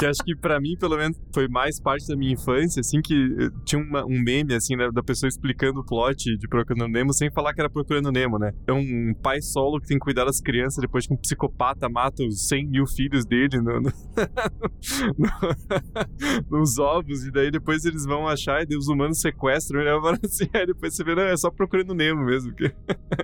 que 0.00 0.06
acho 0.06 0.24
que 0.24 0.34
para 0.34 0.58
mim, 0.58 0.74
pelo 0.80 0.96
menos, 0.96 1.20
foi 1.34 1.46
mais 1.46 1.78
parte 1.78 2.08
da 2.08 2.16
minha 2.16 2.32
infância, 2.32 2.80
assim, 2.80 3.02
que 3.02 3.14
eh, 3.14 3.50
tinha 3.66 3.82
uma, 3.82 4.02
um 4.06 4.18
meme, 4.18 4.54
assim, 4.54 4.74
né, 4.74 4.90
da 4.90 5.02
pessoa 5.02 5.28
explicando 5.28 5.80
o 5.80 5.84
plot 5.84 6.38
de 6.38 6.48
Procurando 6.48 6.90
Nemo 6.90 7.12
sem 7.12 7.30
falar 7.30 7.52
que 7.52 7.60
era 7.60 7.68
Procurando 7.68 8.10
Nemo, 8.10 8.38
né? 8.38 8.50
É 8.66 8.72
um 8.72 9.12
pai 9.22 9.42
solo 9.42 9.78
que 9.78 9.88
tem 9.88 9.98
que 9.98 10.04
cuidar 10.04 10.24
das 10.24 10.40
crianças 10.40 10.80
depois 10.80 11.06
que 11.06 11.12
um 11.12 11.18
psicopata 11.18 11.86
mata 11.90 12.24
os 12.24 12.48
100 12.48 12.68
mil 12.68 12.86
filhos 12.86 13.26
dele 13.26 13.60
no, 13.60 13.82
no, 13.82 13.92
no, 16.50 16.58
nos 16.58 16.78
ovos, 16.78 17.26
e 17.26 17.30
daí 17.30 17.50
depois 17.50 17.84
eles 17.84 18.06
vão 18.06 18.26
achar 18.26 18.64
e 18.70 18.76
os 18.76 18.88
humanos 18.88 19.20
sequestram 19.20 19.82
ele, 19.82 19.90
assim, 20.24 20.48
aí 20.54 20.66
depois 20.66 20.96
você 20.96 21.04
vê, 21.04 21.14
não, 21.14 21.24
é 21.24 21.36
só 21.36 21.50
Procurando 21.50 21.94
Nemo 21.94 22.24
mesmo. 22.24 22.54
Que... 22.54 22.72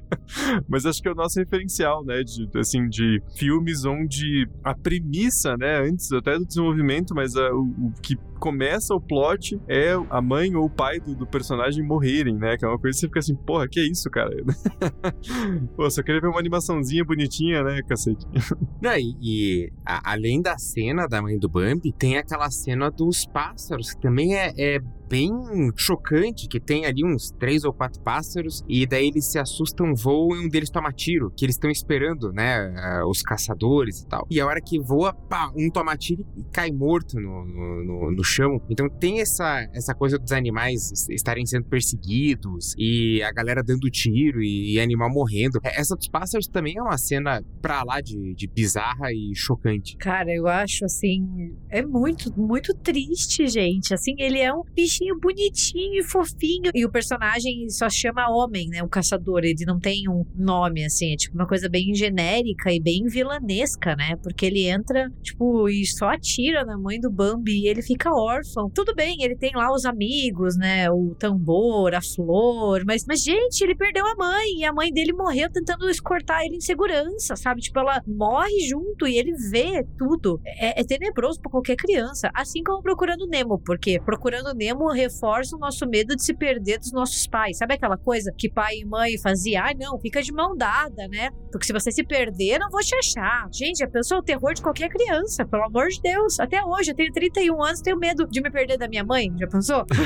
Mas 0.68 0.84
acho 0.84 1.00
que 1.00 1.08
é 1.08 1.12
o 1.12 1.14
nosso 1.14 1.40
referencial, 1.40 2.04
né, 2.04 2.22
de, 2.22 2.46
assim, 2.58 2.86
de 2.86 3.22
filmes 3.34 3.86
onde 3.86 4.46
a 4.62 4.74
premissa, 4.74 5.56
né, 5.56 5.80
antes 5.80 6.12
até 6.12 6.38
do 6.38 6.65
desenvolvimento, 6.66 7.14
mas 7.14 7.36
a, 7.36 7.52
o, 7.52 7.62
o, 7.62 7.92
que 8.02 8.16
começa 8.38 8.94
o 8.94 9.00
plot 9.00 9.58
é 9.68 9.92
a 10.10 10.20
mãe 10.20 10.54
ou 10.54 10.66
o 10.66 10.70
pai 10.70 11.00
do, 11.00 11.14
do, 11.14 11.26
personagem 11.26 11.84
morrerem, 11.84 12.36
né? 12.36 12.56
Que 12.56 12.64
é 12.64 12.68
uma 12.68 12.78
coisa 12.78 12.94
que 12.94 13.00
você 13.00 13.06
fica 13.06 13.18
assim, 13.18 13.34
porra, 13.34 13.68
que 13.68 13.80
é 13.80 13.84
isso, 13.84 14.10
cara? 14.10 14.30
Pô, 15.76 15.88
só 15.90 16.02
queria 16.02 16.20
ver 16.20 16.28
uma 16.28 16.38
animaçãozinha 16.38 17.04
bonitinha, 17.04 17.62
né, 17.62 17.80
cacete? 17.88 18.26
Não, 18.82 18.96
e, 18.96 19.16
e 19.22 19.72
a, 19.84 20.12
além 20.12 20.42
da 20.42 20.58
cena 20.58 21.06
da 21.06 21.22
mãe 21.22 21.38
do 21.38 21.48
Bambi, 21.48 21.92
tem 21.92 22.16
aquela 22.16 22.50
cena 22.50 22.90
dos 22.90 23.26
pássaros, 23.26 23.92
que 23.94 24.00
também 24.00 24.36
é, 24.36 24.52
é 24.56 24.80
bem 25.08 25.32
chocante, 25.76 26.48
que 26.48 26.60
tem 26.60 26.84
ali 26.84 27.04
uns 27.04 27.30
três 27.32 27.64
ou 27.64 27.72
quatro 27.72 28.00
pássaros, 28.02 28.64
e 28.68 28.86
daí 28.86 29.08
eles 29.08 29.26
se 29.26 29.38
assustam, 29.38 29.94
voam 29.94 30.36
e 30.36 30.46
um 30.46 30.48
deles 30.48 30.70
toma 30.70 30.92
tiro, 30.92 31.32
que 31.36 31.44
eles 31.44 31.56
estão 31.56 31.70
esperando, 31.70 32.32
né, 32.32 32.68
uh, 33.02 33.08
os 33.08 33.22
caçadores 33.22 34.00
e 34.00 34.08
tal. 34.08 34.26
E 34.30 34.40
a 34.40 34.46
hora 34.46 34.60
que 34.60 34.78
voa, 34.80 35.12
pá, 35.12 35.52
um 35.56 35.70
toma 35.70 35.96
tiro 35.96 36.26
e 36.36 36.44
cai 36.52 36.70
morto 36.70 37.18
no, 37.20 37.44
no, 37.44 37.84
no, 37.84 38.10
no 38.12 38.24
chão. 38.24 38.60
Então 38.68 38.88
tem 38.88 39.20
essa, 39.20 39.68
essa 39.72 39.94
coisa 39.94 40.18
dos 40.18 40.32
animais 40.32 41.08
estarem 41.10 41.46
sendo 41.46 41.66
perseguidos 41.66 42.74
e 42.78 43.22
a 43.22 43.32
galera 43.32 43.62
dando 43.62 43.90
tiro 43.90 44.42
e, 44.42 44.74
e 44.74 44.80
animal 44.80 45.10
morrendo. 45.10 45.58
É, 45.62 45.80
essa 45.80 45.96
dos 45.96 46.08
pássaros 46.08 46.46
também 46.46 46.76
é 46.76 46.82
uma 46.82 46.98
cena 46.98 47.42
pra 47.60 47.82
lá 47.82 48.00
de, 48.00 48.34
de 48.34 48.46
bizarra 48.46 49.12
e 49.12 49.32
chocante. 49.34 49.96
Cara, 49.96 50.32
eu 50.32 50.46
acho 50.46 50.84
assim, 50.84 51.54
é 51.68 51.84
muito, 51.84 52.32
muito 52.38 52.74
triste, 52.74 53.46
gente. 53.48 53.94
Assim, 53.94 54.14
ele 54.18 54.38
é 54.38 54.52
um 54.52 54.62
bicho 54.74 54.95
bonitinho 55.20 56.00
e 56.00 56.02
fofinho. 56.02 56.70
E 56.74 56.84
o 56.84 56.90
personagem 56.90 57.68
só 57.68 57.88
chama 57.88 58.30
homem, 58.30 58.68
né? 58.68 58.82
O 58.82 58.88
caçador. 58.88 59.44
Ele 59.44 59.64
não 59.66 59.78
tem 59.78 60.08
um 60.08 60.24
nome, 60.34 60.84
assim. 60.84 61.12
É 61.12 61.16
tipo 61.16 61.34
uma 61.34 61.46
coisa 61.46 61.68
bem 61.68 61.94
genérica 61.94 62.72
e 62.72 62.80
bem 62.80 63.04
vilanesca, 63.06 63.94
né? 63.96 64.16
Porque 64.22 64.46
ele 64.46 64.66
entra, 64.66 65.10
tipo, 65.22 65.68
e 65.68 65.84
só 65.86 66.08
atira 66.08 66.64
na 66.64 66.78
mãe 66.78 67.00
do 67.00 67.10
Bambi 67.10 67.64
e 67.64 67.68
ele 67.68 67.82
fica 67.82 68.12
órfão. 68.12 68.70
Tudo 68.70 68.94
bem, 68.94 69.22
ele 69.22 69.36
tem 69.36 69.52
lá 69.54 69.72
os 69.72 69.84
amigos, 69.84 70.56
né? 70.56 70.90
O 70.90 71.14
tambor, 71.18 71.94
a 71.94 72.00
flor. 72.00 72.84
Mas, 72.86 73.04
mas 73.06 73.22
gente, 73.22 73.62
ele 73.62 73.74
perdeu 73.74 74.06
a 74.06 74.14
mãe. 74.16 74.58
E 74.58 74.64
a 74.64 74.72
mãe 74.72 74.92
dele 74.92 75.12
morreu 75.12 75.50
tentando 75.50 75.88
escortar 75.88 76.42
ele 76.44 76.56
em 76.56 76.60
segurança, 76.60 77.36
sabe? 77.36 77.60
Tipo, 77.60 77.80
ela 77.80 78.02
morre 78.06 78.60
junto 78.68 79.06
e 79.06 79.18
ele 79.18 79.32
vê 79.50 79.84
tudo. 79.98 80.40
É, 80.44 80.80
é 80.80 80.84
tenebroso 80.84 81.40
pra 81.40 81.50
qualquer 81.50 81.76
criança. 81.76 82.30
Assim 82.34 82.62
como 82.62 82.82
Procurando 82.82 83.26
Nemo, 83.26 83.58
porque 83.58 84.00
Procurando 84.00 84.54
Nemo 84.54 84.85
reforça 84.92 85.56
o 85.56 85.58
nosso 85.58 85.86
medo 85.86 86.14
de 86.14 86.22
se 86.22 86.34
perder 86.34 86.78
dos 86.78 86.92
nossos 86.92 87.26
pais. 87.26 87.58
Sabe 87.58 87.74
aquela 87.74 87.96
coisa 87.96 88.32
que 88.36 88.50
pai 88.50 88.76
e 88.78 88.84
mãe 88.84 89.18
faziam? 89.18 89.64
Ah, 89.64 89.72
não, 89.78 89.98
fica 89.98 90.22
de 90.22 90.32
mão 90.32 90.56
dada, 90.56 91.08
né? 91.08 91.30
Porque 91.50 91.66
se 91.66 91.72
você 91.72 91.90
se 91.90 92.04
perder, 92.04 92.58
não 92.58 92.70
vou 92.70 92.80
te 92.80 92.94
achar. 92.94 93.48
Gente, 93.52 93.84
a 93.84 93.88
pessoa 93.88 94.18
é 94.18 94.20
o 94.20 94.24
terror 94.24 94.54
de 94.54 94.62
qualquer 94.62 94.88
criança, 94.88 95.44
pelo 95.46 95.64
amor 95.64 95.88
de 95.88 96.00
Deus. 96.00 96.38
Até 96.40 96.62
hoje, 96.64 96.90
eu 96.90 96.94
tenho 96.94 97.12
31 97.12 97.62
anos, 97.62 97.80
tenho 97.80 97.98
medo 97.98 98.26
de 98.26 98.40
me 98.40 98.50
perder 98.50 98.78
da 98.78 98.88
minha 98.88 99.04
mãe. 99.04 99.32
Já 99.38 99.46
pensou? 99.46 99.84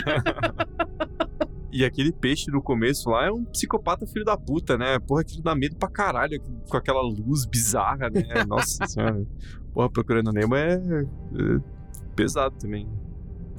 E 1.73 1.85
aquele 1.85 2.13
peixe 2.13 2.51
no 2.51 2.61
começo 2.61 3.09
lá 3.11 3.27
é 3.27 3.31
um 3.31 3.45
psicopata 3.45 4.05
filho 4.05 4.25
da 4.25 4.37
puta, 4.37 4.77
né? 4.77 4.99
Porra, 4.99 5.21
aquilo 5.21 5.43
dá 5.43 5.55
medo 5.55 5.77
pra 5.77 5.89
caralho, 5.89 6.41
com 6.69 6.77
aquela 6.77 7.01
luz 7.01 7.47
bizarra, 7.47 8.11
né? 8.11 8.45
Nossa 8.47 8.85
senhora. 8.89 9.25
Porra, 9.73 9.89
Procurando 9.89 10.33
Nemo 10.33 10.57
é, 10.57 10.75
é 10.75 11.61
pesado 12.17 12.57
também. 12.59 12.89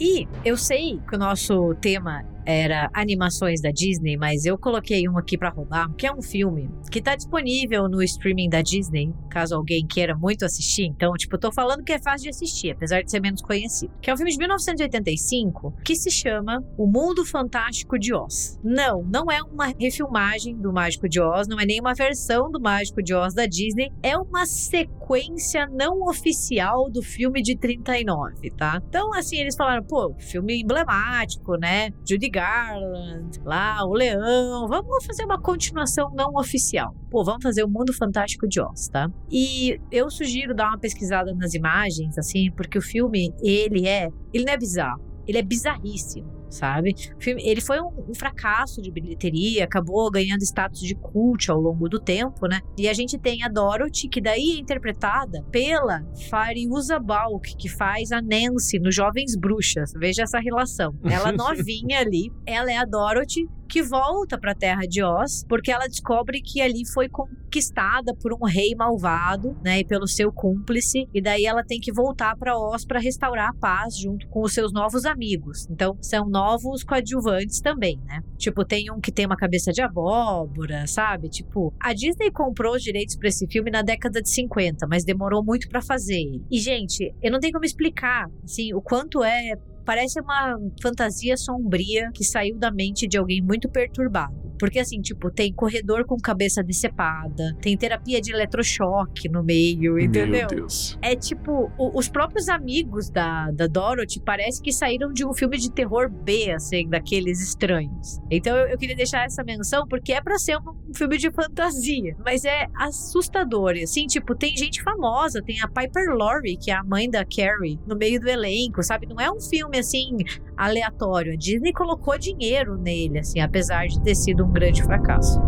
E 0.04 0.28
eu 0.44 0.58
sei 0.58 1.00
que 1.08 1.16
o 1.16 1.20
nosso 1.20 1.76
tema 1.76 2.26
era 2.46 2.90
animações 2.94 3.62
da 3.62 3.72
Disney, 3.72 4.18
mas 4.18 4.46
eu 4.46 4.58
coloquei 4.58 5.08
um 5.08 5.18
aqui 5.18 5.38
para 5.38 5.50
rodar, 5.50 5.92
que 5.96 6.08
é 6.08 6.14
um 6.14 6.22
filme 6.22 6.70
que 6.92 7.02
tá 7.02 7.16
disponível 7.16 7.88
no 7.88 8.02
streaming 8.04 8.50
da 8.50 8.62
Disney, 8.62 9.14
caso 9.30 9.56
alguém 9.56 9.86
queira 9.86 10.16
muito 10.16 10.46
assistir. 10.46 10.86
Então, 10.86 11.14
tipo, 11.14 11.38
tô 11.38 11.52
falando 11.52 11.84
que 11.84 11.94
é 11.94 12.00
fácil 12.00 12.24
de 12.24 12.30
assistir, 12.30 12.72
apesar 12.72 13.02
de 13.02 13.12
ser 13.12 13.20
menos 13.20 13.42
conhecido. 13.42 13.94
Que 14.02 14.10
é 14.10 14.14
um 14.14 14.18
filme 14.18 14.32
de 14.32 14.38
1985 14.38 15.76
que 15.84 15.96
se 15.96 16.10
chama 16.10 16.64
O 16.78 16.88
Mundo 16.88 17.26
Fantástico 17.26 17.98
de 17.98 18.14
Oz. 18.14 18.60
Não, 18.64 19.04
não 19.04 19.32
é 19.32 19.42
uma 19.42 19.74
refilmagem 19.80 20.58
do 20.58 20.74
Mágico 20.74 21.08
de 21.08 21.22
Oz, 21.22 21.48
não 21.48 21.60
é 21.60 21.66
nem 21.66 21.80
uma 21.80 21.94
versão 21.94 22.50
do 22.50 22.60
Mágico 22.60 23.02
de 23.04 23.14
Oz 23.14 23.34
da 23.34 23.46
Disney, 23.46 23.92
é 24.02 24.18
uma 24.18 24.46
sequência 24.46 25.68
não 25.68 26.02
oficial 26.08 26.90
do 26.90 27.02
filme 27.02 27.42
de 27.42 27.56
39, 27.58 28.50
tá? 28.52 28.82
Então, 28.88 29.14
assim, 29.14 29.38
eles 29.38 29.56
falaram, 29.56 29.84
pô, 29.84 30.14
filme 30.18 30.62
emblemático, 30.62 31.56
né? 31.58 31.90
Judy 32.08 32.31
Garland, 32.32 33.40
lá, 33.44 33.86
o 33.86 33.94
Leão. 33.94 34.68
Vamos 34.68 35.06
fazer 35.06 35.26
uma 35.26 35.40
continuação 35.40 36.10
não 36.16 36.34
oficial. 36.36 36.96
Pô, 37.10 37.24
vamos 37.24 37.44
fazer 37.44 37.64
o 37.64 37.70
Mundo 37.70 37.94
Fantástico 37.94 38.48
de 38.48 38.62
Oz, 38.62 38.88
tá? 38.88 39.10
E 39.30 39.80
eu 39.92 40.10
sugiro 40.10 40.56
dar 40.56 40.70
uma 40.70 40.80
pesquisada 40.80 41.34
nas 41.34 41.54
imagens, 41.54 42.18
assim, 42.18 42.50
porque 42.52 42.78
o 42.78 42.82
filme, 42.82 43.34
ele 43.44 43.88
é. 43.88 44.10
Ele 44.34 44.46
não 44.46 44.54
é 44.54 44.58
bizarro, 44.58 45.02
ele 45.28 45.38
é 45.38 45.44
bizarríssimo 45.44 46.41
sabe? 46.52 46.94
Ele 47.26 47.62
foi 47.62 47.82
um, 47.82 48.14
fracasso 48.14 48.82
de 48.82 48.92
bilheteria, 48.92 49.64
acabou 49.64 50.12
ganhando 50.12 50.44
status 50.44 50.82
de 50.82 50.96
cult 50.96 51.50
ao 51.50 51.60
longo 51.60 51.88
do 51.90 52.00
tempo, 52.00 52.48
né? 52.48 52.60
E 52.78 52.88
a 52.88 52.94
gente 52.94 53.18
tem 53.18 53.44
a 53.44 53.48
Dorothy, 53.48 54.08
que 54.10 54.22
daí 54.22 54.58
é 54.58 54.60
interpretada 54.60 55.44
pela 55.52 56.04
Fariuza 56.30 57.00
Balk, 57.00 57.56
que 57.58 57.70
faz 57.70 58.12
a 58.12 58.22
Nancy 58.22 58.80
no 58.80 58.92
Jovens 58.92 59.36
Bruxas. 59.36 59.92
Veja 59.98 60.24
essa 60.24 60.40
relação. 60.40 60.94
Ela 61.04 61.32
novinha 61.34 62.00
ali, 62.00 62.32
ela 62.46 62.72
é 62.72 62.78
a 62.78 62.86
Dorothy, 62.86 63.48
que 63.72 63.82
volta 63.82 64.38
para 64.38 64.52
a 64.52 64.56
terra 64.56 64.82
de 64.82 65.02
Oz, 65.02 65.46
porque 65.48 65.72
ela 65.72 65.88
descobre 65.88 66.42
que 66.42 66.62
ali 66.62 66.86
foi 66.94 67.08
conquistada 67.08 68.14
por 68.14 68.34
um 68.34 68.46
rei 68.46 68.76
malvado, 68.76 69.58
né, 69.64 69.80
e 69.80 69.86
pelo 69.86 70.06
seu 70.08 70.30
cúmplice, 70.30 71.08
e 71.14 71.22
daí 71.22 71.46
ela 71.46 71.64
tem 71.64 71.80
que 71.80 71.94
voltar 71.94 72.36
para 72.36 72.58
Oz 72.58 72.86
para 72.86 73.00
restaurar 73.00 73.50
a 73.50 73.54
paz 73.54 73.98
junto 73.98 74.28
com 74.28 74.42
os 74.42 74.54
seus 74.54 74.74
novos 74.74 75.06
amigos. 75.06 75.70
Então, 75.70 75.98
são 76.02 76.28
novos 76.28 76.84
coadjuvantes 76.84 77.62
também, 77.62 77.98
né? 78.06 78.22
Tipo, 78.38 78.66
tem 78.66 78.92
um 78.92 79.00
que 79.00 79.12
tem 79.12 79.26
uma 79.26 79.38
cabeça 79.38 79.72
de 79.72 79.82
abóbora, 79.82 80.86
sabe? 80.86 81.30
Tipo, 81.30 81.74
a 81.80 81.94
Disney 81.94 82.30
comprou 82.30 82.76
os 82.76 82.84
direitos 82.84 83.16
para 83.16 83.30
esse 83.30 83.48
filme 83.48 83.72
na 83.72 83.82
década 83.82 84.22
de 84.22 84.30
50, 84.30 84.86
mas 84.88 85.06
demorou 85.06 85.42
muito 85.44 85.70
para 85.70 85.82
fazer. 85.82 86.42
E 86.52 86.60
gente, 86.60 87.16
eu 87.24 87.32
não 87.32 87.40
tenho 87.40 87.54
como 87.54 87.64
explicar, 87.64 88.28
assim, 88.44 88.74
o 88.74 88.82
quanto 88.82 89.24
é 89.24 89.56
parece 89.92 90.22
uma 90.22 90.58
fantasia 90.82 91.36
sombria 91.36 92.10
que 92.14 92.24
saiu 92.24 92.58
da 92.58 92.72
mente 92.72 93.06
de 93.06 93.18
alguém 93.18 93.42
muito 93.42 93.70
perturbado. 93.70 94.51
Porque, 94.62 94.78
assim, 94.78 95.02
tipo, 95.02 95.32
tem 95.32 95.52
corredor 95.52 96.06
com 96.06 96.16
cabeça 96.18 96.62
decepada, 96.62 97.58
tem 97.64 97.76
terapia 97.76 98.22
de 98.22 98.32
eletrochoque 98.32 99.28
no 99.28 99.44
meio, 99.44 100.00
entendeu? 100.00 100.28
Meu 100.28 100.48
Deus. 100.48 101.00
É 101.02 101.16
tipo, 101.16 101.72
o, 101.80 101.98
os 101.98 102.08
próprios 102.08 102.48
amigos 102.48 103.10
da, 103.10 103.50
da 103.50 103.66
Dorothy 103.66 104.22
parece 104.24 104.62
que 104.62 104.72
saíram 104.72 105.12
de 105.12 105.26
um 105.26 105.34
filme 105.34 105.58
de 105.58 105.72
terror 105.72 106.12
B, 106.12 106.52
assim, 106.52 106.88
daqueles 106.88 107.42
estranhos. 107.42 108.20
Então 108.30 108.56
eu, 108.56 108.68
eu 108.68 108.78
queria 108.78 108.96
deixar 108.96 109.26
essa 109.26 109.44
menção 109.44 109.88
porque 109.88 110.14
é 110.14 110.22
pra 110.22 110.38
ser 110.38 110.58
um, 110.58 110.70
um 110.90 110.94
filme 110.94 111.18
de 111.18 111.32
fantasia, 111.32 112.16
mas 112.24 112.46
é 112.46 112.68
assustador. 112.76 113.74
Assim, 113.82 114.06
tipo, 114.06 114.36
tem 114.36 114.56
gente 114.56 114.84
famosa, 114.84 115.42
tem 115.42 115.60
a 115.60 115.68
Piper 115.68 116.14
Laurie, 116.16 116.56
que 116.56 116.70
é 116.70 116.76
a 116.76 116.84
mãe 116.84 117.10
da 117.10 117.26
Carrie, 117.26 117.80
no 117.88 117.96
meio 117.96 118.20
do 118.20 118.30
elenco, 118.30 118.84
sabe? 118.84 119.08
Não 119.08 119.20
é 119.20 119.32
um 119.32 119.42
filme 119.42 119.80
assim 119.80 120.18
aleatório. 120.56 121.34
A 121.34 121.36
Disney 121.36 121.74
colocou 121.74 122.16
dinheiro 122.16 122.78
nele, 122.78 123.18
assim, 123.18 123.40
apesar 123.40 123.88
de 123.88 124.00
ter 124.04 124.14
sido 124.14 124.46
um 124.46 124.51
grande 124.52 124.84
fracasso. 124.84 125.40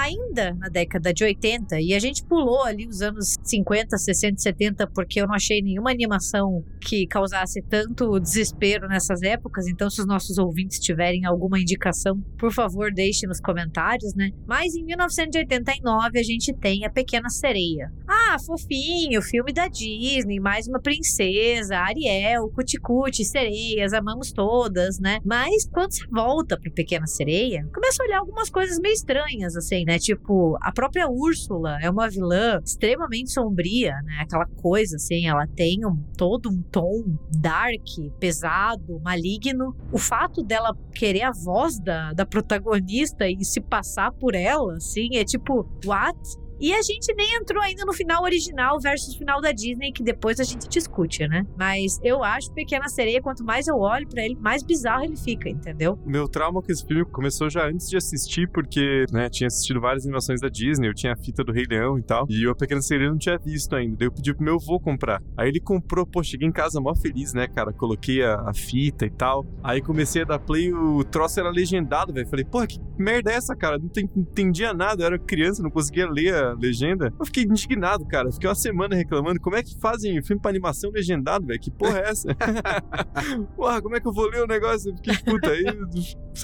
ainda 0.00 0.29
na 0.34 0.68
década 0.68 1.12
de 1.12 1.24
80, 1.24 1.80
e 1.80 1.94
a 1.94 1.98
gente 1.98 2.24
pulou 2.24 2.62
ali 2.62 2.86
os 2.86 3.00
anos 3.02 3.34
50, 3.42 3.96
60, 3.96 4.38
70, 4.38 4.86
porque 4.88 5.20
eu 5.20 5.26
não 5.26 5.34
achei 5.34 5.60
nenhuma 5.60 5.90
animação 5.90 6.64
que 6.80 7.06
causasse 7.06 7.62
tanto 7.62 8.18
desespero 8.18 8.88
nessas 8.88 9.22
épocas. 9.22 9.66
Então, 9.66 9.90
se 9.90 10.00
os 10.00 10.06
nossos 10.06 10.38
ouvintes 10.38 10.78
tiverem 10.78 11.24
alguma 11.24 11.58
indicação, 11.60 12.20
por 12.38 12.52
favor, 12.52 12.92
deixe 12.92 13.26
nos 13.26 13.40
comentários, 13.40 14.14
né? 14.14 14.30
Mas 14.46 14.74
em 14.74 14.84
1989 14.84 16.18
a 16.18 16.22
gente 16.22 16.52
tem 16.54 16.84
A 16.84 16.90
Pequena 16.90 17.28
Sereia. 17.28 17.92
Ah, 18.08 18.36
fofinho, 18.44 19.22
filme 19.22 19.52
da 19.52 19.68
Disney, 19.68 20.40
mais 20.40 20.66
uma 20.66 20.80
princesa, 20.80 21.76
Ariel, 21.76 22.48
Cuticute, 22.50 23.24
sereias, 23.24 23.92
amamos 23.92 24.32
todas, 24.32 24.98
né? 24.98 25.18
Mas 25.24 25.68
quando 25.70 25.92
você 25.92 26.06
volta 26.10 26.58
para 26.58 26.70
Pequena 26.72 27.06
Sereia, 27.06 27.66
começa 27.72 28.02
a 28.02 28.06
olhar 28.06 28.18
algumas 28.18 28.50
coisas 28.50 28.78
meio 28.78 28.94
estranhas, 28.94 29.56
assim, 29.56 29.84
né? 29.84 29.98
Tipo, 29.98 30.19
a 30.60 30.72
própria 30.72 31.08
Úrsula 31.08 31.78
é 31.80 31.90
uma 31.90 32.08
vilã 32.08 32.60
extremamente 32.64 33.32
sombria, 33.32 33.92
né? 34.02 34.18
Aquela 34.20 34.46
coisa, 34.46 34.96
assim, 34.96 35.26
ela 35.26 35.46
tem 35.46 35.84
um, 35.84 35.96
todo 36.16 36.48
um 36.48 36.62
tom 36.62 37.04
dark, 37.30 37.84
pesado, 38.18 39.00
maligno. 39.00 39.74
O 39.92 39.98
fato 39.98 40.42
dela 40.42 40.76
querer 40.94 41.22
a 41.22 41.32
voz 41.32 41.78
da, 41.80 42.12
da 42.12 42.24
protagonista 42.24 43.28
e 43.28 43.44
se 43.44 43.60
passar 43.60 44.12
por 44.12 44.34
ela, 44.34 44.74
assim, 44.76 45.16
é 45.16 45.24
tipo, 45.24 45.66
what? 45.84 46.18
E 46.60 46.74
a 46.74 46.82
gente 46.82 47.12
nem 47.14 47.36
entrou 47.36 47.62
ainda 47.62 47.84
no 47.84 47.92
final 47.92 48.22
original 48.22 48.78
versus 48.78 49.14
final 49.14 49.40
da 49.40 49.50
Disney, 49.50 49.92
que 49.92 50.02
depois 50.02 50.38
a 50.38 50.44
gente 50.44 50.68
discute, 50.68 51.26
né? 51.26 51.46
Mas 51.56 51.98
eu 52.02 52.22
acho 52.22 52.52
Pequena 52.52 52.88
Sereia, 52.88 53.22
quanto 53.22 53.42
mais 53.42 53.66
eu 53.66 53.76
olho 53.78 54.06
para 54.06 54.22
ele, 54.24 54.36
mais 54.36 54.62
bizarro 54.62 55.04
ele 55.04 55.16
fica, 55.16 55.48
entendeu? 55.48 55.98
Meu 56.04 56.28
trauma 56.28 56.60
com 56.62 56.70
esse 56.70 56.84
filme 56.84 57.04
começou 57.06 57.48
já 57.48 57.66
antes 57.66 57.88
de 57.88 57.96
assistir, 57.96 58.48
porque, 58.50 59.06
né, 59.10 59.28
tinha 59.30 59.46
assistido 59.46 59.80
várias 59.80 60.04
animações 60.04 60.40
da 60.40 60.48
Disney, 60.48 60.88
eu 60.88 60.94
tinha 60.94 61.12
a 61.14 61.16
fita 61.16 61.42
do 61.42 61.52
Rei 61.52 61.64
Leão 61.68 61.98
e 61.98 62.02
tal, 62.02 62.26
e 62.28 62.46
a 62.46 62.54
Pequena 62.54 62.82
Sereia 62.82 63.10
não 63.10 63.18
tinha 63.18 63.38
visto 63.38 63.74
ainda. 63.74 63.96
Daí 63.96 64.06
eu 64.06 64.12
pedi 64.12 64.34
pro 64.34 64.44
meu 64.44 64.56
avô 64.56 64.78
comprar. 64.78 65.22
Aí 65.36 65.48
ele 65.48 65.60
comprou, 65.60 66.06
pô, 66.06 66.22
cheguei 66.22 66.46
em 66.46 66.52
casa 66.52 66.80
mó 66.80 66.94
feliz, 66.94 67.32
né, 67.32 67.48
cara? 67.48 67.72
Coloquei 67.72 68.22
a, 68.22 68.34
a 68.48 68.54
fita 68.54 69.06
e 69.06 69.10
tal. 69.10 69.46
Aí 69.62 69.80
comecei 69.80 70.22
a 70.22 70.24
dar 70.26 70.38
play, 70.38 70.72
o 70.72 71.02
troço 71.04 71.40
era 71.40 71.50
legendado, 71.50 72.12
velho. 72.12 72.28
Falei, 72.28 72.44
pô, 72.44 72.66
que 72.66 72.78
merda 72.98 73.32
é 73.32 73.36
essa, 73.36 73.56
cara? 73.56 73.78
Não, 73.78 73.90
entendia 74.16 74.74
nada, 74.74 75.02
eu 75.02 75.06
era 75.06 75.18
criança, 75.18 75.62
não 75.62 75.70
conseguia 75.70 76.08
ler 76.08 76.49
legenda. 76.52 77.12
Eu 77.18 77.26
fiquei 77.26 77.44
indignado, 77.44 78.04
cara. 78.06 78.30
Fiquei 78.30 78.48
uma 78.48 78.54
semana 78.54 78.96
reclamando. 78.96 79.40
Como 79.40 79.56
é 79.56 79.62
que 79.62 79.78
fazem 79.78 80.22
filme 80.22 80.40
pra 80.40 80.50
animação 80.50 80.90
legendado, 80.90 81.46
velho? 81.46 81.60
Que 81.60 81.70
porra 81.70 81.98
é 81.98 82.10
essa? 82.10 82.34
porra, 83.56 83.80
como 83.82 83.96
é 83.96 84.00
que 84.00 84.06
eu 84.06 84.12
vou 84.12 84.28
ler 84.28 84.42
o 84.42 84.46
negócio? 84.46 84.90
Eu 84.90 84.96
fiquei 84.96 85.16
puta 85.16 85.50
aí. 85.50 85.64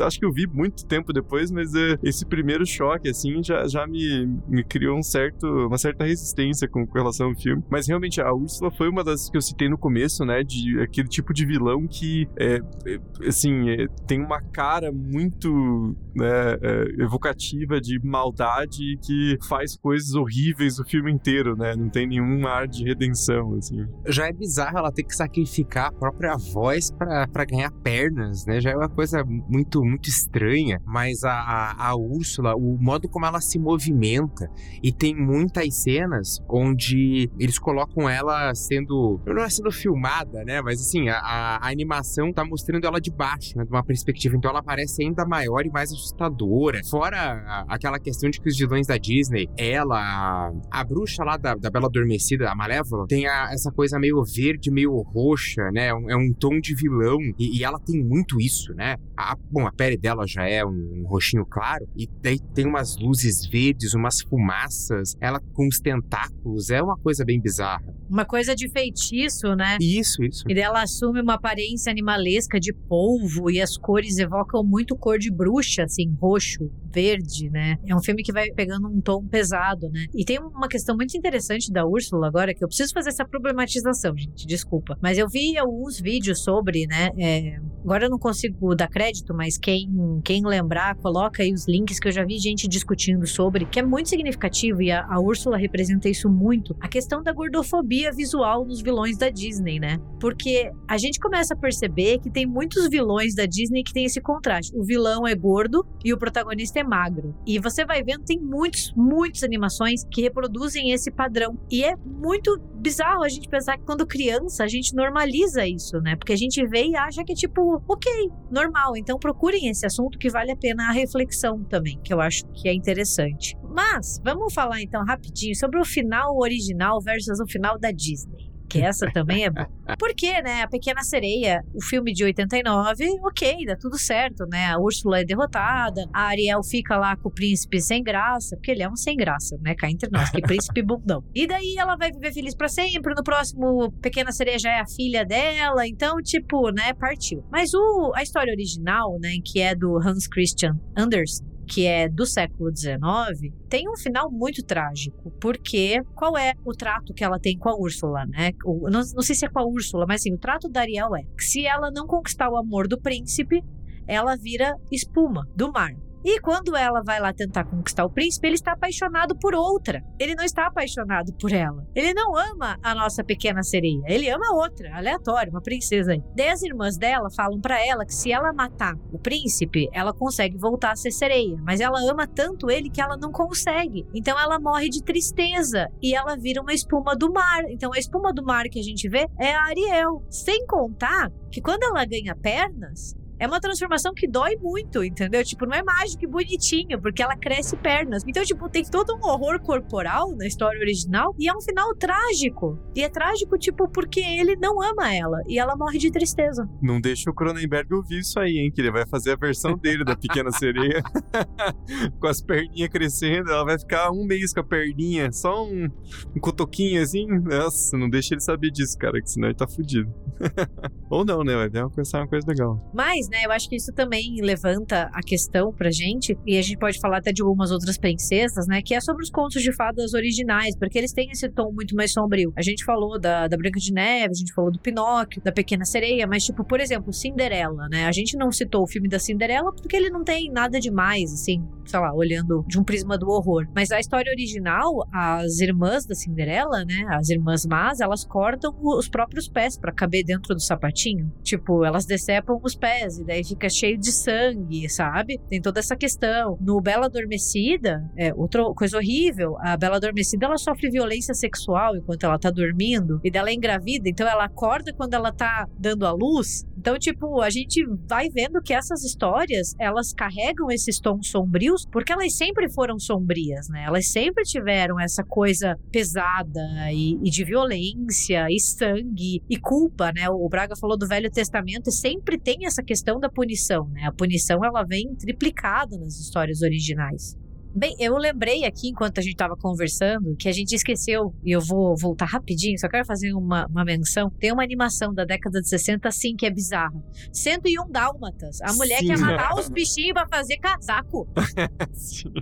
Acho 0.00 0.18
que 0.18 0.24
eu 0.24 0.32
vi 0.32 0.46
muito 0.46 0.86
tempo 0.86 1.12
depois, 1.12 1.50
mas 1.50 1.72
uh, 1.72 1.98
esse 2.02 2.26
primeiro 2.26 2.66
choque, 2.66 3.08
assim, 3.08 3.42
já, 3.42 3.66
já 3.66 3.86
me, 3.86 4.26
me 4.48 4.64
criou 4.64 4.98
um 4.98 5.02
certo, 5.02 5.46
uma 5.46 5.78
certa 5.78 6.04
resistência 6.04 6.68
com, 6.68 6.86
com 6.86 6.98
relação 6.98 7.28
ao 7.28 7.34
filme. 7.34 7.62
Mas 7.70 7.86
realmente, 7.88 8.20
a 8.20 8.32
Úrsula 8.32 8.70
foi 8.70 8.88
uma 8.88 9.02
das 9.02 9.30
que 9.30 9.36
eu 9.36 9.42
citei 9.42 9.68
no 9.68 9.78
começo, 9.78 10.24
né? 10.24 10.42
De 10.42 10.80
aquele 10.80 11.08
tipo 11.08 11.32
de 11.32 11.46
vilão 11.46 11.86
que, 11.86 12.28
é, 12.36 12.60
é 12.86 13.28
assim, 13.28 13.70
é, 13.70 13.86
tem 14.06 14.22
uma 14.22 14.40
cara 14.40 14.92
muito 14.92 15.96
né, 16.14 16.58
evocativa 16.98 17.80
de 17.80 17.98
maldade 18.02 18.98
que 19.04 19.38
faz 19.48 19.76
coisas 19.76 19.95
coisas 19.96 20.14
horríveis 20.14 20.78
o 20.78 20.84
filme 20.84 21.10
inteiro, 21.10 21.56
né? 21.56 21.74
Não 21.74 21.88
tem 21.88 22.06
nenhum 22.06 22.46
ar 22.46 22.68
de 22.68 22.84
redenção, 22.84 23.54
assim. 23.54 23.86
Já 24.06 24.28
é 24.28 24.32
bizarro 24.32 24.78
ela 24.78 24.92
ter 24.92 25.02
que 25.02 25.14
sacrificar 25.14 25.86
a 25.86 25.92
própria 25.92 26.36
voz 26.52 26.90
pra 26.90 27.44
ganhar 27.46 27.70
pernas, 27.82 28.44
né? 28.44 28.60
Já 28.60 28.72
é 28.72 28.76
uma 28.76 28.88
coisa 28.88 29.24
muito, 29.24 29.82
muito 29.82 30.08
estranha. 30.08 30.80
Mas 30.84 31.24
a, 31.24 31.32
a, 31.32 31.88
a 31.88 31.96
Úrsula, 31.96 32.54
o 32.54 32.76
modo 32.78 33.08
como 33.08 33.24
ela 33.24 33.40
se 33.40 33.58
movimenta, 33.58 34.50
e 34.82 34.92
tem 34.92 35.14
muitas 35.14 35.82
cenas 35.82 36.42
onde 36.48 37.30
eles 37.38 37.58
colocam 37.58 38.08
ela 38.08 38.54
sendo. 38.54 39.20
Não 39.26 39.42
é 39.42 39.48
sendo 39.48 39.70
filmada, 39.72 40.44
né? 40.44 40.60
Mas 40.60 40.80
assim, 40.80 41.08
a, 41.08 41.18
a 41.62 41.68
animação 41.70 42.32
tá 42.32 42.44
mostrando 42.44 42.86
ela 42.86 43.00
de 43.00 43.10
baixo, 43.10 43.56
né? 43.56 43.64
De 43.64 43.70
uma 43.70 43.84
perspectiva. 43.84 44.36
Então 44.36 44.50
ela 44.50 44.62
parece 44.62 45.02
ainda 45.02 45.24
maior 45.24 45.64
e 45.64 45.70
mais 45.70 45.90
assustadora. 45.90 46.80
Fora 46.84 47.16
a, 47.16 47.64
aquela 47.68 47.98
questão 47.98 48.28
de 48.28 48.40
que 48.40 48.48
os 48.48 48.58
vilões 48.58 48.86
da 48.86 48.98
Disney, 48.98 49.48
ela, 49.56 49.85
a, 49.92 50.52
a 50.70 50.84
bruxa 50.84 51.24
lá 51.24 51.36
da, 51.36 51.54
da 51.54 51.70
Bela 51.70 51.86
Adormecida, 51.86 52.50
a 52.50 52.54
Malévola, 52.54 53.06
tem 53.06 53.26
a, 53.26 53.50
essa 53.52 53.70
coisa 53.70 53.98
meio 53.98 54.22
verde, 54.24 54.70
meio 54.70 54.96
roxa, 55.02 55.70
né? 55.72 55.92
Um, 55.94 56.10
é 56.10 56.16
um 56.16 56.32
tom 56.32 56.60
de 56.60 56.74
vilão. 56.74 57.18
E, 57.38 57.58
e, 57.58 57.64
ela 57.64 57.78
tem 57.78 58.02
muito 58.02 58.40
isso, 58.40 58.72
né? 58.74 58.96
A, 59.16 59.36
bom, 59.50 59.66
a 59.66 59.72
pele 59.72 59.96
dela 59.96 60.26
já 60.26 60.48
é 60.48 60.64
um, 60.64 61.02
um 61.02 61.06
roxinho 61.06 61.44
claro. 61.46 61.86
E 61.96 62.08
daí 62.22 62.38
tem 62.54 62.66
umas 62.66 62.96
luzes 62.96 63.46
verdes, 63.46 63.94
umas 63.94 64.20
fumaças. 64.20 65.16
Ela 65.20 65.40
com 65.52 65.66
os 65.66 65.78
tentáculos. 65.78 66.70
É 66.70 66.82
uma 66.82 66.96
coisa 66.96 67.24
bem 67.24 67.40
bizarra. 67.40 67.84
Uma 68.08 68.24
coisa 68.24 68.54
de 68.54 68.68
feitiço, 68.68 69.54
né? 69.54 69.78
Isso, 69.80 70.22
isso. 70.22 70.44
E 70.48 70.54
daí 70.54 70.64
ela 70.64 70.82
assume 70.82 71.20
uma 71.20 71.34
aparência 71.34 71.90
animalesca 71.90 72.60
de 72.60 72.72
polvo 72.72 73.50
e 73.50 73.60
as 73.60 73.76
cores 73.76 74.18
evocam 74.18 74.62
muito 74.62 74.96
cor 74.96 75.18
de 75.18 75.30
bruxa, 75.30 75.84
assim, 75.84 76.14
roxo, 76.20 76.70
verde, 76.92 77.50
né? 77.50 77.76
É 77.86 77.94
um 77.94 78.02
filme 78.02 78.22
que 78.22 78.32
vai 78.32 78.50
pegando 78.52 78.88
um 78.88 79.00
tom 79.00 79.26
pesado, 79.26 79.75
né? 79.90 80.06
E 80.14 80.24
tem 80.24 80.38
uma 80.38 80.68
questão 80.68 80.96
muito 80.96 81.16
interessante 81.16 81.70
da 81.72 81.86
Úrsula 81.86 82.26
agora, 82.26 82.54
que 82.54 82.64
eu 82.64 82.68
preciso 82.68 82.92
fazer 82.92 83.10
essa 83.10 83.24
problematização, 83.24 84.16
gente, 84.16 84.46
desculpa. 84.46 84.96
Mas 85.02 85.18
eu 85.18 85.28
vi 85.28 85.56
alguns 85.58 86.00
vídeos 86.00 86.42
sobre, 86.42 86.86
né? 86.86 87.10
É... 87.18 87.58
Agora 87.84 88.06
eu 88.06 88.10
não 88.10 88.18
consigo 88.18 88.74
dar 88.74 88.88
crédito, 88.88 89.32
mas 89.32 89.56
quem, 89.56 89.88
quem 90.24 90.44
lembrar, 90.44 90.96
coloca 90.96 91.42
aí 91.42 91.52
os 91.52 91.68
links 91.68 92.00
que 92.00 92.08
eu 92.08 92.12
já 92.12 92.24
vi 92.24 92.38
gente 92.38 92.66
discutindo 92.66 93.26
sobre, 93.26 93.64
que 93.66 93.78
é 93.78 93.82
muito 93.82 94.08
significativo 94.08 94.82
e 94.82 94.90
a, 94.90 95.06
a 95.08 95.20
Úrsula 95.20 95.56
representa 95.56 96.08
isso 96.08 96.28
muito. 96.28 96.76
A 96.80 96.88
questão 96.88 97.22
da 97.22 97.32
gordofobia 97.32 98.10
visual 98.12 98.64
nos 98.64 98.82
vilões 98.82 99.16
da 99.16 99.30
Disney, 99.30 99.78
né? 99.78 99.98
Porque 100.20 100.70
a 100.88 100.98
gente 100.98 101.20
começa 101.20 101.54
a 101.54 101.56
perceber 101.56 102.18
que 102.18 102.30
tem 102.30 102.46
muitos 102.46 102.88
vilões 102.88 103.34
da 103.34 103.46
Disney 103.46 103.82
que 103.82 103.92
tem 103.92 104.04
esse 104.04 104.20
contraste. 104.20 104.76
O 104.76 104.84
vilão 104.84 105.26
é 105.26 105.34
gordo 105.34 105.86
e 106.04 106.12
o 106.12 106.18
protagonista 106.18 106.80
é 106.80 106.84
magro. 106.84 107.34
E 107.46 107.58
você 107.58 107.84
vai 107.84 108.02
vendo, 108.02 108.24
tem 108.24 108.40
muitos, 108.40 108.92
muitas 108.96 109.42
animações 109.66 110.04
que 110.10 110.22
reproduzem 110.22 110.92
esse 110.92 111.10
padrão. 111.10 111.58
E 111.70 111.84
é 111.84 111.96
muito 111.96 112.58
bizarro 112.76 113.24
a 113.24 113.28
gente 113.28 113.48
pensar 113.48 113.76
que 113.76 113.84
quando 113.84 114.06
criança 114.06 114.64
a 114.64 114.68
gente 114.68 114.94
normaliza 114.94 115.66
isso, 115.66 115.98
né? 116.00 116.16
Porque 116.16 116.32
a 116.32 116.36
gente 116.36 116.64
vê 116.66 116.86
e 116.86 116.96
acha 116.96 117.24
que 117.24 117.32
é 117.32 117.34
tipo, 117.34 117.82
ok, 117.88 118.30
normal. 118.50 118.96
Então 118.96 119.18
procurem 119.18 119.68
esse 119.68 119.84
assunto 119.84 120.18
que 120.18 120.30
vale 120.30 120.52
a 120.52 120.56
pena 120.56 120.88
a 120.88 120.92
reflexão 120.92 121.62
também, 121.64 121.98
que 122.02 122.14
eu 122.14 122.20
acho 122.20 122.44
que 122.52 122.68
é 122.68 122.74
interessante. 122.74 123.56
Mas 123.68 124.20
vamos 124.24 124.54
falar 124.54 124.80
então 124.80 125.04
rapidinho 125.04 125.54
sobre 125.54 125.80
o 125.80 125.84
final 125.84 126.36
original 126.38 127.00
versus 127.02 127.40
o 127.40 127.46
final 127.46 127.78
da 127.78 127.90
Disney 127.90 128.55
que 128.68 128.80
essa 128.80 129.10
também 129.12 129.44
é 129.44 129.50
boa. 129.50 129.68
Porque, 129.98 130.40
né, 130.42 130.62
A 130.62 130.68
Pequena 130.68 131.02
Sereia, 131.02 131.62
o 131.74 131.82
filme 131.82 132.12
de 132.12 132.24
89, 132.24 133.04
ok, 133.22 133.64
dá 133.66 133.76
tudo 133.76 133.98
certo, 133.98 134.46
né? 134.46 134.66
A 134.66 134.78
Úrsula 134.78 135.20
é 135.20 135.24
derrotada, 135.24 136.08
a 136.12 136.28
Ariel 136.28 136.62
fica 136.62 136.96
lá 136.96 137.16
com 137.16 137.28
o 137.28 137.32
príncipe 137.32 137.80
sem 137.80 138.02
graça, 138.02 138.56
porque 138.56 138.70
ele 138.70 138.82
é 138.82 138.88
um 138.88 138.96
sem 138.96 139.16
graça, 139.16 139.56
né? 139.62 139.74
Cá 139.74 139.90
entre 139.90 140.10
nós, 140.10 140.30
que 140.30 140.40
príncipe 140.40 140.82
bundão. 140.84 141.22
E 141.34 141.46
daí 141.46 141.76
ela 141.78 141.96
vai 141.96 142.10
viver 142.10 142.32
feliz 142.32 142.54
para 142.54 142.68
sempre, 142.68 143.14
no 143.14 143.22
próximo 143.22 143.92
Pequena 144.02 144.32
Sereia 144.32 144.58
já 144.58 144.70
é 144.70 144.80
a 144.80 144.86
filha 144.86 145.24
dela, 145.24 145.86
então, 145.86 146.16
tipo, 146.22 146.70
né, 146.70 146.92
partiu. 146.94 147.44
Mas 147.50 147.72
o, 147.74 148.12
a 148.14 148.22
história 148.22 148.52
original, 148.52 149.18
né, 149.20 149.36
que 149.44 149.60
é 149.60 149.74
do 149.74 149.98
Hans 149.98 150.26
Christian 150.26 150.78
Andersen, 150.96 151.55
que 151.66 151.86
é 151.86 152.08
do 152.08 152.24
século 152.24 152.70
XIX, 152.74 153.52
tem 153.68 153.88
um 153.88 153.96
final 153.96 154.30
muito 154.30 154.62
trágico, 154.62 155.30
porque 155.40 156.00
qual 156.14 156.36
é 156.38 156.54
o 156.64 156.72
trato 156.72 157.12
que 157.12 157.24
ela 157.24 157.38
tem 157.38 157.58
com 157.58 157.68
a 157.68 157.76
Úrsula, 157.76 158.24
né? 158.26 158.52
Não, 158.64 159.00
não 159.14 159.22
sei 159.22 159.34
se 159.34 159.44
é 159.44 159.48
com 159.48 159.58
a 159.58 159.66
Úrsula, 159.66 160.06
mas 160.06 160.20
assim, 160.20 160.32
o 160.32 160.38
trato 160.38 160.68
da 160.68 160.80
Ariel 160.80 161.14
é 161.16 161.22
que 161.36 161.44
se 161.44 161.66
ela 161.66 161.90
não 161.90 162.06
conquistar 162.06 162.48
o 162.48 162.56
amor 162.56 162.86
do 162.86 163.00
príncipe, 163.00 163.62
ela 164.06 164.36
vira 164.36 164.76
espuma 164.90 165.46
do 165.54 165.72
mar. 165.72 165.92
E 166.24 166.40
quando 166.40 166.74
ela 166.76 167.02
vai 167.04 167.20
lá 167.20 167.32
tentar 167.32 167.64
conquistar 167.64 168.04
o 168.04 168.10
príncipe, 168.10 168.46
ele 168.48 168.54
está 168.54 168.72
apaixonado 168.72 169.36
por 169.38 169.54
outra. 169.54 170.02
Ele 170.18 170.34
não 170.34 170.44
está 170.44 170.66
apaixonado 170.66 171.32
por 171.34 171.52
ela. 171.52 171.86
Ele 171.94 172.12
não 172.12 172.36
ama 172.36 172.78
a 172.82 172.94
nossa 172.94 173.22
pequena 173.22 173.62
sereia. 173.62 174.02
Ele 174.06 174.28
ama 174.28 174.54
outra, 174.54 174.96
aleatória, 174.96 175.50
uma 175.50 175.62
princesa 175.62 176.12
aí. 176.12 176.22
Irmãs 176.66 176.96
dela 176.96 177.28
falam 177.30 177.60
para 177.60 177.84
ela 177.84 178.04
que 178.04 178.14
se 178.14 178.32
ela 178.32 178.52
matar 178.52 178.94
o 179.12 179.18
príncipe, 179.18 179.88
ela 179.92 180.12
consegue 180.12 180.58
voltar 180.58 180.92
a 180.92 180.96
ser 180.96 181.12
sereia. 181.12 181.56
Mas 181.62 181.80
ela 181.80 182.00
ama 182.10 182.26
tanto 182.26 182.70
ele 182.70 182.90
que 182.90 183.00
ela 183.00 183.16
não 183.16 183.30
consegue. 183.30 184.06
Então 184.14 184.38
ela 184.38 184.58
morre 184.58 184.88
de 184.88 185.02
tristeza 185.02 185.88
e 186.02 186.14
ela 186.14 186.36
vira 186.36 186.60
uma 186.60 186.72
espuma 186.72 187.14
do 187.14 187.32
mar. 187.32 187.64
Então 187.68 187.92
a 187.92 187.98
espuma 187.98 188.32
do 188.32 188.44
mar 188.44 188.64
que 188.64 188.80
a 188.80 188.82
gente 188.82 189.08
vê 189.08 189.26
é 189.38 189.54
a 189.54 189.64
Ariel. 189.64 190.24
Sem 190.28 190.66
contar 190.66 191.30
que 191.50 191.60
quando 191.60 191.84
ela 191.84 192.04
ganha 192.04 192.34
pernas, 192.34 193.14
é 193.38 193.46
uma 193.46 193.60
transformação 193.60 194.14
que 194.14 194.26
dói 194.28 194.56
muito, 194.56 195.04
entendeu? 195.04 195.44
Tipo, 195.44 195.66
não 195.66 195.76
é 195.76 195.82
mágico 195.82 196.24
e 196.24 196.26
bonitinho, 196.26 197.00
porque 197.00 197.22
ela 197.22 197.36
cresce 197.36 197.76
pernas. 197.76 198.22
Então, 198.26 198.42
tipo, 198.44 198.68
tem 198.68 198.84
todo 198.84 199.14
um 199.16 199.26
horror 199.26 199.60
corporal 199.60 200.34
na 200.36 200.46
história 200.46 200.80
original 200.80 201.34
e 201.38 201.48
é 201.48 201.54
um 201.54 201.60
final 201.60 201.94
trágico. 201.94 202.78
E 202.94 203.02
é 203.02 203.08
trágico, 203.08 203.58
tipo, 203.58 203.88
porque 203.88 204.20
ele 204.20 204.56
não 204.56 204.82
ama 204.82 205.14
ela 205.14 205.38
e 205.46 205.58
ela 205.58 205.76
morre 205.76 205.98
de 205.98 206.10
tristeza. 206.10 206.68
Não 206.82 207.00
deixa 207.00 207.30
o 207.30 207.34
Cronenberg 207.34 207.92
ouvir 207.94 208.20
isso 208.20 208.38
aí, 208.38 208.58
hein? 208.58 208.70
Que 208.74 208.80
ele 208.80 208.90
vai 208.90 209.06
fazer 209.06 209.32
a 209.32 209.36
versão 209.36 209.76
dele 209.76 210.04
da 210.04 210.16
Pequena 210.16 210.50
Sereia. 210.50 211.02
com 212.18 212.26
as 212.26 212.40
perninhas 212.40 212.88
crescendo, 212.88 213.50
ela 213.50 213.64
vai 213.64 213.78
ficar 213.78 214.10
um 214.10 214.24
mês 214.24 214.52
com 214.52 214.60
a 214.60 214.64
perninha, 214.64 215.30
só 215.32 215.64
um, 215.64 215.88
um 216.34 216.40
cotoquinho 216.40 217.02
assim. 217.02 217.26
Nossa, 217.26 217.96
não 217.96 218.08
deixa 218.08 218.34
ele 218.34 218.40
saber 218.40 218.70
disso, 218.70 218.96
cara, 218.98 219.20
que 219.20 219.30
senão 219.30 219.48
ele 219.48 219.56
tá 219.56 219.66
fudido. 219.66 220.12
Ou 221.10 221.24
não, 221.24 221.42
né? 221.42 221.54
Vai 221.54 221.82
uma 221.82 221.90
coisa, 221.90 222.18
uma 222.18 222.28
coisa 222.28 222.46
legal. 222.46 222.90
Mas 222.94 223.25
né? 223.28 223.44
Eu 223.44 223.52
acho 223.52 223.68
que 223.68 223.76
isso 223.76 223.92
também 223.92 224.36
levanta 224.40 225.10
a 225.12 225.20
questão 225.20 225.72
pra 225.72 225.90
gente, 225.90 226.36
e 226.46 226.58
a 226.58 226.62
gente 226.62 226.78
pode 226.78 226.98
falar 226.98 227.18
até 227.18 227.32
de 227.32 227.42
algumas 227.42 227.70
outras 227.70 227.98
princesas, 227.98 228.66
né? 228.66 228.80
Que 228.82 228.94
é 228.94 229.00
sobre 229.00 229.22
os 229.22 229.30
contos 229.30 229.62
de 229.62 229.74
fadas 229.74 230.14
originais, 230.14 230.76
porque 230.76 230.98
eles 230.98 231.12
têm 231.12 231.30
esse 231.30 231.48
tom 231.48 231.72
muito 231.72 231.94
mais 231.94 232.12
sombrio. 232.12 232.52
A 232.56 232.62
gente 232.62 232.84
falou 232.84 233.18
da, 233.18 233.48
da 233.48 233.56
Branca 233.56 233.78
de 233.78 233.92
Neve, 233.92 234.30
a 234.30 234.38
gente 234.38 234.52
falou 234.54 234.70
do 234.70 234.78
Pinóquio, 234.80 235.42
da 235.42 235.52
Pequena 235.52 235.84
Sereia, 235.84 236.26
mas, 236.26 236.44
tipo, 236.44 236.64
por 236.64 236.80
exemplo, 236.80 237.12
Cinderela, 237.12 237.88
né? 237.88 238.06
A 238.06 238.12
gente 238.12 238.36
não 238.36 238.50
citou 238.50 238.82
o 238.82 238.86
filme 238.86 239.08
da 239.08 239.18
Cinderela 239.18 239.72
porque 239.74 239.96
ele 239.96 240.10
não 240.10 240.24
tem 240.24 240.50
nada 240.50 240.78
demais, 240.80 241.32
assim, 241.32 241.64
sei 241.84 242.00
lá, 242.00 242.12
olhando 242.14 242.64
de 242.66 242.78
um 242.78 242.84
prisma 242.84 243.18
do 243.18 243.28
horror. 243.28 243.66
Mas 243.74 243.90
a 243.90 244.00
história 244.00 244.30
original, 244.30 245.06
as 245.12 245.60
irmãs 245.60 246.06
da 246.06 246.14
Cinderela, 246.14 246.84
né? 246.84 247.04
As 247.10 247.28
irmãs 247.28 247.64
más, 247.66 248.00
elas 248.00 248.24
cortam 248.24 248.74
os 248.82 249.08
próprios 249.08 249.48
pés 249.48 249.78
para 249.78 249.92
caber 249.92 250.24
dentro 250.24 250.54
do 250.54 250.60
sapatinho. 250.60 251.32
Tipo, 251.42 251.84
elas 251.84 252.04
decepam 252.04 252.60
os 252.62 252.74
pés 252.74 253.15
e 253.18 253.24
daí 253.24 253.44
fica 253.44 253.68
cheio 253.68 253.98
de 253.98 254.12
sangue, 254.12 254.88
sabe? 254.88 255.38
Tem 255.48 255.60
toda 255.60 255.80
essa 255.80 255.96
questão. 255.96 256.56
No 256.60 256.80
Bela 256.80 257.06
Adormecida, 257.06 258.04
é 258.16 258.32
outra 258.34 258.62
coisa 258.74 258.96
horrível, 258.96 259.56
a 259.60 259.76
Bela 259.76 259.96
Adormecida 259.96 260.46
ela 260.46 260.58
sofre 260.58 260.90
violência 260.90 261.34
sexual 261.34 261.96
enquanto 261.96 262.24
ela 262.24 262.38
tá 262.38 262.50
dormindo 262.50 263.20
e 263.24 263.30
dela 263.30 263.50
é 263.50 263.54
engravida, 263.54 264.08
então 264.08 264.26
ela 264.26 264.44
acorda 264.44 264.92
quando 264.94 265.14
ela 265.14 265.32
tá 265.32 265.66
dando 265.78 266.06
a 266.06 266.12
luz. 266.12 266.64
Então, 266.86 266.96
tipo, 267.00 267.40
a 267.40 267.50
gente 267.50 267.84
vai 268.08 268.28
vendo 268.28 268.62
que 268.62 268.72
essas 268.72 269.02
histórias, 269.02 269.74
elas 269.76 270.12
carregam 270.12 270.70
esses 270.70 271.00
tons 271.00 271.28
sombrios 271.28 271.84
porque 271.90 272.12
elas 272.12 272.36
sempre 272.36 272.72
foram 272.72 272.96
sombrias, 272.96 273.68
né? 273.68 273.86
Elas 273.88 274.06
sempre 274.12 274.44
tiveram 274.44 275.00
essa 275.00 275.24
coisa 275.24 275.76
pesada 275.90 276.60
e, 276.92 277.18
e 277.24 277.28
de 277.28 277.44
violência 277.44 278.46
e 278.48 278.60
sangue 278.60 279.42
e 279.50 279.58
culpa, 279.58 280.12
né? 280.14 280.30
O 280.30 280.48
Braga 280.48 280.76
falou 280.80 280.96
do 280.96 281.08
Velho 281.08 281.28
Testamento 281.28 281.88
e 281.88 281.92
sempre 281.92 282.38
tem 282.38 282.64
essa 282.64 282.84
questão 282.84 283.18
da 283.18 283.28
punição, 283.28 283.88
né? 283.88 284.02
A 284.04 284.12
punição 284.12 284.64
ela 284.64 284.84
vem 284.84 285.12
triplicada 285.16 285.98
nas 285.98 286.14
histórias 286.20 286.62
originais. 286.62 287.36
Bem, 287.76 287.94
eu 287.98 288.16
lembrei 288.16 288.64
aqui, 288.64 288.88
enquanto 288.88 289.18
a 289.18 289.20
gente 289.20 289.34
estava 289.34 289.54
conversando, 289.54 290.34
que 290.36 290.48
a 290.48 290.52
gente 290.52 290.74
esqueceu, 290.74 291.34
e 291.44 291.50
eu 291.50 291.60
vou 291.60 291.94
voltar 291.94 292.24
rapidinho, 292.24 292.78
só 292.78 292.88
quero 292.88 293.04
fazer 293.04 293.34
uma, 293.34 293.66
uma 293.66 293.84
menção. 293.84 294.30
Tem 294.30 294.50
uma 294.50 294.62
animação 294.62 295.12
da 295.12 295.26
década 295.26 295.60
de 295.60 295.68
60, 295.68 296.08
assim, 296.08 296.34
que 296.34 296.46
é 296.46 296.50
bizarra. 296.50 296.98
101 297.30 297.90
Dálmatas. 297.90 298.62
A 298.62 298.72
mulher 298.72 299.00
Sim. 299.00 299.08
quer 299.08 299.18
matar 299.18 299.52
os 299.60 299.68
bichinhos 299.68 300.14
pra 300.14 300.26
fazer 300.26 300.56
casaco. 300.56 301.28
Sim. 301.92 302.32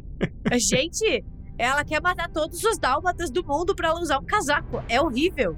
Gente, 0.52 1.24
ela 1.58 1.84
quer 1.84 2.00
matar 2.00 2.30
todos 2.30 2.62
os 2.62 2.78
dálmatas 2.78 3.28
do 3.28 3.44
mundo 3.44 3.74
pra 3.74 3.88
ela 3.88 4.00
usar 4.00 4.20
um 4.20 4.24
casaco. 4.24 4.84
É 4.88 5.00
horrível. 5.00 5.56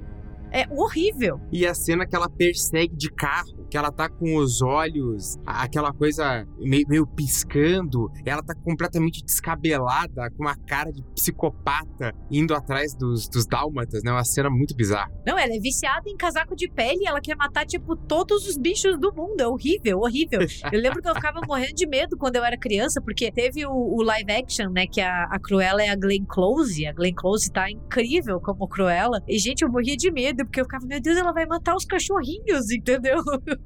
É 0.51 0.65
horrível. 0.71 1.39
E 1.51 1.67
a 1.67 1.75
cena 1.75 2.07
que 2.07 2.15
ela 2.15 2.27
persegue 2.27 2.95
de 2.95 3.11
carro 3.11 3.56
que 3.69 3.77
ela 3.77 3.91
tá 3.91 4.09
com 4.09 4.35
os 4.37 4.61
olhos, 4.61 5.37
aquela 5.45 5.91
coisa 5.93 6.45
meio, 6.57 6.87
meio 6.87 7.07
piscando, 7.07 8.09
ela 8.25 8.41
tá 8.43 8.53
completamente 8.55 9.23
descabelada, 9.23 10.29
com 10.31 10.43
uma 10.43 10.55
cara 10.55 10.91
de 10.91 11.03
psicopata, 11.13 12.13
indo 12.31 12.53
atrás 12.53 12.95
dos, 12.95 13.27
dos 13.27 13.45
dálmatas, 13.45 14.03
né? 14.03 14.11
Uma 14.11 14.23
cena 14.23 14.49
muito 14.49 14.75
bizarra. 14.75 15.11
Não, 15.25 15.37
ela 15.37 15.53
é 15.53 15.59
viciada 15.59 16.09
em 16.09 16.15
casaco 16.15 16.55
de 16.55 16.69
pele, 16.69 17.05
ela 17.05 17.21
quer 17.21 17.35
matar, 17.35 17.65
tipo, 17.65 17.95
todos 17.95 18.47
os 18.47 18.57
bichos 18.57 18.99
do 18.99 19.13
mundo. 19.13 19.41
É 19.41 19.47
horrível, 19.47 19.99
horrível. 19.99 20.39
Eu 20.71 20.79
lembro 20.79 21.01
que 21.01 21.09
eu 21.09 21.15
ficava 21.15 21.39
morrendo 21.47 21.73
de 21.73 21.87
medo 21.87 22.17
quando 22.17 22.35
eu 22.35 22.43
era 22.43 22.57
criança, 22.57 23.01
porque 23.01 23.31
teve 23.31 23.65
o, 23.65 23.71
o 23.71 24.01
live 24.03 24.31
action, 24.31 24.69
né? 24.69 24.85
Que 24.85 25.01
a, 25.01 25.23
a 25.23 25.39
Cruella 25.39 25.81
é 25.81 25.89
a 25.89 25.95
Glenn 25.95 26.25
Close. 26.27 26.85
A 26.85 26.93
Glenn 26.93 27.13
Close 27.13 27.51
tá 27.51 27.69
incrível 27.69 28.39
como 28.39 28.67
Cruella. 28.67 29.21
E, 29.27 29.37
gente, 29.37 29.61
eu 29.63 29.69
morria 29.69 29.95
de 29.95 30.11
medo, 30.11 30.45
porque 30.45 30.59
eu 30.59 30.65
ficava, 30.65 30.85
meu 30.85 31.01
Deus, 31.01 31.17
ela 31.17 31.31
vai 31.31 31.45
matar 31.45 31.75
os 31.75 31.85
cachorrinhos, 31.85 32.69
entendeu? 32.71 33.21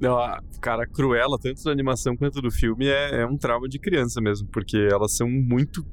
Não, 0.00 0.18
a, 0.18 0.42
cara, 0.60 0.86
Cruella, 0.86 1.38
tanto 1.40 1.62
da 1.64 1.70
animação 1.70 2.16
quanto 2.16 2.42
do 2.42 2.50
filme, 2.50 2.86
é, 2.86 3.22
é 3.22 3.26
um 3.26 3.36
trauma 3.36 3.68
de 3.68 3.78
criança 3.78 4.20
mesmo, 4.20 4.48
porque 4.48 4.76
elas 4.76 5.16
são 5.16 5.28
muito 5.28 5.84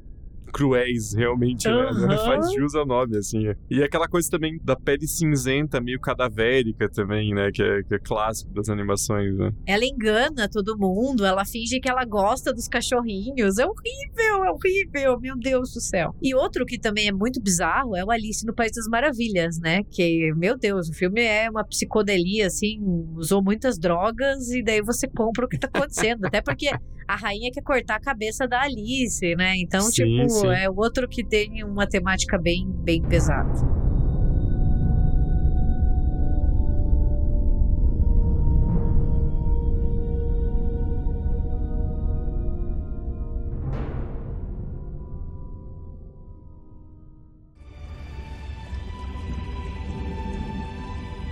cruéis, 0.52 1.14
realmente, 1.14 1.66
né? 1.66 1.74
Aham. 1.74 2.18
Faz 2.18 2.52
jus 2.52 2.74
ao 2.74 2.86
nome, 2.86 3.16
assim. 3.16 3.52
E 3.70 3.82
aquela 3.82 4.06
coisa 4.06 4.28
também 4.30 4.58
da 4.62 4.76
pele 4.76 5.06
cinzenta, 5.06 5.80
meio 5.80 5.98
cadavérica 6.00 6.88
também, 6.88 7.34
né? 7.34 7.50
Que 7.52 7.62
é, 7.62 7.82
que 7.82 7.94
é 7.94 7.98
clássico 7.98 8.52
das 8.52 8.68
animações, 8.68 9.36
né? 9.36 9.50
Ela 9.66 9.84
engana 9.84 10.48
todo 10.48 10.78
mundo, 10.78 11.24
ela 11.24 11.44
finge 11.44 11.80
que 11.80 11.90
ela 11.90 12.04
gosta 12.04 12.52
dos 12.52 12.68
cachorrinhos. 12.68 13.58
É 13.58 13.66
horrível, 13.66 14.44
é 14.44 14.50
horrível, 14.50 15.20
meu 15.20 15.36
Deus 15.36 15.72
do 15.72 15.80
céu. 15.80 16.14
E 16.22 16.34
outro 16.34 16.66
que 16.66 16.78
também 16.78 17.08
é 17.08 17.12
muito 17.12 17.40
bizarro 17.40 17.96
é 17.96 18.04
o 18.04 18.10
Alice 18.10 18.44
no 18.46 18.54
País 18.54 18.72
das 18.72 18.86
Maravilhas, 18.86 19.58
né? 19.58 19.82
Que, 19.90 20.32
meu 20.34 20.58
Deus, 20.58 20.88
o 20.88 20.92
filme 20.92 21.22
é 21.22 21.48
uma 21.48 21.64
psicodelia, 21.64 22.46
assim, 22.46 22.78
usou 23.16 23.42
muitas 23.42 23.78
drogas 23.78 24.50
e 24.50 24.62
daí 24.62 24.82
você 24.82 25.08
compra 25.08 25.46
o 25.46 25.48
que 25.48 25.58
tá 25.58 25.68
acontecendo. 25.72 26.26
Até 26.26 26.42
porque 26.42 26.68
a 27.08 27.16
rainha 27.16 27.50
quer 27.52 27.62
cortar 27.62 27.96
a 27.96 28.00
cabeça 28.00 28.46
da 28.46 28.62
Alice, 28.62 29.34
né? 29.36 29.54
Então, 29.56 29.80
Sim, 29.82 29.92
tipo, 29.92 30.28
sim. 30.28 30.41
É 30.50 30.68
outro 30.68 31.08
que 31.08 31.22
tem 31.22 31.62
uma 31.62 31.86
temática 31.86 32.38
bem, 32.38 32.66
bem 32.68 33.02
pesada. 33.02 33.52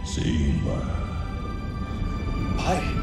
Simba. 0.04 0.82
Pai, 2.56 2.99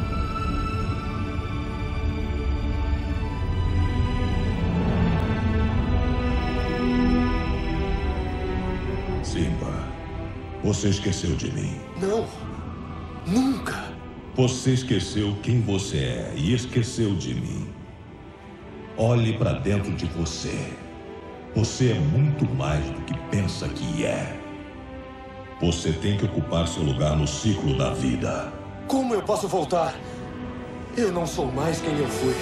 Você 10.68 10.90
esqueceu 10.90 11.34
de 11.34 11.50
mim. 11.54 11.80
não. 11.98 12.28
Nunca. 13.26 13.86
Você 14.36 14.72
esqueceu 14.72 15.34
quem 15.42 15.62
você 15.62 15.98
é 15.98 16.34
e 16.36 16.54
esqueceu 16.54 17.16
de 17.16 17.34
mim. 17.34 17.70
Olhe 18.98 19.38
para 19.38 19.54
dentro 19.54 19.94
de 19.94 20.06
você. 20.08 20.74
Você 21.56 21.92
é 21.92 21.94
muito 21.94 22.46
mais 22.56 22.84
do 22.86 23.00
que 23.04 23.18
pensa 23.32 23.70
que 23.70 24.06
é. 24.06 24.38
Você 25.62 25.94
tem 25.94 26.18
que 26.18 26.26
ocupar 26.26 26.68
seu 26.68 26.84
lugar 26.84 27.16
no 27.16 27.26
ciclo 27.26 27.78
da 27.78 27.94
vida. 27.94 28.52
Como 28.88 29.14
eu 29.14 29.22
posso 29.22 29.48
voltar? 29.48 29.96
Eu 30.98 31.14
não 31.14 31.26
sou 31.26 31.50
mais 31.50 31.80
quem 31.80 31.98
eu 31.98 32.10
fui. 32.10 32.36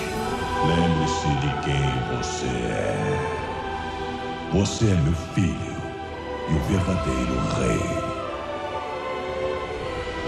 Lembre-se 0.66 1.28
de 1.42 1.62
quem 1.64 2.18
você 2.18 2.48
é. 2.48 3.22
Você 4.52 4.86
é 4.86 4.96
meu 4.96 5.14
filho 5.36 5.76
e 6.50 6.56
o 6.56 6.60
verdadeiro 6.64 7.40
rei. 7.60 8.05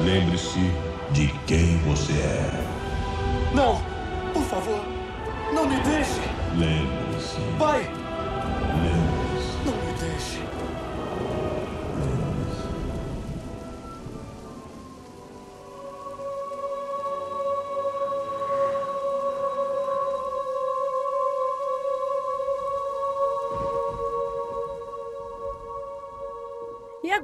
Lembre-se 0.04 0.72
de 1.12 1.28
quem 1.48 1.78
você 1.80 2.14
é. 2.14 2.64
Não! 3.56 3.82
Por 4.34 4.44
favor, 4.44 4.82
não 5.54 5.68
me 5.68 5.78
deixe! 5.78 6.22
Lembre-se. 6.56 7.38
Pai, 7.58 7.90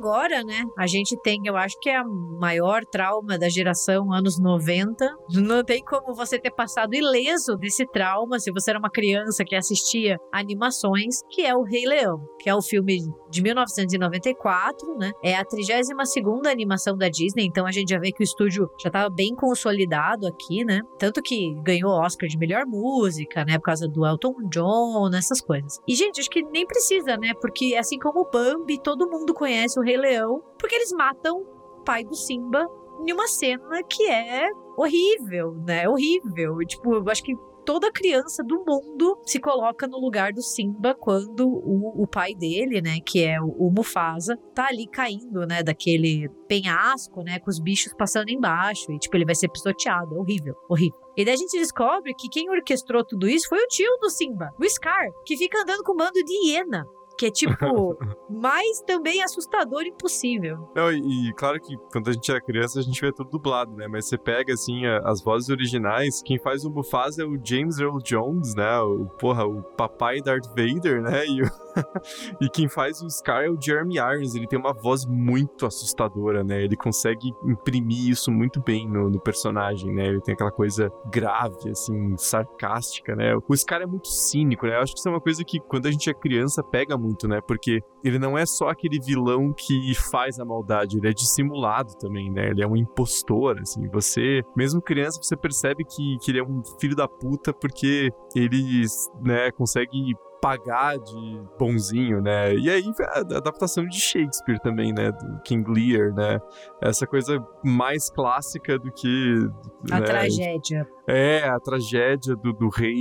agora, 0.04 0.44
né, 0.44 0.64
a 0.78 0.86
gente 0.86 1.18
tem, 1.24 1.40
eu 1.46 1.56
acho 1.56 1.80
que 1.80 1.90
é 1.90 1.96
a 1.96 2.04
maior 2.04 2.84
trauma 2.84 3.40
da 3.40 3.48
geração 3.48 4.12
anos 4.12 4.38
90. 4.38 5.16
Não 5.34 5.64
tem 5.64 5.82
como 5.82 6.14
você 6.14 6.38
ter 6.38 6.52
passado 6.52 6.94
ileso 6.94 7.56
desse 7.56 7.86
trauma 7.88 8.38
se 8.38 8.52
você 8.52 8.72
era 8.72 8.80
uma 8.80 8.90
criança 8.90 9.46
que 9.46 9.56
assistia 9.56 10.18
animações, 10.32 11.22
que 11.30 11.46
é 11.46 11.56
o 11.56 11.64
Rei 11.64 11.86
Leão, 11.86 12.20
que 12.40 12.50
é 12.50 12.56
o 12.56 12.62
filme 12.62 12.98
de 13.30 13.42
1994, 13.42 14.98
né? 14.98 15.12
É 15.24 15.36
a 15.36 15.46
32ª 15.46 16.52
animação 16.52 16.98
da 16.98 17.08
Disney, 17.08 17.46
então 17.46 17.66
a 17.66 17.72
gente 17.72 17.90
já 17.90 18.00
vê 18.00 18.12
que 18.12 18.22
o 18.22 18.26
estúdio 18.26 18.68
já 18.82 18.90
estava 18.90 19.10
bem 19.10 19.34
consolidado 19.36 20.28
aqui, 20.28 20.66
né? 20.66 20.82
Tanto 21.00 21.22
que 21.22 21.54
ganhou 21.64 21.92
Oscar 21.92 22.28
de 22.28 22.38
melhor 22.38 22.66
música, 22.68 23.46
né, 23.46 23.58
por 23.58 23.64
causa 23.64 23.88
do 23.88 24.06
Elton 24.06 24.34
John, 24.52 25.10
essas 25.16 25.40
coisas. 25.40 25.80
E 25.88 25.96
gente, 25.96 26.20
acho 26.20 26.30
que 26.30 26.44
nem 26.44 26.66
precisa, 26.66 27.16
né? 27.18 27.32
Porque 27.40 27.76
assim 27.76 27.98
como 27.98 28.22
o 28.22 28.30
Bambi, 28.30 28.82
todo 28.82 29.10
mundo 29.10 29.34
conhece 29.34 29.80
o 29.80 29.84
Rei 29.84 29.93
Leão, 29.98 30.42
porque 30.60 30.76
eles 30.76 30.92
matam 30.92 31.42
o 31.42 31.84
pai 31.84 32.04
do 32.04 32.16
Simba 32.16 32.68
em 33.06 33.12
uma 33.12 33.28
cena 33.28 33.84
que 33.84 34.10
é 34.10 34.50
horrível, 34.78 35.54
né? 35.66 35.88
Horrível. 35.88 36.58
Tipo, 36.66 36.96
eu 36.96 37.10
acho 37.10 37.24
que 37.24 37.36
toda 37.66 37.92
criança 37.92 38.44
do 38.44 38.64
mundo 38.66 39.18
se 39.26 39.40
coloca 39.40 39.88
no 39.88 40.00
lugar 40.00 40.34
do 40.34 40.42
Simba 40.42 40.96
quando 41.00 41.48
o, 41.48 42.04
o 42.04 42.08
pai 42.08 42.34
dele, 42.36 42.82
né, 42.82 43.00
que 43.06 43.24
é 43.24 43.42
o, 43.42 43.48
o 43.48 43.72
Mufasa, 43.72 44.38
tá 44.54 44.68
ali 44.68 44.88
caindo, 44.88 45.46
né, 45.48 45.64
daquele 45.64 46.30
penhasco, 46.48 47.24
né, 47.24 47.40
com 47.40 47.50
os 47.50 47.60
bichos 47.60 47.94
passando 47.98 48.30
embaixo 48.30 48.92
e 48.92 49.00
tipo 49.00 49.16
ele 49.16 49.26
vai 49.26 49.36
ser 49.36 49.50
pisoteado, 49.50 50.16
é 50.16 50.20
horrível, 50.20 50.56
horrível. 50.70 51.00
E 51.16 51.24
daí 51.24 51.36
a 51.36 51.38
gente 51.38 51.58
descobre 51.58 52.14
que 52.16 52.28
quem 52.28 52.50
orquestrou 52.50 53.06
tudo 53.06 53.28
isso 53.28 53.48
foi 53.48 53.60
o 53.60 53.68
tio 53.68 53.98
do 54.02 54.10
Simba, 54.10 54.50
o 54.60 54.70
Scar, 54.70 55.08
que 55.26 55.38
fica 55.38 55.62
andando 55.62 55.84
com 55.84 55.94
um 55.94 55.98
bando 55.98 56.24
de 56.24 56.48
hiena. 56.48 56.86
Que 57.18 57.28
é 57.28 57.32
tipo, 57.32 57.98
mais 58.30 58.82
também 58.82 59.22
assustador 59.24 59.84
impossível. 59.84 60.70
Não, 60.76 60.92
e, 60.92 61.30
e 61.30 61.34
claro 61.34 61.60
que 61.60 61.76
quando 61.92 62.10
a 62.10 62.14
gente 62.14 62.30
era 62.32 62.42
criança 62.42 62.80
a 62.80 62.82
gente 62.82 63.00
vê 63.00 63.12
tudo 63.12 63.30
dublado, 63.30 63.72
né? 63.76 63.88
Mas 63.88 64.08
você 64.08 64.18
pega, 64.18 64.54
assim, 64.54 64.86
a- 64.86 65.00
as 65.06 65.24
vozes 65.24 65.50
originais, 65.50 66.22
quem 66.24 66.40
faz 66.40 66.66
o 66.66 66.72
Mufasa 66.72 67.24
é 67.24 67.26
o 67.26 67.38
James 67.44 67.78
Earl 67.80 67.98
Jones, 68.04 68.56
né? 68.56 68.80
O, 68.80 69.06
porra, 69.20 69.46
o 69.46 69.62
papai 69.62 70.22
Darth 70.22 70.48
Vader, 70.48 71.02
né? 71.02 71.26
E, 71.28 71.42
o- 71.44 71.52
e 72.42 72.50
quem 72.50 72.68
faz 72.68 73.02
o 73.02 73.10
Scar 73.10 73.44
é 73.46 73.50
o 73.50 73.58
Jeremy 73.62 73.96
Irons, 73.98 74.36
ele 74.36 74.48
tem 74.48 74.58
uma 74.60 74.74
voz 74.74 75.06
muito 75.06 75.66
assustadora, 75.66 76.44
né? 76.44 76.64
Ele 76.64 76.76
consegue 76.76 77.32
imprimir 77.46 78.10
isso 78.10 78.32
muito 78.32 78.62
bem 78.62 78.88
no, 78.88 79.10
no 79.10 79.20
personagem, 79.20 79.94
né? 79.94 80.08
Ele 80.08 80.22
tem 80.22 80.34
aquela 80.34 80.52
coisa 80.52 80.92
grave, 81.12 81.70
assim, 81.70 82.16
sarcástica, 82.18 83.16
né? 83.16 83.34
O 83.48 83.56
Scar 83.56 83.82
é 83.82 83.86
muito 83.86 84.08
cínico, 84.08 84.66
né? 84.66 84.76
Eu 84.78 84.82
acho 84.82 84.94
que 84.94 85.00
isso 85.00 85.08
é 85.08 85.12
uma 85.12 85.22
coisa 85.22 85.44
que 85.44 85.60
quando 85.60 85.88
a 85.88 85.92
gente 85.92 86.10
é 86.10 86.14
criança 86.14 86.64
pega 86.64 86.98
muito, 87.04 87.28
né? 87.28 87.40
Porque 87.46 87.82
ele 88.04 88.18
não 88.18 88.38
é 88.38 88.46
só 88.46 88.70
aquele 88.70 89.00
vilão 89.00 89.54
que 89.54 89.94
faz 90.12 90.40
a 90.40 90.46
maldade, 90.46 90.98
ele 90.98 91.10
é 91.10 91.14
dissimulado 91.14 91.94
também, 91.98 92.32
né? 92.32 92.50
Ele 92.50 92.64
é 92.64 92.68
um 92.68 92.76
impostor, 92.76 93.60
assim. 93.60 93.88
Você, 93.90 94.42
mesmo 94.56 94.82
criança, 94.82 95.20
você 95.22 95.36
percebe 95.36 95.84
que, 95.84 96.18
que 96.22 96.32
ele 96.32 96.40
é 96.40 96.44
um 96.44 96.62
filho 96.80 96.96
da 96.96 97.08
puta 97.08 97.54
porque 97.54 98.10
ele, 98.36 98.86
né, 99.22 99.52
consegue 99.52 100.14
pagar 100.44 100.98
de 101.00 101.42
bonzinho, 101.58 102.22
né? 102.22 102.54
E 102.54 102.70
aí 102.70 102.84
a 103.14 103.20
adaptação 103.38 103.86
de 103.86 103.98
Shakespeare 103.98 104.60
também, 104.60 104.92
né? 104.92 105.10
Do 105.10 105.42
King 105.44 105.64
Lear, 105.72 106.14
né? 106.14 106.38
Essa 106.82 107.08
coisa 107.08 107.42
mais 107.64 108.10
clássica 108.10 108.78
do 108.78 108.92
que 108.92 109.48
A 109.90 110.02
né? 110.02 110.06
tragédia. 110.06 110.86
É, 111.08 111.44
a 111.44 111.60
tragédia 111.60 112.36
do, 112.36 112.54
do 112.54 112.70
rei 112.70 112.96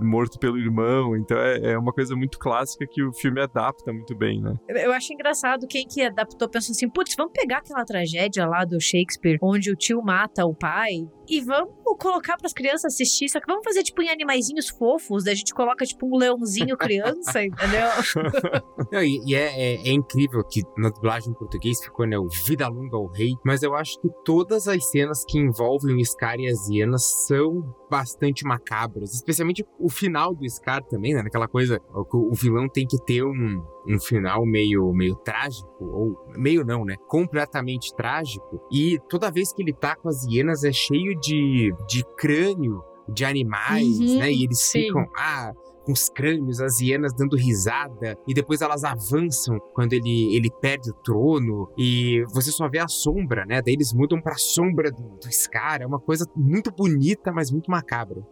morto 0.00 0.38
pelo 0.38 0.58
irmão. 0.58 1.16
Então 1.16 1.36
é, 1.38 1.72
é, 1.72 1.78
uma 1.78 1.92
coisa 1.92 2.14
muito 2.14 2.38
clássica 2.38 2.86
que 2.86 3.02
o 3.02 3.12
filme 3.12 3.40
adapta 3.40 3.92
muito 3.92 4.16
bem, 4.16 4.40
né? 4.40 4.54
Eu 4.68 4.92
acho 4.92 5.12
engraçado 5.12 5.66
quem 5.66 5.86
que 5.86 6.02
adaptou 6.02 6.48
pensou 6.48 6.72
assim: 6.72 6.88
putz, 6.88 7.14
vamos 7.16 7.32
pegar 7.32 7.58
aquela 7.58 7.84
tragédia 7.84 8.46
lá 8.46 8.64
do 8.64 8.80
Shakespeare, 8.80 9.38
onde 9.42 9.70
o 9.70 9.76
tio 9.76 10.00
mata 10.02 10.44
o 10.44 10.54
pai, 10.54 11.08
e 11.28 11.40
vamos 11.40 11.74
colocar 11.98 12.36
para 12.36 12.46
as 12.46 12.52
crianças 12.52 12.94
assistir. 12.94 13.28
Só 13.28 13.40
que 13.40 13.46
vamos 13.46 13.64
fazer 13.64 13.82
tipo 13.82 14.00
em 14.02 14.08
animaizinhos 14.08 14.68
fofos, 14.68 15.26
a 15.26 15.34
gente 15.34 15.52
coloca 15.52 15.84
tipo 15.84 16.06
um 16.06 16.16
leãozinho 16.16 16.76
criança, 16.76 17.42
entendeu? 17.44 17.88
Não, 18.92 19.02
e, 19.02 19.20
e 19.26 19.34
é, 19.34 19.46
é, 19.46 19.88
é, 19.88 19.92
incrível 19.92 20.42
que 20.44 20.62
na 20.76 20.88
dublagem 20.90 21.30
em 21.30 21.34
português 21.34 21.82
ficou, 21.82 22.06
né, 22.06 22.18
o 22.18 22.28
Vida 22.46 22.68
Longa 22.68 22.96
ao 22.96 23.06
Rei, 23.06 23.32
mas 23.44 23.62
eu 23.62 23.74
acho 23.74 24.00
que 24.00 24.08
todas 24.24 24.68
as 24.68 24.88
cenas 24.90 25.24
que 25.26 25.38
envolvem 25.38 25.96
o 25.96 26.04
Scar 26.04 26.38
e 26.38 26.48
as 26.48 26.68
hienas 26.68 27.26
são 27.26 27.47
bastante 27.90 28.44
macabras, 28.44 29.14
especialmente 29.14 29.64
o 29.78 29.88
final 29.88 30.34
do 30.34 30.48
Scar 30.48 30.82
também, 30.84 31.14
né, 31.14 31.20
aquela 31.20 31.48
coisa, 31.48 31.80
o, 31.92 32.32
o 32.32 32.34
vilão 32.34 32.68
tem 32.68 32.86
que 32.86 32.98
ter 33.04 33.24
um, 33.24 33.62
um 33.88 33.98
final 33.98 34.44
meio, 34.44 34.92
meio 34.92 35.14
trágico, 35.16 35.68
ou 35.80 36.16
meio 36.36 36.64
não, 36.64 36.84
né? 36.84 36.96
Completamente 37.08 37.94
trágico. 37.94 38.60
E 38.72 38.98
toda 39.08 39.30
vez 39.30 39.52
que 39.52 39.62
ele 39.62 39.72
tá 39.72 39.96
com 39.96 40.08
as 40.08 40.24
hienas 40.26 40.64
é 40.64 40.72
cheio 40.72 41.18
de, 41.18 41.72
de 41.88 42.04
crânio 42.16 42.82
de 43.08 43.24
animais, 43.24 43.98
uhum, 43.98 44.18
né? 44.18 44.30
E 44.30 44.44
eles 44.44 44.60
sim. 44.60 44.82
ficam, 44.82 45.06
ah, 45.16 45.52
os 45.92 46.08
crânios, 46.08 46.60
as 46.60 46.80
hienas 46.80 47.14
dando 47.14 47.36
risada, 47.36 48.16
e 48.26 48.34
depois 48.34 48.60
elas 48.60 48.84
avançam 48.84 49.58
quando 49.74 49.92
ele, 49.92 50.34
ele 50.34 50.50
perde 50.60 50.90
o 50.90 50.94
trono, 50.94 51.72
e 51.76 52.22
você 52.32 52.50
só 52.50 52.68
vê 52.68 52.78
a 52.78 52.88
sombra, 52.88 53.44
né? 53.46 53.62
Daí 53.62 53.74
eles 53.74 53.92
mudam 53.92 54.20
pra 54.20 54.36
sombra 54.36 54.90
do, 54.90 55.02
do 55.02 55.32
Scar. 55.32 55.82
É 55.82 55.86
uma 55.86 56.00
coisa 56.00 56.26
muito 56.36 56.70
bonita, 56.70 57.32
mas 57.32 57.50
muito 57.50 57.70
macabra 57.70 58.22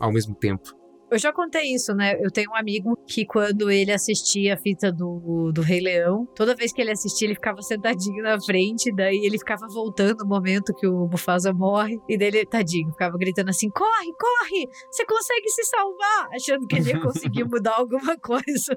ao 0.00 0.12
mesmo 0.12 0.34
tempo. 0.34 0.85
Eu 1.08 1.18
já 1.18 1.32
contei 1.32 1.72
isso, 1.72 1.94
né? 1.94 2.18
Eu 2.20 2.32
tenho 2.32 2.50
um 2.50 2.56
amigo 2.56 2.96
que 3.06 3.24
quando 3.24 3.70
ele 3.70 3.92
assistia 3.92 4.54
a 4.54 4.56
fita 4.56 4.90
do, 4.90 5.52
do 5.54 5.62
Rei 5.62 5.80
Leão, 5.80 6.26
toda 6.34 6.54
vez 6.54 6.72
que 6.72 6.80
ele 6.80 6.90
assistia, 6.90 7.28
ele 7.28 7.36
ficava 7.36 7.62
sentadinho 7.62 8.24
na 8.24 8.40
frente, 8.40 8.92
daí 8.94 9.24
ele 9.24 9.38
ficava 9.38 9.68
voltando 9.68 10.24
no 10.24 10.28
momento 10.28 10.74
que 10.74 10.86
o 10.86 11.06
Mufasa 11.06 11.52
morre, 11.52 11.96
e 12.08 12.18
dele, 12.18 12.44
tadinho, 12.44 12.90
ficava 12.90 13.16
gritando 13.16 13.50
assim: 13.50 13.70
corre, 13.70 14.12
corre! 14.18 14.68
Você 14.90 15.04
consegue 15.06 15.48
se 15.48 15.64
salvar! 15.64 16.28
Achando 16.34 16.66
que 16.66 16.76
ele 16.76 16.90
ia 16.90 17.00
conseguir 17.00 17.44
mudar 17.48 17.76
alguma 17.76 18.16
coisa. 18.18 18.76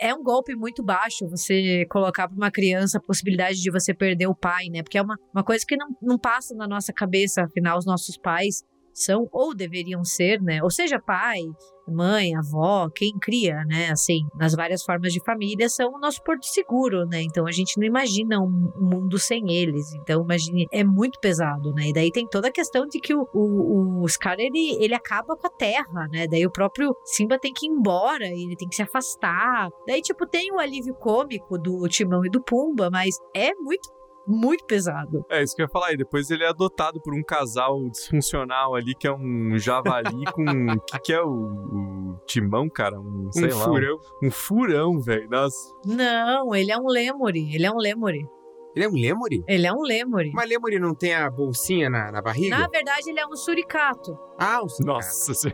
É 0.00 0.14
um 0.14 0.22
golpe 0.22 0.54
muito 0.54 0.82
baixo 0.82 1.28
você 1.28 1.84
colocar 1.90 2.28
para 2.28 2.36
uma 2.36 2.52
criança 2.52 2.98
a 2.98 3.00
possibilidade 3.00 3.60
de 3.60 3.70
você 3.70 3.92
perder 3.92 4.28
o 4.28 4.34
pai, 4.34 4.66
né? 4.70 4.82
Porque 4.82 4.98
é 4.98 5.02
uma, 5.02 5.16
uma 5.34 5.42
coisa 5.42 5.64
que 5.66 5.76
não, 5.76 5.88
não 6.00 6.18
passa 6.18 6.54
na 6.54 6.68
nossa 6.68 6.92
cabeça, 6.92 7.42
afinal, 7.42 7.78
os 7.78 7.86
nossos 7.86 8.16
pais 8.16 8.62
são 8.94 9.28
ou 9.32 9.54
deveriam 9.54 10.04
ser, 10.04 10.40
né? 10.40 10.62
Ou 10.62 10.70
seja, 10.70 10.98
pai, 10.98 11.40
mãe, 11.86 12.34
avó, 12.36 12.88
quem 12.94 13.12
cria, 13.20 13.64
né? 13.66 13.90
Assim, 13.90 14.20
nas 14.36 14.54
várias 14.54 14.82
formas 14.82 15.12
de 15.12 15.22
família, 15.24 15.68
são 15.68 15.92
o 15.92 15.98
nosso 15.98 16.22
porto 16.22 16.44
seguro, 16.44 17.04
né? 17.06 17.22
Então 17.22 17.46
a 17.46 17.52
gente 17.52 17.78
não 17.78 17.84
imagina 17.86 18.40
um, 18.40 18.72
mundo 18.78 19.18
sem 19.18 19.52
eles. 19.52 19.92
Então, 19.94 20.22
imagine, 20.22 20.66
é 20.72 20.84
muito 20.84 21.18
pesado, 21.20 21.72
né? 21.74 21.88
E 21.88 21.92
daí 21.92 22.10
tem 22.10 22.26
toda 22.26 22.48
a 22.48 22.52
questão 22.52 22.86
de 22.86 23.00
que 23.00 23.14
o, 23.14 23.26
o, 23.34 24.02
o 24.02 24.08
Scar, 24.08 24.36
ele, 24.38 24.76
ele 24.82 24.94
acaba 24.94 25.36
com 25.36 25.46
a 25.46 25.50
terra, 25.50 26.08
né? 26.10 26.26
Daí 26.26 26.46
o 26.46 26.52
próprio 26.52 26.94
Simba 27.04 27.38
tem 27.38 27.52
que 27.52 27.66
ir 27.66 27.70
embora, 27.70 28.26
ele 28.26 28.56
tem 28.56 28.68
que 28.68 28.76
se 28.76 28.82
afastar. 28.82 29.68
Daí, 29.86 30.00
tipo, 30.00 30.26
tem 30.26 30.52
o 30.52 30.58
alívio 30.58 30.94
cômico 30.94 31.58
do 31.58 31.86
Timão 31.88 32.24
e 32.24 32.30
do 32.30 32.42
Pumba, 32.42 32.88
mas 32.90 33.16
é 33.34 33.54
muito 33.54 33.92
muito 34.26 34.64
pesado. 34.64 35.24
É, 35.30 35.42
isso 35.42 35.54
que 35.54 35.62
eu 35.62 35.66
ia 35.66 35.70
falar. 35.70 35.92
E 35.92 35.96
depois 35.96 36.30
ele 36.30 36.44
é 36.44 36.48
adotado 36.48 37.00
por 37.00 37.14
um 37.14 37.22
casal 37.22 37.88
disfuncional 37.90 38.74
ali, 38.74 38.94
que 38.94 39.06
é 39.06 39.12
um 39.12 39.56
javali 39.58 40.24
com. 40.32 40.44
O 40.44 40.80
que, 40.80 40.98
que 41.00 41.12
é 41.12 41.22
o, 41.22 41.28
o, 41.28 42.20
timão, 42.26 42.68
cara? 42.68 42.98
Um, 42.98 43.30
sei 43.32 43.52
um 43.52 43.58
lá. 43.58 43.64
Furão. 43.64 43.98
Um, 44.22 44.26
um 44.26 44.30
furão, 44.30 45.00
velho. 45.00 45.28
Nossa. 45.30 45.74
Não, 45.86 46.54
ele 46.54 46.70
é 46.70 46.76
um 46.78 46.86
lemure. 46.86 47.54
Ele 47.54 47.66
é 47.66 47.70
um 47.70 47.78
lemure. 47.78 48.26
Ele 48.74 48.84
é 48.84 48.88
um 48.88 48.94
lemure? 48.94 49.44
Ele 49.46 49.66
é 49.66 49.72
um 49.72 49.82
lemure. 49.82 50.32
Mas 50.34 50.48
lemure 50.48 50.80
não 50.80 50.94
tem 50.94 51.14
a 51.14 51.30
bolsinha 51.30 51.88
na, 51.88 52.10
na 52.10 52.20
barriga? 52.20 52.58
Na 52.58 52.66
verdade, 52.66 53.08
ele 53.08 53.20
é 53.20 53.26
um 53.26 53.36
suricato. 53.36 54.18
Ah, 54.38 54.60
um 54.62 54.68
suricato. 54.68 54.96
Nossa 54.96 55.32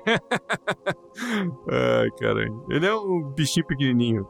Ai, 1.71 2.09
caralho. 2.19 2.67
Ele 2.71 2.87
é 2.87 2.95
um 2.95 3.31
bichinho 3.37 3.67
pequenininho. 3.67 4.25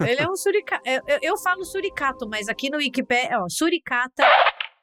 Ele 0.00 0.20
é 0.20 0.30
um 0.30 0.36
suricato. 0.36 0.82
Eu, 0.88 1.00
eu, 1.08 1.18
eu, 1.22 1.38
falo 1.38 1.64
suricato, 1.64 2.28
mas 2.28 2.48
aqui 2.48 2.70
no 2.70 2.78
Wikipedia, 2.78 3.40
ó, 3.40 3.46
suricata, 3.48 4.24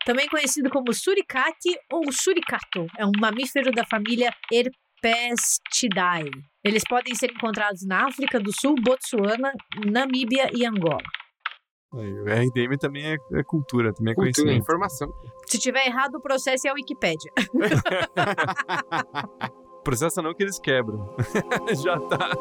também 0.05 0.27
conhecido 0.27 0.69
como 0.69 0.93
suricate 0.93 1.77
ou 1.89 2.11
suricato. 2.11 2.85
É 2.97 3.05
um 3.05 3.11
mamífero 3.17 3.71
da 3.71 3.85
família 3.85 4.29
Herpestidae. 4.51 6.29
Eles 6.65 6.83
podem 6.87 7.15
ser 7.15 7.31
encontrados 7.31 7.85
na 7.85 8.07
África 8.07 8.41
do 8.41 8.51
Sul, 8.51 8.75
Botsuana, 8.83 9.53
Namíbia 9.85 10.49
e 10.53 10.65
Angola. 10.65 11.22
O 11.93 11.99
RDM 11.99 12.75
também 12.79 13.05
é, 13.05 13.17
é 13.33 13.43
cultura, 13.43 13.93
também 13.93 14.13
é 14.13 14.15
cultura, 14.15 14.33
conhecimento. 14.33 14.63
Informação. 14.63 15.13
Se 15.45 15.59
tiver 15.59 15.85
errado, 15.85 16.15
o 16.15 16.19
processo 16.19 16.67
é 16.67 16.71
a 16.71 16.73
Wikipédia. 16.73 17.31
Processa 19.83 20.21
não 20.21 20.33
que 20.33 20.41
eles 20.41 20.57
quebram. 20.57 21.13
Já 21.83 21.99
tá. 21.99 22.31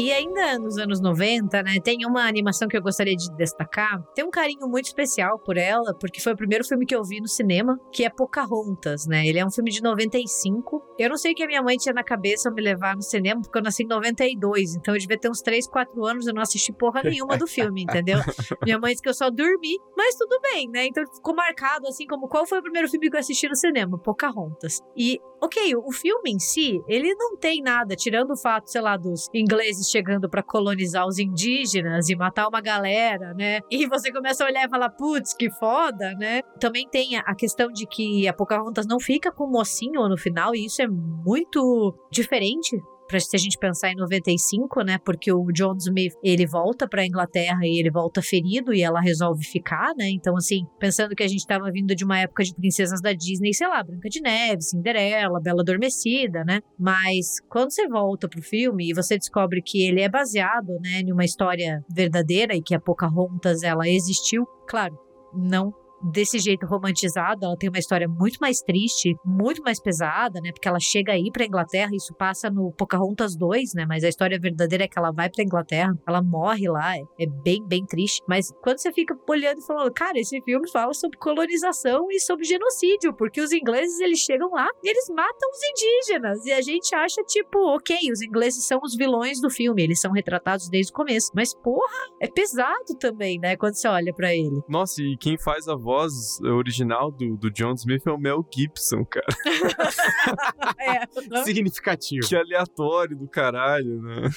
E 0.00 0.10
ainda 0.10 0.58
nos 0.58 0.78
anos 0.78 0.98
90, 0.98 1.62
né, 1.62 1.74
tem 1.84 2.06
uma 2.06 2.26
animação 2.26 2.66
que 2.66 2.74
eu 2.74 2.80
gostaria 2.80 3.14
de 3.14 3.28
destacar. 3.36 4.02
Tem 4.14 4.24
um 4.24 4.30
carinho 4.30 4.66
muito 4.66 4.86
especial 4.86 5.38
por 5.38 5.58
ela, 5.58 5.94
porque 6.00 6.22
foi 6.22 6.32
o 6.32 6.36
primeiro 6.36 6.64
filme 6.64 6.86
que 6.86 6.96
eu 6.96 7.04
vi 7.04 7.20
no 7.20 7.28
cinema, 7.28 7.78
que 7.92 8.02
é 8.02 8.08
Pocahontas, 8.08 9.06
né? 9.06 9.26
Ele 9.26 9.38
é 9.38 9.44
um 9.44 9.50
filme 9.50 9.70
de 9.70 9.82
95. 9.82 10.82
Eu 10.98 11.10
não 11.10 11.18
sei 11.18 11.32
o 11.32 11.34
que 11.34 11.42
a 11.42 11.46
minha 11.46 11.62
mãe 11.62 11.76
tinha 11.76 11.92
na 11.92 12.02
cabeça 12.02 12.48
ao 12.48 12.54
me 12.54 12.62
levar 12.62 12.96
no 12.96 13.02
cinema, 13.02 13.42
porque 13.42 13.58
eu 13.58 13.62
nasci 13.62 13.82
em 13.82 13.88
92, 13.88 14.76
então 14.76 14.94
eu 14.94 14.98
devia 14.98 15.18
ter 15.18 15.28
uns 15.28 15.42
3, 15.42 15.68
4 15.68 16.06
anos, 16.06 16.26
eu 16.26 16.32
não 16.32 16.40
assisti 16.40 16.72
porra 16.72 17.02
nenhuma 17.02 17.36
do 17.36 17.46
filme, 17.46 17.82
entendeu? 17.82 18.20
minha 18.64 18.78
mãe 18.78 18.92
disse 18.92 19.02
que 19.02 19.08
eu 19.10 19.14
só 19.14 19.28
dormi, 19.28 19.78
mas 19.94 20.14
tudo 20.14 20.40
bem, 20.40 20.66
né? 20.70 20.86
Então 20.86 21.04
ficou 21.14 21.34
marcado 21.34 21.86
assim 21.86 22.06
como 22.06 22.26
qual 22.26 22.46
foi 22.46 22.60
o 22.60 22.62
primeiro 22.62 22.88
filme 22.88 23.10
que 23.10 23.16
eu 23.16 23.20
assisti 23.20 23.46
no 23.46 23.54
cinema, 23.54 23.98
Pocahontas. 23.98 24.80
E, 24.96 25.20
ok, 25.40 25.76
o 25.76 25.92
filme 25.92 26.32
em 26.32 26.38
si, 26.38 26.82
ele 26.86 27.14
não 27.14 27.36
tem 27.36 27.62
nada, 27.62 27.96
tirando 27.96 28.32
o 28.32 28.36
fato, 28.36 28.70
sei 28.70 28.80
lá, 28.80 28.96
dos 28.96 29.28
ingleses 29.34 29.88
chegando 29.88 30.28
para 30.28 30.42
colonizar 30.42 31.06
os 31.06 31.18
indígenas 31.18 32.08
e 32.08 32.16
matar 32.16 32.48
uma 32.48 32.60
galera, 32.60 33.34
né? 33.34 33.60
E 33.70 33.86
você 33.86 34.12
começa 34.12 34.44
a 34.44 34.46
olhar 34.46 34.66
e 34.66 34.70
falar, 34.70 34.90
putz, 34.90 35.34
que 35.34 35.50
foda, 35.50 36.14
né? 36.14 36.42
Também 36.58 36.88
tem 36.88 37.16
a 37.16 37.34
questão 37.34 37.68
de 37.68 37.86
que 37.86 38.28
a 38.28 38.32
Pocahontas 38.32 38.86
não 38.86 39.00
fica 39.00 39.32
com 39.32 39.44
o 39.44 39.50
mocinho 39.50 40.08
no 40.08 40.16
final, 40.16 40.54
e 40.54 40.66
isso 40.66 40.82
é 40.82 40.88
muito 40.88 41.94
diferente 42.10 42.80
para 43.10 43.18
se 43.18 43.34
a 43.34 43.38
gente 43.38 43.58
pensar 43.58 43.90
em 43.90 43.96
95, 43.96 44.82
né? 44.82 44.98
Porque 45.04 45.32
o 45.32 45.46
John 45.52 45.74
Smith, 45.76 46.14
ele 46.22 46.46
volta 46.46 46.88
para 46.88 47.04
Inglaterra 47.04 47.60
e 47.62 47.80
ele 47.80 47.90
volta 47.90 48.22
ferido 48.22 48.72
e 48.72 48.82
ela 48.82 49.00
resolve 49.00 49.44
ficar, 49.44 49.92
né? 49.96 50.08
Então 50.10 50.36
assim, 50.36 50.64
pensando 50.78 51.14
que 51.14 51.24
a 51.24 51.28
gente 51.28 51.40
estava 51.40 51.70
vindo 51.72 51.94
de 51.94 52.04
uma 52.04 52.20
época 52.20 52.44
de 52.44 52.54
princesas 52.54 53.00
da 53.02 53.12
Disney, 53.12 53.52
sei 53.52 53.66
lá, 53.66 53.82
Branca 53.82 54.08
de 54.08 54.20
Neve, 54.20 54.62
Cinderela, 54.62 55.40
Bela 55.40 55.62
Adormecida, 55.62 56.44
né? 56.44 56.60
Mas 56.78 57.40
quando 57.48 57.72
você 57.72 57.88
volta 57.88 58.28
pro 58.28 58.42
filme 58.42 58.90
e 58.90 58.94
você 58.94 59.18
descobre 59.18 59.60
que 59.60 59.82
ele 59.82 60.00
é 60.00 60.08
baseado, 60.08 60.78
né, 60.80 61.00
em 61.00 61.12
uma 61.12 61.24
história 61.24 61.84
verdadeira 61.92 62.54
e 62.54 62.62
que 62.62 62.74
a 62.74 62.80
Pocahontas 62.80 63.62
ela 63.62 63.88
existiu, 63.88 64.46
claro, 64.68 64.96
não 65.34 65.72
desse 66.02 66.38
jeito 66.38 66.66
romantizado, 66.66 67.44
ela 67.44 67.56
tem 67.56 67.68
uma 67.68 67.78
história 67.78 68.08
muito 68.08 68.38
mais 68.40 68.60
triste, 68.60 69.14
muito 69.24 69.62
mais 69.62 69.80
pesada, 69.80 70.40
né? 70.40 70.50
Porque 70.52 70.68
ela 70.68 70.80
chega 70.80 71.12
aí 71.12 71.30
pra 71.32 71.44
Inglaterra, 71.44 71.90
isso 71.92 72.14
passa 72.14 72.50
no 72.50 72.72
Pocahontas 72.72 73.36
2, 73.36 73.74
né? 73.74 73.84
Mas 73.86 74.04
a 74.04 74.08
história 74.08 74.38
verdadeira 74.38 74.84
é 74.84 74.88
que 74.88 74.98
ela 74.98 75.10
vai 75.10 75.28
pra 75.28 75.44
Inglaterra, 75.44 75.92
ela 76.06 76.22
morre 76.22 76.68
lá, 76.68 76.96
é, 76.96 77.02
é 77.20 77.26
bem, 77.26 77.66
bem 77.66 77.84
triste. 77.84 78.22
Mas 78.28 78.50
quando 78.62 78.78
você 78.78 78.92
fica 78.92 79.16
olhando 79.28 79.58
e 79.58 79.66
falando, 79.66 79.92
cara, 79.92 80.18
esse 80.18 80.40
filme 80.42 80.70
fala 80.70 80.94
sobre 80.94 81.18
colonização 81.18 82.06
e 82.10 82.20
sobre 82.20 82.44
genocídio, 82.44 83.14
porque 83.14 83.40
os 83.40 83.52
ingleses 83.52 84.00
eles 84.00 84.20
chegam 84.20 84.50
lá 84.50 84.68
e 84.82 84.88
eles 84.88 85.08
matam 85.10 85.50
os 85.50 85.60
indígenas. 85.62 86.46
E 86.46 86.52
a 86.52 86.60
gente 86.60 86.94
acha, 86.94 87.22
tipo, 87.24 87.58
ok, 87.74 87.96
os 88.12 88.22
ingleses 88.22 88.66
são 88.66 88.80
os 88.82 88.94
vilões 88.94 89.40
do 89.40 89.50
filme, 89.50 89.82
eles 89.82 90.00
são 90.00 90.12
retratados 90.12 90.68
desde 90.68 90.92
o 90.92 90.94
começo. 90.94 91.30
Mas, 91.34 91.54
porra, 91.54 92.08
é 92.20 92.28
pesado 92.28 92.96
também, 92.98 93.38
né? 93.38 93.56
Quando 93.56 93.74
você 93.74 93.88
olha 93.88 94.12
para 94.14 94.34
ele. 94.34 94.60
Nossa, 94.68 95.02
e 95.02 95.16
quem 95.18 95.38
faz 95.38 95.68
a 95.68 95.76
voz 95.76 95.89
voz 95.90 96.40
original 96.42 97.10
do, 97.10 97.36
do 97.36 97.50
John 97.50 97.74
Smith 97.74 98.06
é 98.06 98.12
o 98.12 98.18
Mel 98.18 98.46
Gibson, 98.54 99.04
cara. 99.04 99.26
é. 100.78 101.42
Significativo. 101.42 102.28
Que 102.28 102.36
aleatório 102.36 103.18
do 103.18 103.26
caralho, 103.26 104.00
né? 104.00 104.28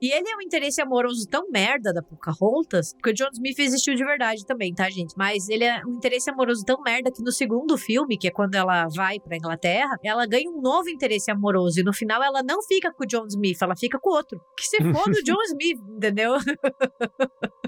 E 0.00 0.12
ele 0.12 0.30
é 0.30 0.36
um 0.36 0.40
interesse 0.40 0.80
amoroso 0.80 1.26
tão 1.28 1.50
merda 1.50 1.92
da 1.92 2.00
Pocahontas, 2.00 2.92
porque 2.92 3.10
o 3.10 3.12
John 3.12 3.30
Smith 3.32 3.58
existiu 3.58 3.96
de 3.96 4.04
verdade 4.04 4.46
também, 4.46 4.72
tá, 4.72 4.88
gente? 4.88 5.14
Mas 5.16 5.48
ele 5.48 5.64
é 5.64 5.82
um 5.84 5.96
interesse 5.96 6.30
amoroso 6.30 6.64
tão 6.64 6.80
merda 6.80 7.10
que 7.10 7.24
no 7.24 7.32
segundo 7.32 7.76
filme, 7.76 8.16
que 8.16 8.28
é 8.28 8.30
quando 8.30 8.54
ela 8.54 8.86
vai 8.94 9.18
pra 9.18 9.36
Inglaterra, 9.36 9.96
ela 10.04 10.26
ganha 10.26 10.48
um 10.48 10.60
novo 10.60 10.88
interesse 10.88 11.28
amoroso. 11.28 11.80
E 11.80 11.82
no 11.82 11.92
final 11.92 12.22
ela 12.22 12.40
não 12.44 12.62
fica 12.62 12.92
com 12.92 13.02
o 13.02 13.06
John 13.06 13.26
Smith, 13.26 13.60
ela 13.60 13.74
fica 13.76 13.98
com 13.98 14.10
o 14.10 14.14
outro. 14.14 14.40
Que 14.56 14.64
se 14.64 14.76
for 14.76 15.10
do 15.10 15.24
John 15.24 15.42
Smith, 15.42 15.80
entendeu? 15.96 16.34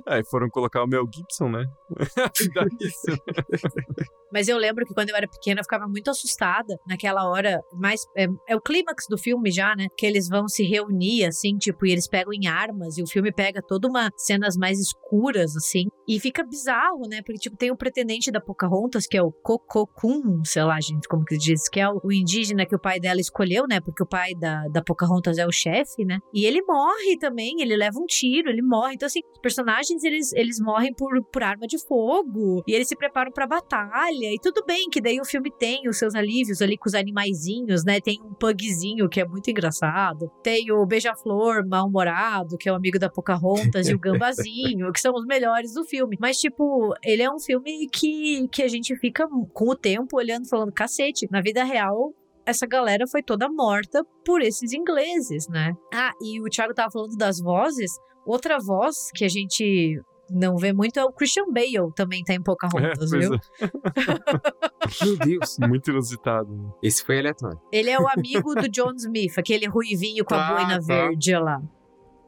Aí 0.07 0.23
foram 0.31 0.49
colocar 0.49 0.85
o 0.85 0.87
Mel 0.87 1.07
Gibson, 1.13 1.49
né? 1.49 1.65
Isso. 3.09 3.19
Mas 4.33 4.49
eu 4.49 4.57
lembro 4.57 4.87
que 4.87 4.95
quando 4.95 5.11
eu 5.11 5.17
era 5.17 5.27
pequena 5.27 5.61
eu 5.61 5.65
ficava 5.65 5.87
muito 5.89 6.11
assustada 6.11 6.79
naquela 6.87 7.29
hora. 7.29 7.61
Mas 7.73 8.01
é, 8.17 8.27
é 8.49 8.57
o 8.57 8.61
clímax 8.61 9.07
do 9.09 9.19
filme 9.19 9.51
já, 9.51 9.75
né? 9.75 9.87
Que 9.97 10.07
eles 10.07 10.29
vão 10.29 10.47
se 10.49 10.63
reunir, 10.63 11.25
assim, 11.25 11.57
tipo, 11.57 11.85
e 11.87 11.93
eles 11.93 12.09
pegam 12.09 12.33
em 12.33 12.47
armas. 12.47 12.97
E 12.97 13.03
o 13.03 13.07
filme 13.07 13.33
pega 13.33 13.61
toda 13.61 13.89
uma 13.89 14.11
cenas 14.17 14.57
mais 14.57 14.79
escuras, 14.79 15.57
assim. 15.57 15.87
E 16.07 16.21
fica 16.21 16.45
bizarro, 16.45 17.09
né? 17.09 17.23
Porque, 17.25 17.41
tipo, 17.41 17.57
tem 17.57 17.71
o 17.71 17.77
pretendente 17.77 18.31
da 18.31 18.41
Pocahontas, 18.41 19.07
que 19.07 19.17
é 19.17 19.23
o 19.23 19.33
Cococum, 19.33 20.45
sei 20.45 20.63
lá, 20.63 20.81
gente, 20.81 21.09
como 21.09 21.25
que 21.25 21.37
diz, 21.37 21.69
que 21.69 21.81
é 21.81 21.89
o, 21.89 22.01
o 22.03 22.13
indígena 22.13 22.67
que 22.67 22.75
o 22.75 22.81
pai 22.81 23.01
dela 23.01 23.21
escolheu, 23.21 23.65
né? 23.69 23.81
Porque 23.81 24.03
o 24.03 24.07
pai 24.07 24.35
da, 24.35 24.67
da 24.69 24.83
Pocahontas 24.83 25.39
é 25.39 25.47
o 25.47 25.53
chefe, 25.53 26.05
né? 26.05 26.19
E 26.33 26.45
ele 26.45 26.63
morre 26.63 27.17
também, 27.19 27.61
ele 27.61 27.77
leva 27.77 27.99
um 27.99 28.07
tiro, 28.07 28.49
ele 28.49 28.63
morre. 28.63 28.95
Então, 28.95 29.07
assim, 29.07 29.21
os 29.33 29.41
personagens, 29.41 30.03
eles, 30.05 30.33
eles 30.33 30.59
morrem 30.61 30.93
por, 30.95 31.23
por 31.33 31.43
arma 31.43 31.67
de 31.67 31.79
fogo. 31.87 32.63
E 32.67 32.73
eles 32.73 32.89
se 32.91 32.97
preparam 32.97 33.31
pra 33.31 33.47
batalha. 33.47 34.35
E 34.35 34.39
tudo 34.43 34.65
bem 34.67 34.89
que 34.91 35.01
daí 35.01 35.21
o 35.21 35.25
filme 35.25 35.51
tem 35.51 35.89
os 35.89 35.97
seus 35.99 36.15
alívios 36.15 36.61
ali 36.61 36.77
com 36.77 36.89
os 36.89 36.95
animaizinhos, 36.95 37.85
né? 37.85 38.01
Tem 38.01 38.21
um 38.21 38.35
pugzinho 38.35 39.09
que 39.09 39.21
é 39.21 39.25
muito 39.25 39.49
engraçado. 39.51 40.31
Tem 40.43 40.71
o 40.73 40.85
beija-flor 40.85 41.67
mal-humorado, 41.67 42.59
que 42.59 42.69
é 42.69 42.73
o 42.73 42.75
amigo 42.75 42.99
da 42.99 43.09
Pocahontas, 43.09 43.89
e 43.89 43.95
o 43.95 43.99
gambazinho, 44.01 44.93
que 44.93 45.01
são 45.01 45.15
os 45.15 45.25
melhores 45.25 45.73
do 45.75 45.85
filme. 45.85 46.17
Mas, 46.21 46.39
tipo, 46.39 46.93
ele 47.03 47.23
é 47.23 47.31
um 47.31 47.39
filme 47.39 47.89
que, 47.89 48.49
que 48.49 48.63
a 48.63 48.69
gente 48.69 48.97
fica 48.97 49.27
com 49.53 49.69
o 49.69 49.77
tempo 49.77 50.17
olhando, 50.17 50.49
falando, 50.49 50.73
cacete, 50.73 51.29
na 51.31 51.41
vida 51.41 51.63
real, 51.63 52.13
essa 52.45 52.67
galera 52.67 53.07
foi 53.07 53.23
toda 53.23 53.49
morta 53.49 54.05
por 54.25 54.43
esses 54.43 54.73
ingleses, 54.73 55.47
né? 55.49 55.73
Ah, 55.95 56.11
e 56.21 56.41
o 56.41 56.45
Thiago 56.45 56.75
tava 56.75 56.91
falando 56.91 57.17
das 57.17 57.39
vozes. 57.41 57.93
Outra 58.27 58.59
voz 58.59 58.97
que 59.15 59.25
a 59.25 59.29
gente 59.29 60.01
não 60.31 60.57
vê 60.57 60.73
muito 60.73 60.99
é 60.99 61.05
o 61.05 61.13
Christian 61.13 61.47
Bale, 61.53 61.93
também 61.95 62.23
tá 62.25 62.33
em 62.35 62.43
Pocahontas, 62.43 63.13
É, 63.13 63.19
viu? 63.19 63.35
é. 63.35 65.05
Meu 65.05 65.17
Deus. 65.17 65.59
Muito 65.69 65.91
inusitado. 65.91 66.51
né? 66.55 66.71
Esse 66.83 67.05
foi 67.05 67.19
aleatório. 67.19 67.61
Ele 67.73 67.91
é 67.91 67.99
o 67.99 68.09
amigo 68.09 68.55
do 68.55 68.69
John 68.69 68.93
Smith, 68.97 69.39
aquele 69.39 69.67
ruivinho 69.67 70.25
com 70.25 70.35
a 70.35 70.39
Tá, 70.39 70.55
boina 70.55 70.75
tá. 70.81 70.87
verde 70.87 71.35
lá. 71.37 71.61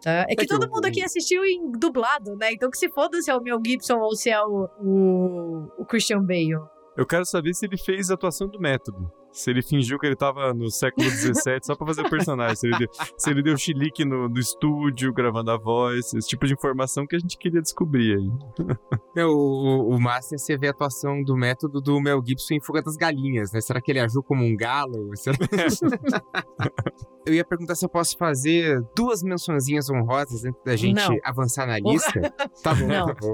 Tá? 0.02 0.26
É 0.28 0.34
que 0.34 0.36
que 0.36 0.46
todo 0.46 0.68
mundo 0.68 0.84
aqui 0.86 1.02
assistiu 1.02 1.44
em 1.44 1.70
dublado, 1.72 2.34
né? 2.36 2.52
Então 2.52 2.68
que 2.70 2.76
se 2.76 2.90
foda 2.90 3.20
se 3.22 3.30
é 3.30 3.36
o 3.36 3.40
Mel 3.40 3.60
Gibson 3.64 3.98
ou 3.98 4.14
se 4.16 4.30
é 4.30 4.42
o, 4.42 4.68
o, 4.80 5.68
o 5.78 5.84
Christian 5.86 6.20
Bale. 6.22 6.56
Eu 6.96 7.06
quero 7.06 7.24
saber 7.24 7.54
se 7.54 7.64
ele 7.66 7.76
fez 7.76 8.10
a 8.10 8.14
atuação 8.14 8.48
do 8.48 8.60
método. 8.60 9.10
Se 9.32 9.50
ele 9.50 9.62
fingiu 9.62 9.98
que 9.98 10.04
ele 10.06 10.14
tava 10.14 10.52
no 10.52 10.70
século 10.70 11.08
XVII 11.08 11.58
só 11.62 11.74
pra 11.74 11.86
fazer 11.86 12.02
o 12.02 12.10
personagem. 12.10 12.54
Se 12.54 12.66
ele 12.66 12.78
deu, 12.78 12.88
se 13.16 13.30
ele 13.30 13.42
deu 13.42 13.56
chilique 13.56 14.04
no, 14.04 14.28
no 14.28 14.38
estúdio, 14.38 15.10
gravando 15.10 15.50
a 15.50 15.56
voz. 15.56 16.12
Esse 16.12 16.28
tipo 16.28 16.46
de 16.46 16.52
informação 16.52 17.06
que 17.06 17.16
a 17.16 17.18
gente 17.18 17.38
queria 17.38 17.62
descobrir 17.62 18.16
aí. 18.18 18.30
Não, 19.16 19.30
o, 19.32 19.94
o, 19.96 20.10
é 20.10 20.20
você 20.20 20.58
ver 20.58 20.68
a 20.68 20.70
atuação 20.72 21.22
do 21.24 21.34
método 21.34 21.80
do 21.80 21.98
Mel 21.98 22.22
Gibson 22.22 22.54
em 22.54 22.60
Fuga 22.60 22.82
das 22.82 22.96
Galinhas, 22.96 23.50
né? 23.52 23.62
Será 23.62 23.80
que 23.80 23.90
ele 23.90 24.00
agiu 24.00 24.22
como 24.22 24.44
um 24.44 24.54
galo? 24.54 25.10
Será- 25.16 25.38
eu 27.24 27.32
ia 27.32 27.44
perguntar 27.44 27.74
se 27.74 27.86
eu 27.86 27.88
posso 27.88 28.18
fazer 28.18 28.82
duas 28.94 29.22
mençõezinhas 29.22 29.88
honrosas 29.88 30.44
antes 30.44 30.62
da 30.62 30.76
gente 30.76 30.96
Não. 30.96 31.16
avançar 31.24 31.66
na 31.66 31.78
lista. 31.78 32.20
Tá 32.62 32.74
bom, 32.74 32.86
Não. 32.86 33.06
tá 33.06 33.14
bom. 33.18 33.32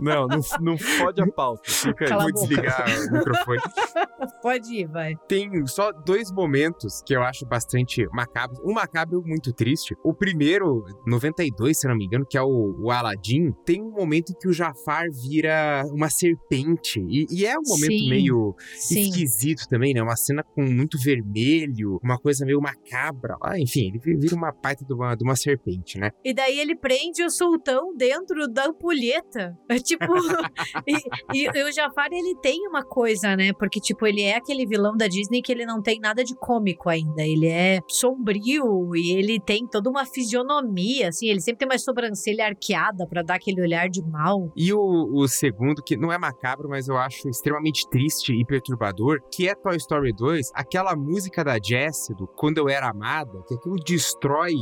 Não, 0.00 0.26
não, 0.26 0.40
não 0.60 0.78
fode 0.78 1.20
a 1.22 1.26
pauta. 1.26 1.62
Fica 1.70 2.04
aí. 2.04 2.08
Cala 2.10 2.22
Vou 2.24 2.32
boca. 2.32 2.46
desligar 2.46 2.84
o 3.08 3.12
microfone. 3.12 3.60
Pode 4.42 4.74
ir, 4.74 4.86
vai. 4.86 5.14
Tem 5.28 5.66
só 5.66 5.92
dois 5.92 6.30
momentos 6.32 7.02
que 7.06 7.14
eu 7.14 7.22
acho 7.22 7.44
bastante 7.46 8.06
macabros. 8.12 8.58
Um 8.64 8.72
macabro 8.72 9.22
muito 9.24 9.52
triste. 9.52 9.94
O 10.04 10.14
primeiro, 10.14 10.84
92, 11.06 11.78
se 11.78 11.88
não 11.88 11.96
me 11.96 12.04
engano, 12.06 12.24
que 12.28 12.36
é 12.38 12.42
o, 12.42 12.76
o 12.80 12.90
Aladdin, 12.90 13.52
tem 13.64 13.82
um 13.82 13.90
momento 13.90 14.30
em 14.32 14.38
que 14.38 14.48
o 14.48 14.52
Jafar 14.52 15.06
vira 15.10 15.82
uma 15.92 16.08
serpente. 16.10 17.00
E, 17.08 17.26
e 17.30 17.46
é 17.46 17.54
um 17.58 17.62
momento 17.66 17.98
Sim. 17.98 18.08
meio 18.08 18.54
Sim. 18.74 19.00
esquisito 19.00 19.66
também, 19.68 19.92
né? 19.94 20.02
Uma 20.02 20.16
cena 20.16 20.42
com 20.42 20.62
muito 20.62 20.98
vermelho, 20.98 21.98
uma 22.02 22.18
coisa 22.18 22.44
meio 22.44 22.60
macabra. 22.60 23.36
Ah, 23.42 23.58
enfim, 23.58 23.88
ele 23.88 23.98
vi- 23.98 24.16
vira 24.16 24.34
uma 24.36 24.52
baita 24.52 24.84
de 24.84 24.92
uma, 24.94 25.14
de 25.14 25.24
uma 25.24 25.36
serpente, 25.36 25.98
né? 25.98 26.10
E 26.24 26.32
daí 26.34 26.58
ele 26.58 26.76
prende 26.76 27.22
o 27.22 27.30
sultão 27.30 27.94
dentro 27.96 28.46
da 28.48 28.66
ampulheta. 28.66 29.56
É 29.68 29.78
tipo. 29.82 30.04
e, 30.86 31.48
e- 31.48 31.62
o 31.64 31.72
Jafar, 31.72 32.08
ele 32.12 32.34
tem 32.36 32.66
uma 32.66 32.84
coisa, 32.84 33.36
né? 33.36 33.52
Porque, 33.52 33.80
tipo, 33.80 34.06
ele 34.06 34.22
é 34.22 34.36
aquele 34.36 34.66
vilão 34.66 34.96
da 34.96 35.06
Disney 35.06 35.42
que 35.42 35.52
ele 35.52 35.66
não 35.66 35.82
tem 35.82 36.00
nada 36.00 36.24
de 36.24 36.34
cômico 36.34 36.88
ainda. 36.88 37.22
Ele 37.22 37.46
é 37.46 37.80
sombrio 37.88 38.94
e 38.96 39.12
ele 39.12 39.38
tem 39.40 39.66
toda 39.66 39.90
uma 39.90 40.04
fisionomia, 40.06 41.08
assim. 41.08 41.28
Ele 41.28 41.40
sempre 41.40 41.60
tem 41.60 41.68
uma 41.68 41.78
sobrancelha 41.78 42.46
arqueada 42.46 43.06
pra 43.06 43.22
dar 43.22 43.34
aquele 43.34 43.60
olhar 43.60 43.88
de 43.88 44.02
mal. 44.02 44.50
E 44.56 44.72
o, 44.72 44.80
o 45.12 45.28
segundo, 45.28 45.82
que 45.82 45.96
não 45.96 46.12
é 46.12 46.18
macabro, 46.18 46.68
mas 46.68 46.88
eu 46.88 46.96
acho 46.96 47.28
extremamente 47.28 47.88
triste 47.88 48.32
e 48.32 48.44
perturbador, 48.44 49.20
que 49.32 49.48
é 49.48 49.54
Toy 49.54 49.76
Story 49.76 50.12
2, 50.12 50.50
aquela 50.54 50.94
música 50.96 51.44
da 51.44 51.58
Jessie, 51.62 52.14
do 52.14 52.26
Quando 52.26 52.58
Eu 52.58 52.68
Era 52.68 52.90
Amada, 52.90 53.42
que 53.46 53.54
aquilo 53.54 53.76
destrói 53.76 54.54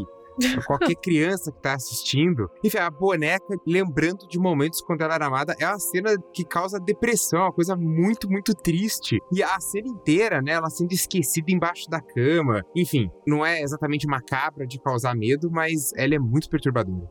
qualquer 0.66 0.94
criança 0.96 1.52
que 1.52 1.60
tá 1.60 1.74
assistindo. 1.74 2.48
Enfim, 2.64 2.78
a 2.78 2.90
boneca, 2.90 3.56
lembrando 3.66 4.26
de 4.28 4.38
momentos 4.38 4.80
quando 4.80 5.02
ela 5.02 5.14
era 5.14 5.26
amada, 5.26 5.54
é 5.58 5.66
uma 5.66 5.78
cena 5.78 6.16
que 6.32 6.44
causa 6.44 6.78
depressão, 6.78 7.40
uma 7.40 7.52
coisa 7.52 7.76
muito, 7.76 8.30
muito 8.30 8.54
triste. 8.54 9.18
E 9.32 9.42
a 9.42 9.58
cena 9.60 9.88
inteira, 9.88 10.40
né, 10.40 10.52
ela 10.52 10.70
sendo 10.70 10.92
esquecida 10.92 11.50
embaixo 11.50 11.88
da 11.88 12.00
cama. 12.00 12.62
Enfim, 12.74 13.10
não 13.26 13.44
é 13.44 13.60
exatamente 13.60 14.06
macabra 14.06 14.66
de 14.66 14.80
causar 14.80 15.14
medo, 15.14 15.50
mas 15.50 15.92
ela 15.96 16.14
é 16.14 16.18
muito 16.18 16.48
perturbadora. 16.48 17.08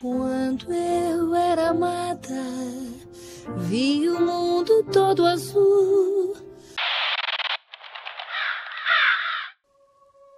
Quando 0.00 0.72
eu 0.72 1.34
era 1.34 1.70
amada, 1.70 2.42
vi 3.56 4.08
o 4.08 4.20
mundo 4.20 4.84
todo 4.92 5.24
azul. 5.24 6.53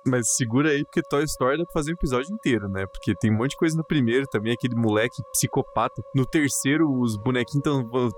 Mas 0.06 0.34
segura 0.36 0.70
aí, 0.70 0.84
porque 0.84 1.02
Toy 1.02 1.24
Story 1.24 1.58
dá 1.58 1.64
pra 1.64 1.72
fazer 1.72 1.90
um 1.90 1.94
episódio 1.94 2.32
inteiro, 2.32 2.68
né? 2.68 2.86
Porque 2.86 3.14
tem 3.16 3.30
um 3.32 3.36
monte 3.36 3.50
de 3.50 3.56
coisa 3.56 3.76
no 3.76 3.84
primeiro 3.84 4.26
também, 4.30 4.52
aquele 4.52 4.74
moleque 4.76 5.22
psicopata. 5.32 6.02
No 6.14 6.24
terceiro, 6.24 6.88
os 7.00 7.16
bonequinhos 7.16 7.56
estão 7.66 8.08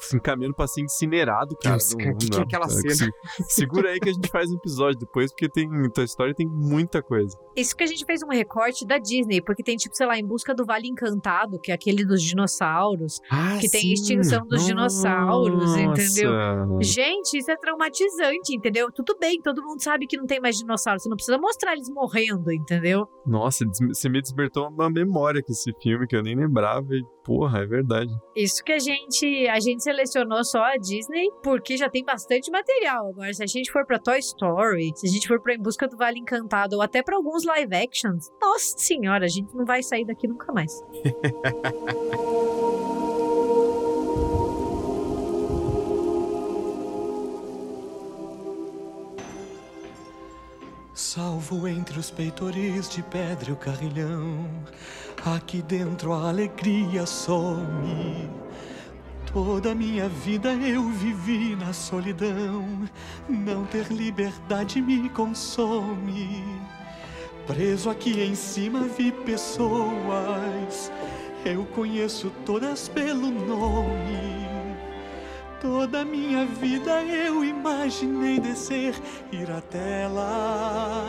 se 0.00 0.16
encaminhando 0.16 0.54
pra 0.54 0.66
ser 0.66 0.82
incinerado, 0.82 1.56
cara. 1.62 1.76
Deus, 1.76 1.94
cara, 1.94 2.14
que 2.16 2.28
que 2.30 2.38
é 2.38 2.42
aquela 2.42 2.68
cena? 2.68 2.94
se- 2.94 3.10
Segura 3.48 3.90
aí 3.90 4.00
que 4.00 4.08
a 4.08 4.12
gente 4.12 4.28
faz 4.28 4.50
um 4.50 4.56
episódio 4.56 4.98
depois, 4.98 5.30
porque 5.30 5.48
tem 5.48 5.68
Toy 5.90 6.04
Story 6.04 6.34
tem 6.34 6.46
muita 6.48 7.02
coisa. 7.02 7.36
Isso 7.56 7.74
que 7.76 7.84
a 7.84 7.86
gente 7.86 8.04
fez 8.04 8.22
um 8.22 8.28
recorte 8.28 8.86
da 8.86 8.98
Disney, 8.98 9.40
porque 9.40 9.62
tem, 9.62 9.76
tipo, 9.76 9.96
sei 9.96 10.06
lá, 10.06 10.18
Em 10.18 10.26
Busca 10.26 10.54
do 10.54 10.64
Vale 10.64 10.88
Encantado, 10.88 11.58
que 11.60 11.70
é 11.70 11.74
aquele 11.74 12.04
dos 12.04 12.22
dinossauros. 12.22 13.20
Ah, 13.30 13.56
Que 13.60 13.70
tem 13.70 13.80
sim. 13.82 13.92
extinção 13.92 14.46
dos 14.46 14.64
dinossauros, 14.66 15.76
entendeu? 15.76 16.32
Nossa. 16.66 16.82
Gente, 16.82 17.38
isso 17.38 17.50
é 17.50 17.56
traumatizante, 17.56 18.54
entendeu? 18.54 18.90
Tudo 18.92 19.16
bem, 19.18 19.40
todo 19.40 19.62
mundo 19.62 19.82
sabe 19.82 20.06
que 20.06 20.16
não 20.16 20.26
tem 20.26 20.40
mais 20.40 20.56
dinossauro. 20.56 21.00
Você 21.00 21.08
não 21.08 21.16
precisa 21.16 21.35
mostrar 21.38 21.72
eles 21.74 21.88
morrendo, 21.90 22.52
entendeu? 22.52 23.06
Nossa, 23.26 23.64
você 23.88 24.08
me 24.08 24.20
despertou 24.20 24.68
uma 24.68 24.90
memória 24.90 25.42
com 25.42 25.52
esse 25.52 25.72
filme 25.82 26.06
que 26.06 26.16
eu 26.16 26.22
nem 26.22 26.36
lembrava. 26.36 26.86
E, 26.94 27.02
porra, 27.24 27.60
é 27.60 27.66
verdade. 27.66 28.12
Isso 28.34 28.62
que 28.62 28.72
a 28.72 28.78
gente 28.78 29.48
a 29.48 29.58
gente 29.60 29.82
selecionou 29.82 30.44
só 30.44 30.62
a 30.62 30.76
Disney, 30.76 31.28
porque 31.42 31.76
já 31.76 31.88
tem 31.88 32.04
bastante 32.04 32.50
material. 32.50 33.08
Agora, 33.10 33.32
se 33.32 33.42
a 33.42 33.46
gente 33.46 33.70
for 33.70 33.84
pra 33.86 33.98
Toy 33.98 34.18
Story, 34.18 34.92
se 34.94 35.06
a 35.06 35.10
gente 35.10 35.26
for 35.26 35.40
pra 35.40 35.54
Em 35.54 35.58
Busca 35.58 35.88
do 35.88 35.96
Vale 35.96 36.18
Encantado, 36.18 36.76
ou 36.76 36.82
até 36.82 37.02
pra 37.02 37.16
alguns 37.16 37.44
live 37.44 37.74
actions, 37.74 38.30
nossa 38.40 38.78
senhora, 38.78 39.24
a 39.24 39.28
gente 39.28 39.54
não 39.54 39.64
vai 39.64 39.82
sair 39.82 40.04
daqui 40.04 40.28
nunca 40.28 40.52
mais. 40.52 40.72
Salvo 50.96 51.68
entre 51.68 51.98
os 51.98 52.10
peitoris 52.10 52.88
de 52.88 53.02
pedra 53.02 53.50
e 53.50 53.52
o 53.52 53.56
carrilhão, 53.56 54.48
aqui 55.26 55.60
dentro 55.60 56.14
a 56.14 56.30
alegria 56.30 57.04
some. 57.04 58.30
Toda 59.30 59.74
minha 59.74 60.08
vida 60.08 60.54
eu 60.54 60.88
vivi 60.88 61.54
na 61.54 61.74
solidão, 61.74 62.88
não 63.28 63.66
ter 63.66 63.92
liberdade 63.92 64.80
me 64.80 65.10
consome. 65.10 66.42
Preso 67.46 67.90
aqui 67.90 68.22
em 68.22 68.34
cima 68.34 68.84
vi 68.84 69.12
pessoas 69.12 70.90
Eu 71.44 71.66
conheço 71.66 72.30
todas 72.46 72.88
pelo 72.88 73.30
nome. 73.30 74.45
Toda 75.60 76.04
minha 76.04 76.44
vida 76.44 77.02
eu 77.02 77.44
imaginei 77.44 78.38
descer, 78.38 78.94
ir 79.32 79.50
até 79.50 80.06
lá, 80.06 81.06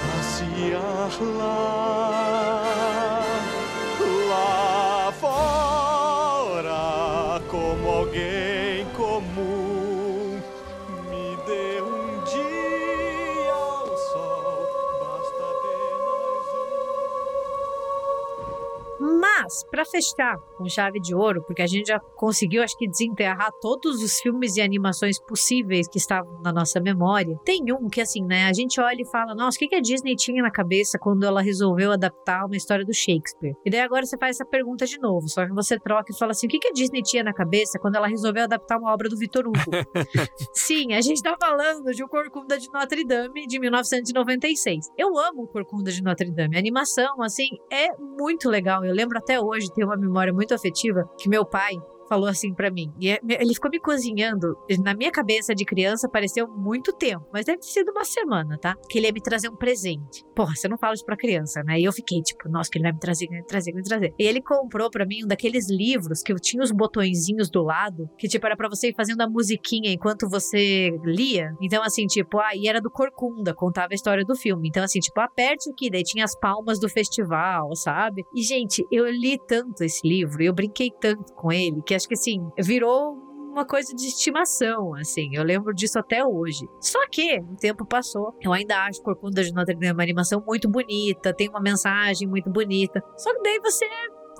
passear 0.00 1.22
lá, 1.38 2.67
Mas, 19.48 19.64
pra 19.70 19.84
fechar 19.86 20.36
com 20.58 20.68
chave 20.68 21.00
de 21.00 21.14
ouro, 21.14 21.42
porque 21.46 21.62
a 21.62 21.66
gente 21.66 21.86
já 21.86 21.98
conseguiu, 21.98 22.62
acho 22.62 22.76
que, 22.76 22.86
desenterrar 22.86 23.50
todos 23.62 24.02
os 24.02 24.18
filmes 24.20 24.56
e 24.56 24.60
animações 24.60 25.18
possíveis 25.18 25.88
que 25.88 25.96
estavam 25.96 26.38
na 26.42 26.52
nossa 26.52 26.78
memória, 26.80 27.34
tem 27.44 27.62
um 27.72 27.88
que, 27.88 28.02
assim, 28.02 28.22
né, 28.24 28.44
a 28.44 28.52
gente 28.52 28.78
olha 28.78 29.00
e 29.00 29.10
fala, 29.10 29.34
nossa, 29.34 29.56
o 29.56 29.58
que, 29.58 29.68
que 29.68 29.76
a 29.76 29.80
Disney 29.80 30.14
tinha 30.16 30.42
na 30.42 30.50
cabeça 30.50 30.98
quando 30.98 31.24
ela 31.24 31.40
resolveu 31.40 31.92
adaptar 31.92 32.44
uma 32.44 32.56
história 32.56 32.84
do 32.84 32.92
Shakespeare? 32.92 33.54
E 33.64 33.70
daí 33.70 33.80
agora 33.80 34.04
você 34.04 34.18
faz 34.18 34.36
essa 34.36 34.44
pergunta 34.44 34.84
de 34.84 34.98
novo, 34.98 35.26
só 35.28 35.46
que 35.46 35.54
você 35.54 35.78
troca 35.78 36.12
e 36.12 36.18
fala 36.18 36.32
assim, 36.32 36.46
o 36.46 36.50
que, 36.50 36.58
que 36.58 36.68
a 36.68 36.72
Disney 36.72 37.02
tinha 37.02 37.24
na 37.24 37.32
cabeça 37.32 37.78
quando 37.78 37.96
ela 37.96 38.06
resolveu 38.06 38.44
adaptar 38.44 38.78
uma 38.78 38.92
obra 38.92 39.08
do 39.08 39.16
Victor 39.16 39.46
Hugo? 39.46 39.58
Sim, 40.52 40.92
a 40.92 41.00
gente 41.00 41.22
tá 41.22 41.36
falando 41.40 41.90
de 41.92 42.04
O 42.04 42.08
Corcunda 42.08 42.58
de 42.58 42.68
Notre 42.70 43.02
Dame, 43.06 43.46
de 43.46 43.58
1996. 43.58 44.88
Eu 44.98 45.16
amo 45.18 45.44
O 45.44 45.48
Corcunda 45.48 45.90
de 45.90 46.02
Notre 46.02 46.30
Dame. 46.30 46.56
A 46.56 46.58
animação, 46.58 47.22
assim, 47.22 47.48
é 47.70 47.96
muito 47.96 48.50
legal. 48.50 48.84
Eu 48.84 48.92
lembro 48.92 49.16
até 49.16 49.37
hoje, 49.40 49.72
tenho 49.72 49.88
uma 49.88 49.96
memória 49.96 50.32
muito 50.32 50.54
afetiva, 50.54 51.08
que 51.18 51.28
meu 51.28 51.44
pai 51.44 51.74
falou 52.08 52.28
assim 52.28 52.52
pra 52.54 52.70
mim. 52.70 52.92
E 53.00 53.10
é- 53.10 53.20
ele 53.28 53.54
ficou 53.54 53.70
me 53.70 53.78
cozinhando. 53.80 54.56
Na 54.82 54.94
minha 54.94 55.10
cabeça 55.10 55.54
de 55.54 55.64
criança 55.64 56.08
pareceu 56.08 56.46
muito 56.48 56.92
tempo, 56.92 57.26
mas 57.32 57.44
deve 57.44 57.58
ter 57.58 57.66
sido 57.66 57.90
uma 57.90 58.04
semana, 58.04 58.58
tá? 58.58 58.74
Que 58.88 58.98
ele 58.98 59.06
ia 59.06 59.12
me 59.12 59.20
trazer 59.20 59.48
um 59.48 59.56
presente. 59.56 60.24
Porra, 60.34 60.54
você 60.54 60.68
não 60.68 60.78
fala 60.78 60.94
isso 60.94 61.04
pra 61.04 61.16
criança, 61.16 61.62
né? 61.64 61.78
E 61.78 61.84
eu 61.84 61.92
fiquei 61.92 62.20
tipo, 62.22 62.48
nossa, 62.48 62.70
que 62.70 62.78
ele 62.78 62.84
vai 62.84 62.92
me 62.92 62.98
trazer, 62.98 63.26
vai 63.28 63.38
me 63.38 63.46
trazer, 63.46 63.72
vai 63.72 63.82
me 63.82 63.88
trazer. 63.88 64.14
E 64.18 64.24
ele 64.24 64.42
comprou 64.42 64.90
pra 64.90 65.06
mim 65.06 65.24
um 65.24 65.26
daqueles 65.26 65.68
livros 65.70 66.22
que 66.22 66.34
tinha 66.36 66.62
os 66.62 66.72
botõezinhos 66.72 67.50
do 67.50 67.62
lado, 67.62 68.08
que 68.18 68.28
tipo 68.28 68.46
era 68.46 68.56
pra 68.56 68.68
você 68.68 68.88
ir 68.88 68.94
fazendo 68.94 69.20
a 69.20 69.28
musiquinha 69.28 69.92
enquanto 69.92 70.28
você 70.28 70.90
lia. 71.04 71.50
Então 71.60 71.82
assim, 71.82 72.06
tipo, 72.06 72.38
ah, 72.38 72.54
e 72.54 72.68
era 72.68 72.80
do 72.80 72.90
Corcunda, 72.90 73.54
contava 73.54 73.88
a 73.92 73.94
história 73.94 74.24
do 74.24 74.36
filme. 74.36 74.68
Então 74.68 74.82
assim, 74.82 75.00
tipo, 75.00 75.20
aperte 75.20 75.70
aqui, 75.70 75.90
daí 75.90 76.02
tinha 76.02 76.24
as 76.24 76.38
palmas 76.38 76.78
do 76.78 76.88
festival, 76.88 77.74
sabe? 77.76 78.22
E 78.34 78.42
gente, 78.42 78.84
eu 78.90 79.06
li 79.10 79.38
tanto 79.46 79.82
esse 79.82 80.06
livro, 80.06 80.42
eu 80.42 80.54
brinquei 80.54 80.90
tanto 81.00 81.32
com 81.34 81.52
ele, 81.52 81.82
que 81.82 81.94
acho 81.98 82.08
que 82.08 82.14
assim, 82.14 82.40
virou 82.58 83.28
uma 83.50 83.66
coisa 83.66 83.94
de 83.94 84.06
estimação, 84.06 84.94
assim. 84.94 85.30
Eu 85.32 85.42
lembro 85.42 85.74
disso 85.74 85.98
até 85.98 86.24
hoje. 86.24 86.66
Só 86.80 86.98
que 87.10 87.40
o 87.40 87.56
tempo 87.56 87.84
passou. 87.84 88.34
Eu 88.40 88.52
ainda 88.52 88.84
acho 88.84 89.02
Corcunda 89.02 89.42
de 89.42 89.52
Notre 89.52 89.74
Dame 89.74 89.92
uma 89.92 90.02
animação 90.02 90.42
muito 90.46 90.68
bonita, 90.68 91.34
tem 91.34 91.48
uma 91.48 91.60
mensagem 91.60 92.28
muito 92.28 92.48
bonita. 92.50 93.02
Só 93.16 93.34
que 93.34 93.42
daí 93.42 93.58
você 93.60 93.84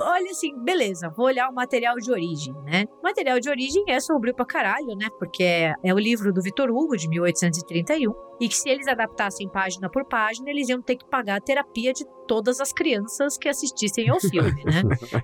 olha 0.01 0.31
assim, 0.31 0.57
beleza, 0.63 1.13
vou 1.17 1.27
olhar 1.27 1.49
o 1.49 1.55
material 1.55 1.97
de 1.97 2.11
origem, 2.11 2.55
né? 2.65 2.85
O 3.01 3.03
material 3.03 3.41
de 3.41 3.51
origem 3.51 3.83
é 3.89 3.99
sombrio 3.99 4.35
pra 4.35 4.47
caralho, 4.47 4.95
né? 4.97 5.09
Porque 5.19 5.43
é, 5.43 5.75
é 5.83 5.93
o 5.93 5.99
livro 5.99 6.33
do 6.33 6.41
Vitor 6.41 6.71
Hugo, 6.71 6.97
de 6.97 7.09
1831, 7.09 8.13
e 8.41 8.49
que 8.49 8.57
se 8.57 8.69
eles 8.69 8.87
adaptassem 8.87 9.49
página 9.49 9.89
por 9.91 10.05
página, 10.07 10.51
eles 10.51 10.69
iam 10.69 10.81
ter 10.81 10.97
que 10.97 11.09
pagar 11.09 11.37
a 11.37 11.41
terapia 11.41 11.93
de 11.93 12.05
todas 12.29 12.61
as 12.61 12.73
crianças 12.73 13.39
que 13.39 13.49
assistissem 13.49 14.09
ao 14.11 14.21
filme, 14.21 14.63
né? 14.65 14.83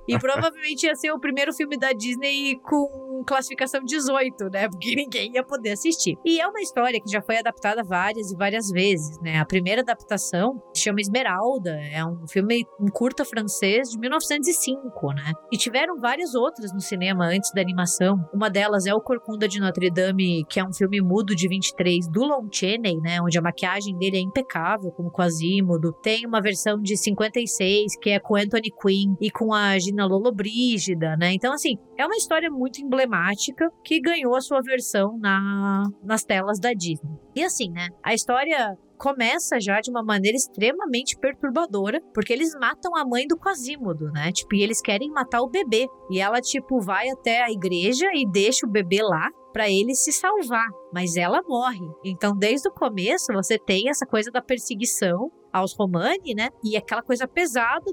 E 0.08 0.18
provavelmente 0.18 0.86
ia 0.86 0.94
ser 0.96 1.12
o 1.12 1.20
primeiro 1.20 1.52
filme 1.52 1.76
da 1.76 1.92
Disney 1.92 2.58
com 2.62 3.22
classificação 3.26 3.84
18, 3.84 4.46
né? 4.50 4.68
Porque 4.68 4.94
ninguém 4.96 5.32
ia 5.34 5.44
poder 5.44 5.72
assistir. 5.72 6.16
E 6.24 6.40
é 6.40 6.46
uma 6.48 6.60
história 6.60 7.00
que 7.00 7.10
já 7.10 7.20
foi 7.22 7.38
adaptada 7.38 7.82
várias 7.84 8.32
e 8.32 8.36
várias 8.36 8.70
vezes, 8.70 9.20
né? 9.20 9.38
A 9.38 9.44
primeira 9.44 9.82
adaptação 9.82 10.60
se 10.74 10.82
chama 10.82 11.00
Esmeralda, 11.00 11.70
é 11.92 12.04
um 12.04 12.26
filme, 12.26 12.64
um 12.80 12.88
curta 12.88 13.24
francês 13.24 13.90
de 13.90 13.98
1905, 13.98 15.12
né? 15.12 15.32
E 15.52 15.58
tiveram 15.58 15.98
várias 15.98 16.34
outras 16.34 16.72
no 16.72 16.80
cinema 16.80 17.26
antes 17.26 17.52
da 17.52 17.60
animação. 17.60 18.16
Uma 18.32 18.48
delas 18.48 18.86
é 18.86 18.94
O 18.94 19.00
Corcunda 19.00 19.46
de 19.46 19.60
Notre 19.60 19.90
Dame, 19.90 20.44
que 20.48 20.58
é 20.58 20.64
um 20.64 20.72
filme 20.72 21.00
mudo 21.00 21.34
de 21.34 21.46
23 21.48 22.08
do 22.08 22.24
Lon 22.24 22.48
Chaney, 22.50 22.96
né? 23.04 23.20
Onde 23.20 23.38
a 23.38 23.42
maquiagem 23.42 23.94
dele 23.98 24.16
é 24.16 24.20
impecável, 24.20 24.90
como 24.92 25.12
Quasimodo. 25.12 25.92
Tem 26.02 26.26
uma 26.26 26.40
versão 26.40 26.80
de 26.80 26.96
56, 26.96 27.98
que 28.00 28.10
é 28.10 28.18
com 28.18 28.34
Anthony 28.34 28.70
Quinn 28.80 29.14
e 29.20 29.30
com 29.30 29.52
a 29.52 29.78
Gina 29.78 30.06
Lollobrigida, 30.06 31.14
né? 31.18 31.34
Então, 31.34 31.52
assim, 31.52 31.76
é 31.98 32.06
uma 32.06 32.16
história 32.16 32.50
muito 32.50 32.80
emblemática 32.80 33.70
que 33.84 34.00
ganhou 34.00 34.34
a 34.34 34.40
sua 34.40 34.62
versão 34.62 35.18
na, 35.18 35.82
nas 36.02 36.24
telas 36.24 36.58
da 36.58 36.72
Disney. 36.72 37.12
E 37.36 37.44
assim, 37.44 37.70
né? 37.70 37.88
A 38.02 38.14
história 38.14 38.74
começa 38.96 39.60
já 39.60 39.80
de 39.80 39.90
uma 39.90 40.02
maneira 40.02 40.36
extremamente 40.36 41.18
perturbadora, 41.18 42.00
porque 42.14 42.32
eles 42.32 42.54
matam 42.58 42.96
a 42.96 43.04
mãe 43.04 43.26
do 43.26 43.36
Quasimodo, 43.36 44.10
né? 44.12 44.32
Tipo, 44.32 44.54
e 44.54 44.62
eles 44.62 44.80
querem 44.80 45.10
matar 45.10 45.42
o 45.42 45.50
bebê. 45.50 45.86
E 46.10 46.20
ela, 46.20 46.40
tipo, 46.40 46.80
vai 46.80 47.10
até 47.10 47.42
a 47.42 47.50
igreja 47.50 48.06
e 48.14 48.24
deixa 48.30 48.66
o 48.66 48.70
bebê 48.70 49.02
lá 49.02 49.28
para 49.54 49.70
ele 49.70 49.94
se 49.94 50.10
salvar, 50.10 50.66
mas 50.92 51.14
ela 51.16 51.40
morre. 51.46 51.86
Então, 52.04 52.36
desde 52.36 52.68
o 52.68 52.72
começo, 52.72 53.32
você 53.32 53.56
tem 53.56 53.88
essa 53.88 54.04
coisa 54.04 54.28
da 54.28 54.42
perseguição 54.42 55.30
aos 55.52 55.76
Romani, 55.78 56.34
né? 56.34 56.48
E 56.64 56.76
aquela 56.76 57.02
coisa 57.02 57.28
pesada 57.28 57.84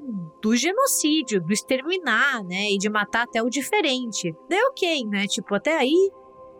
do 0.41 0.55
genocídio, 0.55 1.39
do 1.39 1.53
exterminar, 1.53 2.43
né? 2.43 2.71
E 2.71 2.79
de 2.79 2.89
matar 2.89 3.25
até 3.25 3.43
o 3.43 3.49
diferente. 3.49 4.33
Daí, 4.49 4.59
ok, 4.71 5.05
né? 5.05 5.27
Tipo, 5.27 5.53
até 5.53 5.77
aí, 5.77 6.09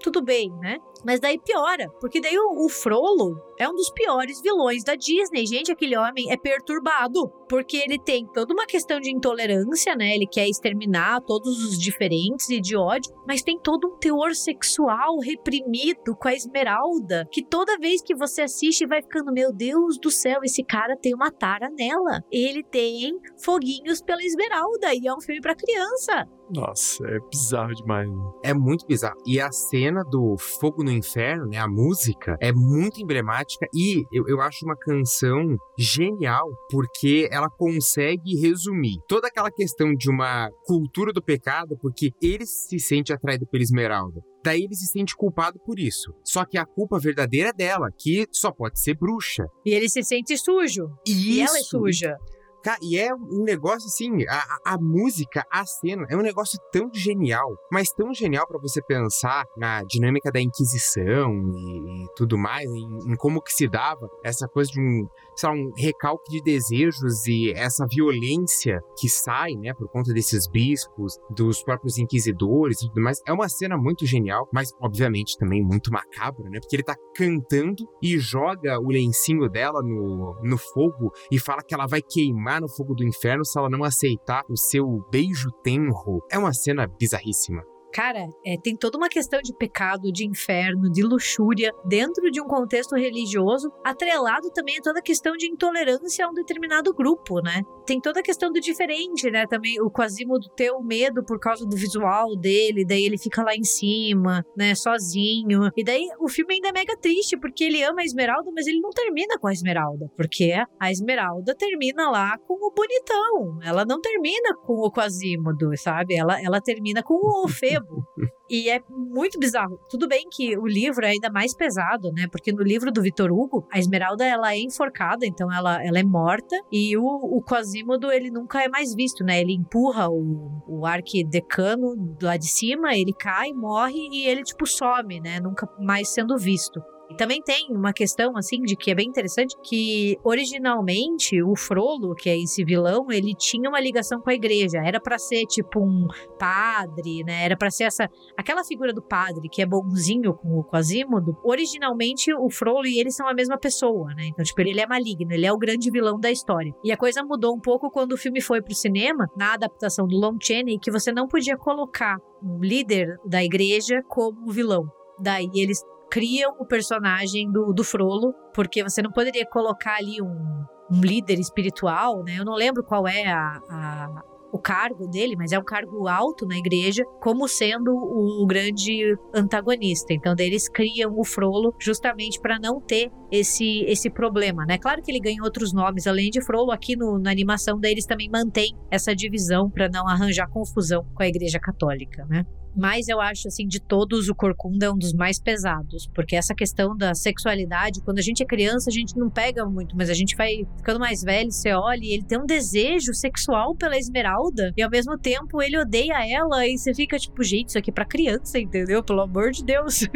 tudo 0.04 0.24
bem, 0.24 0.52
né? 0.60 0.78
Mas 1.04 1.20
daí 1.20 1.39
piora, 1.39 1.89
porque 1.99 2.22
daí 2.22 2.38
o, 2.38 2.64
o 2.64 2.70
Frollo 2.70 3.36
é 3.58 3.68
um 3.68 3.74
dos 3.74 3.89
piores 3.91 4.41
vilões 4.41 4.84
da 4.84 4.95
Disney. 4.95 5.45
Gente, 5.45 5.72
aquele 5.72 5.97
homem 5.97 6.32
é 6.32 6.38
perturbado, 6.38 7.30
porque 7.49 7.78
ele 7.78 7.99
tem 7.99 8.26
toda 8.34 8.54
uma 8.54 8.66
questão 8.66 8.99
de 8.99 9.12
intolerância, 9.12 9.95
né? 9.95 10.16
Ele 10.16 10.28
quer 10.28 10.47
exterminar 10.47 11.22
todos 11.22 11.64
os 11.64 11.78
diferentes 11.78 12.49
e 12.49 12.60
de 12.60 12.76
ódio, 12.76 13.14
mas 13.28 13.41
tem 13.41 13.60
todo 13.60 13.88
um 13.88 13.97
teor 13.97 14.34
sexual 14.36 15.20
reprimido 15.20 16.16
com 16.20 16.28
a 16.28 16.34
Esmeralda, 16.34 17.28
que 17.32 17.43
toda 17.43 17.78
vez 17.78 18.02
que 18.02 18.16
você 18.16 18.43
assiste 18.43 18.86
vai 18.86 19.02
ficando, 19.02 19.32
meu 19.32 19.54
Deus 19.54 19.97
do 19.99 20.10
céu, 20.10 20.41
esse 20.43 20.64
cara 20.64 20.97
tem 20.97 21.14
uma 21.14 21.32
tara 21.32 21.70
nela. 21.70 22.22
Ele 22.32 22.64
tem 22.64 23.20
foguinhos 23.43 24.02
pela 24.02 24.24
Esmeralda 24.24 24.93
e 24.93 25.08
é 25.08 25.14
um 25.14 25.22
filme 25.22 25.41
para 25.41 25.56
criança. 25.56 26.28
Nossa, 26.54 27.08
é 27.08 27.18
bizarro 27.32 27.74
demais. 27.74 28.10
né? 28.10 28.16
É 28.43 28.54
muito 28.54 28.86
bizarro. 28.86 29.18
E 29.26 29.39
a 29.39 29.52
cena 29.52 30.04
do 30.04 30.36
Fogo 30.38 30.84
no 30.84 30.91
Inferno, 30.91 31.47
né? 31.47 31.58
A 31.58 31.68
música 31.68 32.38
é 32.41 32.52
muito 32.52 33.02
emblemática 33.02 33.51
e 33.74 34.04
eu, 34.12 34.28
eu 34.28 34.41
acho 34.41 34.66
uma 34.66 34.76
canção 34.78 35.56
genial 35.78 36.47
porque 36.70 37.28
ela 37.32 37.49
consegue 37.49 38.36
resumir 38.39 38.97
toda 39.08 39.28
aquela 39.28 39.52
questão 39.52 39.93
de 39.93 40.10
uma 40.10 40.49
cultura 40.66 41.12
do 41.14 41.22
pecado, 41.22 41.78
porque 41.82 42.12
ele 42.22 42.45
se 42.45 42.80
sente 42.80 43.12
atraído 43.14 43.45
pela 43.47 43.64
Esmeralda. 43.64 44.22
Daí 44.43 44.64
ele 44.64 44.76
se 44.76 44.88
sente 44.88 45.16
culpado 45.16 45.60
por 45.66 45.78
isso. 45.80 46.12
Só 46.24 46.43
que 46.45 46.58
a 46.58 46.66
culpa 46.66 46.97
verdadeira 46.99 47.49
é 47.49 47.54
dela, 47.54 47.88
que 47.97 48.26
só 48.32 48.52
pode 48.52 48.80
ser 48.80 48.95
bruxa. 48.95 49.43
E 49.66 49.72
ele 49.72 49.88
se 49.88 50.02
sente 50.04 50.36
sujo. 50.38 50.88
E, 51.08 51.36
E 51.38 51.41
ela 51.41 51.58
é 51.58 51.62
isso- 51.62 51.70
suja. 51.78 52.16
Ca- 52.64 52.78
e 52.82 52.97
é 52.97 53.14
um 53.14 53.43
negócio 53.43 53.88
assim, 53.88 54.24
a, 54.28 54.74
a- 54.74 54.78
música, 54.80 55.45
a 55.51 55.66
cena, 55.66 56.05
é 56.09 56.16
um 56.18 56.22
negócio 56.22 56.59
tão 56.72 56.89
genial, 56.93 57.49
mas 57.72 57.89
tão 57.91 58.14
genial 58.14 58.47
pra 58.47 58.59
você 58.59 58.82
pensar 58.82 59.45
na 59.57 59.84
dinâmica 59.84 60.32
da 60.32 60.39
Inquisição 60.41 61.34
e, 61.55 62.03
e 62.03 62.07
tudo 62.16 62.38
mais, 62.38 62.66
em, 62.70 63.12
em 63.12 63.16
como 63.16 63.41
que 63.41 63.53
se 63.53 63.68
dava 63.68 64.07
essa 64.24 64.47
coisa 64.47 64.72
de 64.72 64.80
um, 64.82 65.07
sei 65.36 65.49
lá, 65.49 65.55
um 65.55 65.72
recalque 65.78 66.32
de 66.32 66.41
desejos 66.43 67.26
e 67.28 67.51
essa 67.55 67.86
violência 67.89 68.80
que 68.97 69.07
sai, 69.09 69.51
né, 69.53 69.74
por 69.74 69.88
conta 69.89 70.14
desses 70.14 70.47
bispos, 70.47 71.18
dos 71.30 71.64
próprios 71.64 71.97
inquisidores 71.97 72.82
e 72.82 72.88
tudo 72.88 73.01
mais. 73.01 73.22
É 73.26 73.32
uma 73.34 73.47
cena 73.49 73.78
muito 73.78 74.05
genial, 74.05 74.47
mas 74.53 74.72
obviamente 74.82 75.38
também 75.38 75.64
muito 75.64 75.91
macabra, 75.91 76.49
né, 76.49 76.59
porque 76.59 76.76
ele 76.76 76.84
tá 76.84 76.95
cantando 77.16 77.88
e 78.01 78.18
joga 78.20 78.80
o 78.80 78.88
lencinho 78.89 79.47
dela 79.49 79.82
no, 79.82 80.36
no 80.43 80.57
fogo 80.57 81.12
e 81.32 81.39
fala 81.39 81.62
que 81.64 81.74
ela 81.74 81.88
vai 81.88 82.01
queimar 82.01 82.51
no 82.60 82.68
fogo 82.68 82.93
do 82.93 83.06
inferno 83.06 83.45
se 83.45 83.58
ela 83.58 83.70
não 83.70 83.84
aceitar 83.84 84.43
o 84.49 84.58
seu 84.58 84.86
beijo 85.12 85.49
tenro. 85.64 86.20
É 86.30 86.38
uma 86.38 86.54
cena 86.54 86.88
bizarríssima. 86.88 87.64
Cara, 87.93 88.27
é, 88.45 88.57
tem 88.57 88.75
toda 88.75 88.97
uma 88.97 89.09
questão 89.09 89.41
de 89.41 89.53
pecado, 89.53 90.11
de 90.11 90.25
inferno, 90.25 90.89
de 90.89 91.03
luxúria, 91.03 91.71
dentro 91.85 92.31
de 92.31 92.41
um 92.41 92.45
contexto 92.45 92.95
religioso, 92.95 93.71
atrelado 93.83 94.49
também 94.51 94.77
a 94.77 94.81
toda 94.81 94.99
a 94.99 95.03
questão 95.03 95.35
de 95.35 95.47
intolerância 95.47 96.25
a 96.25 96.29
um 96.29 96.33
determinado 96.33 96.93
grupo, 96.93 97.41
né? 97.41 97.61
Tem 97.85 97.99
toda 97.99 98.21
a 98.21 98.23
questão 98.23 98.51
do 98.51 98.59
diferente, 98.59 99.29
né? 99.29 99.45
Também 99.45 99.81
o 99.81 99.91
Quasimodo 99.91 100.47
ter 100.55 100.71
o 100.71 100.81
medo 100.81 101.23
por 101.25 101.39
causa 101.39 101.65
do 101.65 101.75
visual 101.75 102.35
dele, 102.37 102.85
daí 102.85 103.03
ele 103.03 103.17
fica 103.17 103.43
lá 103.43 103.55
em 103.55 103.63
cima, 103.63 104.45
né, 104.55 104.73
sozinho. 104.75 105.69
E 105.75 105.83
daí 105.83 106.07
o 106.19 106.29
filme 106.29 106.55
ainda 106.55 106.69
é 106.69 106.71
mega 106.71 106.97
triste, 106.97 107.37
porque 107.37 107.65
ele 107.65 107.83
ama 107.83 108.01
a 108.01 108.05
Esmeralda, 108.05 108.51
mas 108.53 108.67
ele 108.67 108.79
não 108.79 108.91
termina 108.91 109.37
com 109.37 109.47
a 109.47 109.53
Esmeralda, 109.53 110.09
porque 110.15 110.53
a 110.79 110.91
Esmeralda 110.91 111.55
termina 111.55 112.09
lá 112.09 112.37
com 112.37 112.53
o 112.53 112.71
bonitão. 112.71 113.59
Ela 113.63 113.85
não 113.85 113.99
termina 113.99 114.55
com 114.65 114.73
o 114.73 114.91
Quasimodo, 114.91 115.71
sabe? 115.77 116.15
Ela, 116.15 116.41
ela 116.41 116.61
termina 116.61 117.03
com 117.03 117.15
o 117.15 117.47
Febo. 117.82 118.05
E 118.49 118.69
é 118.69 118.82
muito 118.89 119.39
bizarro. 119.39 119.79
Tudo 119.89 120.07
bem 120.07 120.27
que 120.29 120.57
o 120.57 120.67
livro 120.67 121.05
é 121.05 121.11
ainda 121.11 121.29
mais 121.29 121.55
pesado, 121.55 122.11
né? 122.11 122.27
Porque 122.29 122.51
no 122.51 122.61
livro 122.61 122.91
do 122.91 123.01
Vitor 123.01 123.32
Hugo, 123.32 123.65
a 123.71 123.79
Esmeralda 123.79 124.25
ela 124.25 124.53
é 124.53 124.59
enforcada, 124.59 125.25
então 125.25 125.51
ela, 125.51 125.84
ela 125.84 125.99
é 125.99 126.03
morta. 126.03 126.55
E 126.71 126.97
o, 126.97 127.03
o 127.03 127.41
Quasimodo, 127.41 128.11
ele 128.11 128.29
nunca 128.29 128.61
é 128.61 128.67
mais 128.67 128.93
visto, 128.93 129.23
né? 129.23 129.39
Ele 129.39 129.53
empurra 129.53 130.09
o, 130.09 130.63
o 130.67 130.86
arquidecano 130.86 132.15
lá 132.21 132.36
de 132.36 132.47
cima, 132.47 132.93
ele 132.93 133.13
cai, 133.13 133.53
morre 133.53 134.09
e 134.11 134.27
ele, 134.27 134.43
tipo, 134.43 134.65
some, 134.65 135.19
né? 135.21 135.39
Nunca 135.39 135.67
mais 135.79 136.09
sendo 136.09 136.38
visto. 136.38 136.82
E 137.12 137.16
também 137.16 137.41
tem 137.41 137.68
uma 137.72 137.91
questão, 137.91 138.38
assim, 138.38 138.62
de 138.62 138.74
que 138.74 138.89
é 138.89 138.95
bem 138.95 139.05
interessante, 139.05 139.53
que 139.62 140.18
originalmente 140.24 141.43
o 141.43 141.57
Frollo, 141.57 142.16
que 142.16 142.30
é 142.30 142.39
esse 142.39 142.64
vilão, 142.64 143.07
ele 143.12 143.36
tinha 143.36 143.70
uma 143.70 143.82
ligação 143.82 144.22
com 144.22 144.30
a 144.30 144.34
igreja. 144.34 144.78
Era 144.78 144.97
para 144.97 145.20
ser, 145.20 145.45
tipo, 145.45 145.82
um 145.82 146.07
padre, 146.39 147.22
né? 147.26 147.43
Era 147.43 147.57
para 147.57 147.70
ser 147.70 147.84
essa... 147.84 148.09
Aquela 148.38 148.64
figura 148.64 148.93
do 148.93 149.01
padre, 149.01 149.49
que 149.49 149.62
é 149.62 149.66
bonzinho 149.66 150.34
com 150.34 150.59
o 150.59 150.64
Quasimodo. 150.64 151.36
Originalmente, 151.43 152.34
o 152.34 152.49
Frollo 152.49 152.88
e 152.88 152.97
ele 152.97 153.12
são 153.12 153.28
a 153.28 153.34
mesma 153.34 153.57
pessoa, 153.57 154.14
né? 154.14 154.28
Então, 154.28 154.45
tipo, 154.45 154.62
ele 154.62 154.80
é 154.80 154.88
maligno, 154.88 155.34
ele 155.34 155.45
é 155.45 155.51
o 155.51 155.57
grande 155.57 155.91
vilão 155.91 156.18
da 156.18 156.32
história. 156.32 156.74
E 156.82 156.93
a 156.93 156.97
coisa 156.97 157.22
mudou 157.26 157.53
um 157.53 157.59
pouco 157.59 157.91
quando 157.91 158.14
o 158.14 158.18
filme 158.18 158.39
foi 158.39 158.62
pro 158.62 158.74
cinema, 158.74 159.28
na 159.36 159.55
adaptação 159.55 160.07
do 160.07 160.16
Lon 160.16 160.38
Chaney, 160.41 160.80
que 160.80 160.89
você 160.89 161.12
não 161.12 161.28
podia 161.28 161.57
colocar 161.57 162.16
um 162.41 162.59
líder 162.59 163.18
da 163.26 163.43
igreja 163.43 164.01
como 164.07 164.49
vilão. 164.49 164.86
Daí 165.20 165.49
eles 165.53 165.84
criam 166.12 166.53
o 166.59 166.66
personagem 166.66 167.49
do, 167.49 167.72
do 167.72 167.84
Frollo, 167.86 168.34
porque 168.53 168.84
você 168.84 169.01
não 169.01 169.12
poderia 169.12 169.45
colocar 169.45 169.95
ali 169.95 170.22
um, 170.22 170.66
um 170.91 170.99
líder 171.01 171.39
espiritual, 171.39 172.22
né? 172.24 172.36
Eu 172.38 172.43
não 172.43 172.53
lembro 172.53 172.84
qual 172.84 173.07
é 173.07 173.26
a, 173.28 173.62
a, 173.70 174.22
o 174.51 174.59
cargo 174.59 175.07
dele, 175.07 175.38
mas 175.38 175.53
é 175.53 175.57
um 175.57 175.64
cargo 175.64 176.09
alto 176.09 176.45
na 176.45 176.57
igreja, 176.57 177.05
como 177.22 177.47
sendo 177.47 177.91
o, 177.93 178.43
o 178.43 178.45
grande 178.45 179.16
antagonista. 179.34 180.14
Então, 180.14 180.36
eles 180.38 180.68
criam 180.68 181.18
o 181.18 181.24
Frollo 181.24 181.74
justamente 181.80 182.41
para 182.41 182.59
não 182.59 182.82
ter 182.82 183.09
esse, 183.32 183.86
esse 183.86 184.09
problema, 184.09 184.66
né? 184.66 184.78
Claro 184.78 185.01
que 185.01 185.09
ele 185.09 185.22
ganha 185.22 185.41
outros 185.41 185.72
nomes 185.72 186.07
além 186.07 186.30
de 186.30 186.43
Frollo, 186.43 186.72
aqui 186.72 186.97
no, 186.97 187.18
na 187.20 187.32
animação 187.32 187.80
deles 187.80 188.05
também 188.05 188.30
mantém 188.30 188.76
essa 188.91 189.16
divisão 189.16 189.70
para 189.70 189.88
não 189.88 190.05
arranjar 190.09 190.49
confusão 190.49 191.05
com 191.16 191.24
a 191.24 191.28
igreja 191.28 191.57
católica, 191.57 192.26
né? 192.26 192.45
Mas 192.76 193.07
eu 193.07 193.19
acho, 193.19 193.47
assim, 193.47 193.67
de 193.67 193.80
todos, 193.80 194.30
o 194.30 194.36
Corcunda 194.36 194.86
é 194.86 194.91
um 194.91 194.97
dos 194.97 195.13
mais 195.13 195.39
pesados. 195.39 196.07
Porque 196.13 196.36
essa 196.36 196.55
questão 196.55 196.95
da 196.95 197.13
sexualidade, 197.13 198.01
quando 198.01 198.19
a 198.19 198.22
gente 198.22 198.41
é 198.41 198.45
criança, 198.45 198.89
a 198.89 198.93
gente 198.93 199.17
não 199.17 199.30
pega 199.30 199.65
muito, 199.65 199.95
mas 199.95 200.09
a 200.09 200.13
gente 200.13 200.36
vai 200.36 200.65
ficando 200.78 200.99
mais 200.99 201.22
velho, 201.22 201.51
você 201.51 201.72
olha 201.74 202.01
e 202.01 202.13
ele 202.13 202.24
tem 202.24 202.39
um 202.39 202.45
desejo 202.45 203.13
sexual 203.13 203.76
pela 203.76 203.97
Esmeralda. 203.97 204.74
E 204.76 204.82
ao 204.82 204.89
mesmo 204.89 205.17
tempo 205.17 205.61
ele 205.61 205.78
odeia 205.78 206.26
ela 206.28 206.65
e 206.65 206.78
você 206.78 206.93
fica 206.93 207.17
tipo, 207.17 207.43
gente, 207.43 207.69
isso 207.69 207.78
aqui 207.78 207.89
é 207.89 207.93
pra 207.93 208.05
criança, 208.05 208.59
entendeu? 208.59 209.03
Pelo 209.03 209.22
amor 209.22 209.51
de 209.51 209.63
Deus. 209.63 210.07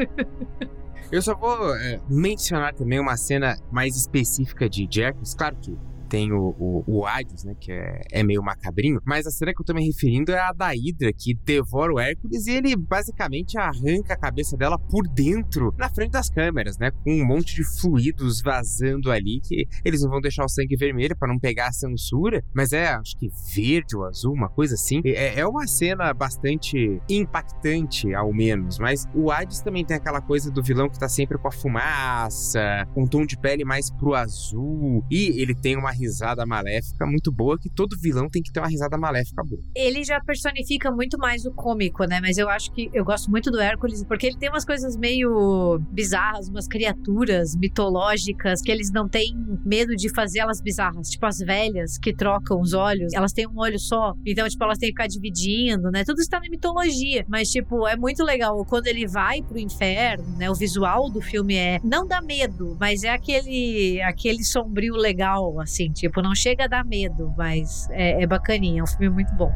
Eu 1.11 1.21
só 1.21 1.35
vou 1.35 1.75
é, 1.75 1.99
mencionar 2.09 2.73
também 2.73 2.99
uma 2.99 3.15
cena 3.15 3.57
mais 3.71 3.95
específica 3.95 4.67
de 4.67 4.87
Jackals. 4.89 5.35
Claro 5.35 5.55
que 5.61 5.77
tem 6.15 6.31
o, 6.31 6.55
o, 6.57 6.83
o 6.87 7.05
Hades, 7.05 7.43
né? 7.43 7.53
Que 7.59 7.73
é, 7.73 8.01
é, 8.09 8.23
meio 8.23 8.41
macabrinho. 8.41 9.01
Mas 9.03 9.27
a 9.27 9.31
cena 9.31 9.53
que 9.53 9.61
eu 9.61 9.65
tô 9.65 9.73
me 9.73 9.85
referindo 9.85 10.31
é 10.31 10.39
a 10.39 10.53
da 10.53 10.69
Hydra, 10.69 11.11
que 11.11 11.33
devora 11.43 11.93
o 11.93 11.99
Hércules 11.99 12.47
e 12.47 12.51
ele 12.51 12.73
basicamente 12.73 13.57
arranca 13.57 14.13
a 14.13 14.17
cabeça 14.17 14.55
dela 14.55 14.79
por 14.79 15.05
dentro, 15.09 15.73
na 15.77 15.89
frente 15.89 16.11
das 16.11 16.29
câmeras, 16.29 16.77
né? 16.77 16.89
Com 17.03 17.11
um 17.11 17.25
monte 17.25 17.55
de 17.55 17.65
fluidos 17.65 18.41
vazando 18.41 19.11
ali, 19.11 19.41
que 19.43 19.67
eles 19.83 20.03
não 20.03 20.09
vão 20.09 20.21
deixar 20.21 20.45
o 20.45 20.47
sangue 20.47 20.77
vermelho 20.77 21.17
para 21.17 21.27
não 21.27 21.37
pegar 21.37 21.67
a 21.67 21.73
censura, 21.73 22.41
mas 22.53 22.71
é, 22.71 22.87
acho 22.87 23.17
que 23.17 23.29
verde 23.53 23.97
ou 23.97 24.05
azul, 24.05 24.33
uma 24.33 24.47
coisa 24.47 24.75
assim. 24.75 25.01
É, 25.03 25.41
é 25.41 25.45
uma 25.45 25.67
cena 25.67 26.13
bastante 26.13 27.01
impactante, 27.09 28.13
ao 28.13 28.31
menos. 28.31 28.79
Mas 28.79 29.05
o 29.13 29.29
Hades 29.29 29.59
também 29.59 29.83
tem 29.83 29.97
aquela 29.97 30.21
coisa 30.21 30.49
do 30.49 30.63
vilão 30.63 30.87
que 30.89 30.97
tá 30.97 31.09
sempre 31.09 31.37
com 31.37 31.49
a 31.49 31.51
fumaça, 31.51 32.87
com 32.93 33.03
um 33.03 33.07
tom 33.07 33.25
de 33.25 33.37
pele 33.37 33.65
mais 33.65 33.91
pro 33.91 34.13
azul, 34.13 35.03
e 35.11 35.41
ele 35.41 35.53
tem 35.53 35.75
uma 35.75 35.91
risada 35.91 36.04
maléfica 36.45 37.05
muito 37.05 37.31
boa, 37.31 37.57
que 37.57 37.69
todo 37.69 37.97
vilão 37.99 38.29
tem 38.29 38.41
que 38.41 38.51
ter 38.51 38.59
uma 38.59 38.67
risada 38.67 38.97
maléfica 38.97 39.43
boa. 39.43 39.61
Ele 39.75 40.03
já 40.03 40.19
personifica 40.19 40.91
muito 40.91 41.17
mais 41.17 41.45
o 41.45 41.51
cômico, 41.51 42.03
né? 42.05 42.19
Mas 42.21 42.37
eu 42.37 42.49
acho 42.49 42.71
que 42.71 42.89
eu 42.93 43.03
gosto 43.03 43.29
muito 43.29 43.51
do 43.51 43.59
Hércules, 43.59 44.03
porque 44.05 44.27
ele 44.27 44.37
tem 44.37 44.49
umas 44.49 44.65
coisas 44.65 44.95
meio 44.97 45.79
bizarras, 45.91 46.49
umas 46.49 46.67
criaturas 46.67 47.55
mitológicas 47.55 48.61
que 48.61 48.71
eles 48.71 48.91
não 48.91 49.07
têm 49.07 49.35
medo 49.65 49.95
de 49.95 50.13
fazer 50.13 50.39
elas 50.39 50.61
bizarras. 50.61 51.09
Tipo 51.09 51.25
as 51.25 51.37
velhas 51.39 51.97
que 51.97 52.13
trocam 52.13 52.59
os 52.59 52.73
olhos, 52.73 53.13
elas 53.13 53.33
têm 53.33 53.47
um 53.47 53.57
olho 53.57 53.79
só, 53.79 54.13
então, 54.25 54.47
tipo, 54.47 54.63
elas 54.63 54.77
têm 54.77 54.89
que 54.89 54.93
ficar 54.93 55.07
dividindo, 55.07 55.91
né? 55.91 56.03
Tudo 56.03 56.19
está 56.19 56.39
na 56.39 56.49
mitologia. 56.49 57.25
Mas, 57.27 57.49
tipo, 57.49 57.87
é 57.87 57.95
muito 57.95 58.23
legal 58.23 58.63
quando 58.65 58.87
ele 58.87 59.07
vai 59.07 59.41
pro 59.41 59.59
inferno, 59.59 60.25
né? 60.37 60.49
O 60.49 60.55
visual 60.55 61.09
do 61.09 61.21
filme 61.21 61.55
é. 61.55 61.79
Não 61.83 62.07
dá 62.07 62.21
medo, 62.21 62.75
mas 62.79 63.03
é 63.03 63.09
aquele, 63.09 64.01
aquele 64.01 64.43
sombrio 64.43 64.95
legal, 64.95 65.59
assim 65.59 65.84
assim, 65.85 65.91
tipo, 65.91 66.21
não 66.21 66.35
chega 66.35 66.65
a 66.65 66.67
dar 66.67 66.85
medo, 66.85 67.33
mas 67.37 67.89
é, 67.91 68.23
é 68.23 68.27
bacaninha, 68.27 68.81
é 68.81 68.83
um 68.83 68.87
filme 68.87 69.09
muito 69.09 69.33
bom. 69.35 69.51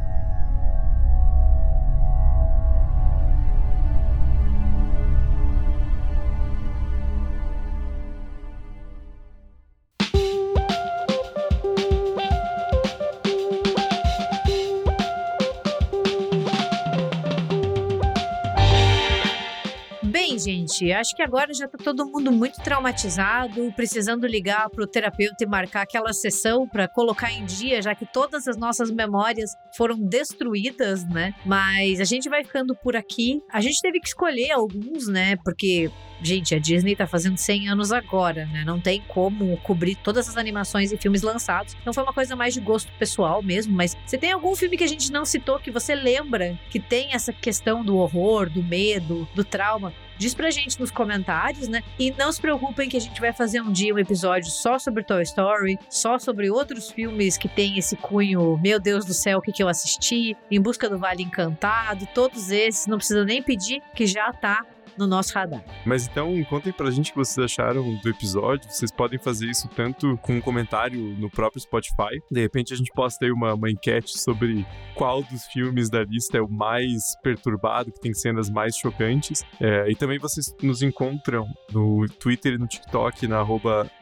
Gente, 20.50 20.92
acho 20.92 21.14
que 21.14 21.22
agora 21.22 21.52
já 21.54 21.68
tá 21.68 21.78
todo 21.82 22.06
mundo 22.06 22.32
muito 22.32 22.60
traumatizado, 22.60 23.72
precisando 23.74 24.26
ligar 24.26 24.68
pro 24.70 24.86
terapeuta 24.86 25.44
e 25.44 25.46
marcar 25.46 25.82
aquela 25.82 26.12
sessão 26.12 26.68
para 26.68 26.88
colocar 26.88 27.32
em 27.32 27.44
dia, 27.44 27.80
já 27.80 27.94
que 27.94 28.04
todas 28.04 28.48
as 28.48 28.56
nossas 28.56 28.90
memórias 28.90 29.50
foram 29.76 29.98
destruídas, 29.98 31.04
né? 31.04 31.34
Mas 31.44 32.00
a 32.00 32.04
gente 32.04 32.28
vai 32.28 32.44
ficando 32.44 32.74
por 32.74 32.96
aqui. 32.96 33.40
A 33.52 33.60
gente 33.60 33.80
teve 33.80 34.00
que 34.00 34.08
escolher 34.08 34.50
alguns, 34.52 35.06
né? 35.06 35.36
Porque 35.44 35.90
gente, 36.22 36.54
a 36.54 36.58
Disney 36.58 36.94
tá 36.94 37.06
fazendo 37.06 37.38
100 37.38 37.68
anos 37.68 37.92
agora, 37.92 38.46
né? 38.46 38.64
Não 38.64 38.80
tem 38.80 39.02
como 39.08 39.56
cobrir 39.58 39.96
todas 39.96 40.28
as 40.28 40.36
animações 40.36 40.92
e 40.92 40.96
filmes 40.96 41.22
lançados. 41.22 41.76
Então 41.80 41.92
foi 41.92 42.02
uma 42.02 42.12
coisa 42.12 42.36
mais 42.36 42.54
de 42.54 42.60
gosto 42.60 42.92
pessoal 42.98 43.42
mesmo. 43.42 43.74
Mas 43.74 43.96
você 44.04 44.18
tem 44.18 44.32
algum 44.32 44.54
filme 44.54 44.76
que 44.76 44.84
a 44.84 44.88
gente 44.88 45.10
não 45.10 45.24
citou 45.24 45.58
que 45.58 45.70
você 45.70 45.94
lembra 45.94 46.58
que 46.70 46.80
tem 46.80 47.12
essa 47.12 47.32
questão 47.32 47.84
do 47.84 47.96
horror, 47.96 48.50
do 48.50 48.62
medo, 48.62 49.28
do 49.34 49.44
trauma? 49.44 49.92
Diz 50.20 50.34
pra 50.34 50.50
gente 50.50 50.78
nos 50.78 50.90
comentários, 50.90 51.66
né? 51.66 51.82
E 51.98 52.10
não 52.10 52.30
se 52.30 52.38
preocupem 52.38 52.90
que 52.90 52.96
a 52.98 53.00
gente 53.00 53.18
vai 53.22 53.32
fazer 53.32 53.62
um 53.62 53.72
dia 53.72 53.94
um 53.94 53.98
episódio 53.98 54.50
só 54.50 54.78
sobre 54.78 55.02
Toy 55.02 55.22
Story, 55.22 55.78
só 55.88 56.18
sobre 56.18 56.50
outros 56.50 56.90
filmes 56.90 57.38
que 57.38 57.48
tem 57.48 57.78
esse 57.78 57.96
cunho, 57.96 58.60
meu 58.62 58.78
Deus 58.78 59.06
do 59.06 59.14
céu, 59.14 59.38
o 59.38 59.40
que, 59.40 59.50
que 59.50 59.62
eu 59.62 59.68
assisti, 59.68 60.36
Em 60.50 60.60
Busca 60.60 60.90
do 60.90 60.98
Vale 60.98 61.22
Encantado, 61.22 62.06
todos 62.14 62.50
esses, 62.50 62.86
não 62.86 62.98
precisa 62.98 63.24
nem 63.24 63.42
pedir, 63.42 63.80
que 63.94 64.06
já 64.06 64.30
tá 64.30 64.62
no 64.96 65.06
nosso 65.06 65.34
radar. 65.34 65.62
Mas 65.84 66.06
então, 66.06 66.42
contem 66.44 66.72
pra 66.72 66.90
gente 66.90 67.10
o 67.10 67.12
que 67.12 67.18
vocês 67.18 67.44
acharam 67.44 67.94
do 67.96 68.08
episódio. 68.08 68.70
Vocês 68.70 68.90
podem 68.90 69.18
fazer 69.18 69.46
isso 69.46 69.68
tanto 69.74 70.16
com 70.18 70.34
um 70.34 70.40
comentário 70.40 71.00
no 71.18 71.30
próprio 71.30 71.60
Spotify. 71.60 72.20
De 72.30 72.40
repente 72.40 72.72
a 72.72 72.76
gente 72.76 72.90
posta 72.92 73.24
aí 73.24 73.30
uma, 73.30 73.54
uma 73.54 73.70
enquete 73.70 74.18
sobre 74.18 74.66
qual 74.94 75.22
dos 75.22 75.44
filmes 75.46 75.88
da 75.88 76.04
lista 76.04 76.38
é 76.38 76.40
o 76.40 76.48
mais 76.48 77.16
perturbado, 77.22 77.92
que 77.92 78.00
tem 78.00 78.12
cenas 78.14 78.50
mais 78.50 78.76
chocantes. 78.76 79.44
É, 79.60 79.90
e 79.90 79.94
também 79.94 80.18
vocês 80.18 80.54
nos 80.62 80.82
encontram 80.82 81.46
no 81.72 82.06
Twitter 82.08 82.54
e 82.54 82.58
no 82.58 82.66
TikTok, 82.66 83.26
na 83.26 83.42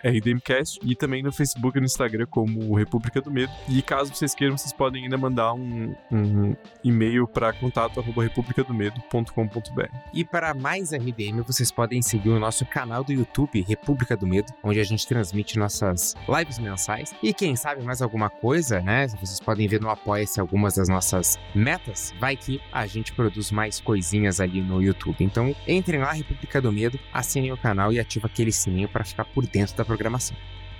RDMcast, 0.04 0.78
e 0.82 0.94
também 0.94 1.22
no 1.22 1.32
Facebook 1.32 1.76
e 1.76 1.80
no 1.80 1.86
Instagram 1.86 2.26
como 2.30 2.74
República 2.74 3.20
do 3.20 3.30
Medo. 3.30 3.52
E 3.68 3.82
caso 3.82 4.14
vocês 4.14 4.34
queiram, 4.34 4.56
vocês 4.56 4.72
podem 4.72 5.04
ainda 5.04 5.16
mandar 5.16 5.52
um, 5.54 5.94
um 6.10 6.56
e-mail 6.82 7.26
para 7.26 7.52
contato 7.52 8.00
republicadomedo.com.br. 8.00 9.88
E 10.12 10.24
para 10.24 10.54
mais 10.54 10.77
mais 10.78 10.92
RDM, 10.92 11.42
vocês 11.44 11.72
podem 11.72 12.00
seguir 12.00 12.28
o 12.28 12.38
nosso 12.38 12.64
canal 12.64 13.02
do 13.02 13.12
YouTube, 13.12 13.64
República 13.66 14.16
do 14.16 14.26
Medo, 14.26 14.52
onde 14.62 14.78
a 14.78 14.84
gente 14.84 15.06
transmite 15.06 15.58
nossas 15.58 16.14
lives 16.28 16.58
mensais. 16.58 17.12
E 17.20 17.34
quem 17.34 17.56
sabe 17.56 17.82
mais 17.82 18.00
alguma 18.00 18.30
coisa, 18.30 18.80
né? 18.80 19.08
Vocês 19.08 19.40
podem 19.40 19.66
ver 19.66 19.80
no 19.80 19.90
Apoia-se 19.90 20.38
algumas 20.38 20.76
das 20.76 20.88
nossas 20.88 21.36
metas. 21.52 22.14
Vai 22.20 22.36
que 22.36 22.60
a 22.70 22.86
gente 22.86 23.12
produz 23.12 23.50
mais 23.50 23.80
coisinhas 23.80 24.40
ali 24.40 24.62
no 24.62 24.80
YouTube. 24.80 25.16
Então, 25.18 25.54
entrem 25.66 26.00
lá, 26.00 26.12
República 26.12 26.60
do 26.62 26.70
Medo, 26.70 26.98
assinem 27.12 27.50
o 27.50 27.56
canal 27.56 27.92
e 27.92 27.98
ativem 27.98 28.30
aquele 28.30 28.52
sininho 28.52 28.88
para 28.88 29.04
ficar 29.04 29.24
por 29.24 29.44
dentro 29.46 29.76
da 29.76 29.84
programação. 29.84 30.36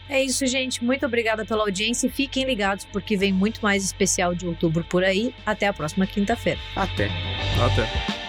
É 0.09 0.23
isso, 0.23 0.47
gente. 0.47 0.83
Muito 0.85 1.05
obrigada 1.05 1.45
pela 1.45 1.65
audiência 1.65 2.07
e 2.07 2.11
fiquem 2.11 2.45
ligados 2.45 2.85
porque 2.85 3.17
vem 3.17 3.33
muito 3.33 3.61
mais 3.61 3.85
especial 3.85 4.33
de 4.33 4.47
outubro 4.47 4.85
por 4.85 5.03
aí. 5.03 5.35
Até 5.45 5.67
a 5.67 5.73
próxima 5.73 6.07
quinta-feira. 6.07 6.61
Até. 6.77 7.11
Até. 7.61 8.28